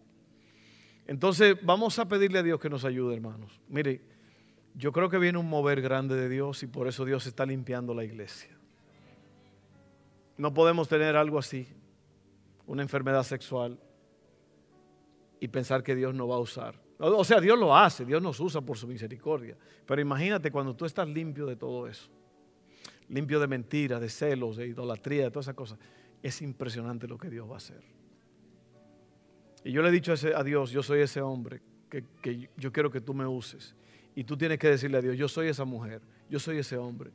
Entonces, 1.06 1.56
vamos 1.62 1.98
a 1.98 2.06
pedirle 2.06 2.40
a 2.40 2.42
Dios 2.42 2.60
que 2.60 2.68
nos 2.68 2.84
ayude, 2.84 3.14
hermanos. 3.14 3.58
Mire, 3.68 4.02
yo 4.74 4.92
creo 4.92 5.08
que 5.08 5.16
viene 5.16 5.38
un 5.38 5.48
mover 5.48 5.80
grande 5.80 6.14
de 6.14 6.28
Dios 6.28 6.62
y 6.62 6.66
por 6.66 6.88
eso 6.88 7.06
Dios 7.06 7.26
está 7.26 7.46
limpiando 7.46 7.94
la 7.94 8.04
iglesia. 8.04 8.50
No 10.36 10.52
podemos 10.52 10.88
tener 10.88 11.16
algo 11.16 11.38
así, 11.38 11.68
una 12.66 12.82
enfermedad 12.82 13.22
sexual, 13.22 13.78
y 15.40 15.48
pensar 15.48 15.82
que 15.82 15.94
Dios 15.94 16.14
no 16.14 16.28
va 16.28 16.36
a 16.36 16.40
usar. 16.40 16.80
O 16.98 17.24
sea, 17.24 17.40
Dios 17.40 17.58
lo 17.58 17.76
hace, 17.76 18.04
Dios 18.04 18.22
nos 18.22 18.38
usa 18.38 18.60
por 18.60 18.78
su 18.78 18.86
misericordia. 18.86 19.56
Pero 19.84 20.00
imagínate 20.00 20.52
cuando 20.52 20.76
tú 20.76 20.84
estás 20.84 21.08
limpio 21.08 21.46
de 21.46 21.56
todo 21.56 21.88
eso, 21.88 22.08
limpio 23.08 23.40
de 23.40 23.48
mentiras, 23.48 24.00
de 24.00 24.08
celos, 24.08 24.56
de 24.56 24.68
idolatría, 24.68 25.24
de 25.24 25.30
todas 25.30 25.46
esas 25.46 25.56
cosas. 25.56 25.78
Es 26.22 26.40
impresionante 26.42 27.08
lo 27.08 27.18
que 27.18 27.28
Dios 27.28 27.48
va 27.50 27.54
a 27.54 27.56
hacer. 27.56 27.82
Y 29.64 29.72
yo 29.72 29.82
le 29.82 29.88
he 29.88 29.92
dicho 29.92 30.12
a 30.12 30.44
Dios, 30.44 30.70
yo 30.70 30.82
soy 30.82 31.00
ese 31.00 31.20
hombre 31.20 31.60
que, 32.22 32.48
yo 32.56 32.72
quiero 32.72 32.90
que 32.90 33.00
tú 33.00 33.14
me 33.14 33.26
uses. 33.26 33.74
Y 34.14 34.24
tú 34.24 34.36
tienes 34.36 34.58
que 34.58 34.68
decirle 34.68 34.98
a 34.98 35.00
Dios, 35.00 35.16
yo 35.16 35.28
soy 35.28 35.48
esa 35.48 35.64
mujer, 35.64 36.02
yo 36.28 36.38
soy 36.38 36.58
ese 36.58 36.76
hombre. 36.76 37.10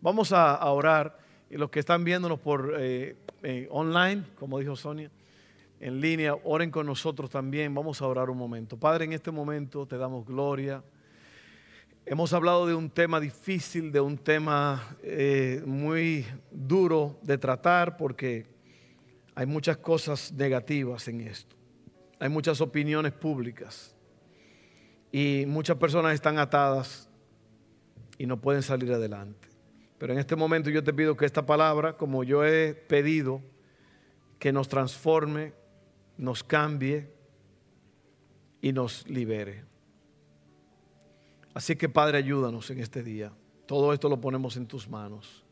Vamos 0.00 0.32
a, 0.32 0.64
orar. 0.70 1.18
Y 1.50 1.56
los 1.56 1.70
que 1.70 1.80
están 1.80 2.04
viéndonos 2.04 2.40
por 2.40 2.74
eh, 2.78 3.16
eh, 3.42 3.68
online, 3.70 4.24
como 4.38 4.58
dijo 4.58 4.76
Sonia, 4.76 5.10
en 5.80 6.00
línea, 6.00 6.34
oren 6.44 6.70
con 6.70 6.86
nosotros 6.86 7.30
también. 7.30 7.74
Vamos 7.74 8.00
a 8.00 8.06
orar 8.06 8.30
un 8.30 8.38
momento. 8.38 8.76
Padre, 8.76 9.04
en 9.04 9.12
este 9.12 9.30
momento 9.30 9.86
te 9.86 9.98
damos 9.98 10.26
gloria. 10.26 10.82
Hemos 12.06 12.32
hablado 12.32 12.66
de 12.66 12.74
un 12.74 12.90
tema 12.90 13.20
difícil, 13.20 13.92
de 13.92 14.00
un 14.00 14.18
tema 14.18 14.96
eh, 15.02 15.62
muy 15.66 16.26
duro 16.50 17.18
de 17.22 17.38
tratar 17.38 17.96
porque 17.96 18.46
hay 19.34 19.46
muchas 19.46 19.78
cosas 19.78 20.32
negativas 20.32 21.08
en 21.08 21.22
esto. 21.22 21.56
Hay 22.18 22.28
muchas 22.28 22.60
opiniones 22.60 23.12
públicas 23.12 23.94
y 25.12 25.44
muchas 25.46 25.76
personas 25.76 26.14
están 26.14 26.38
atadas 26.38 27.08
y 28.18 28.26
no 28.26 28.40
pueden 28.40 28.62
salir 28.62 28.92
adelante. 28.92 29.53
Pero 29.98 30.12
en 30.12 30.18
este 30.18 30.36
momento 30.36 30.70
yo 30.70 30.82
te 30.82 30.92
pido 30.92 31.16
que 31.16 31.24
esta 31.24 31.46
palabra, 31.46 31.96
como 31.96 32.24
yo 32.24 32.44
he 32.44 32.74
pedido, 32.74 33.42
que 34.38 34.52
nos 34.52 34.68
transforme, 34.68 35.54
nos 36.18 36.42
cambie 36.42 37.10
y 38.60 38.72
nos 38.72 39.08
libere. 39.08 39.64
Así 41.54 41.76
que 41.76 41.88
Padre, 41.88 42.18
ayúdanos 42.18 42.68
en 42.70 42.80
este 42.80 43.02
día. 43.02 43.32
Todo 43.66 43.92
esto 43.92 44.08
lo 44.08 44.20
ponemos 44.20 44.56
en 44.56 44.66
tus 44.66 44.88
manos. 44.88 45.44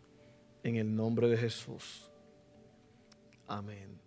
En 0.63 0.77
el 0.77 0.95
nombre 0.95 1.29
de 1.29 1.37
Jesús. 1.37 2.11
Amén. 3.47 4.02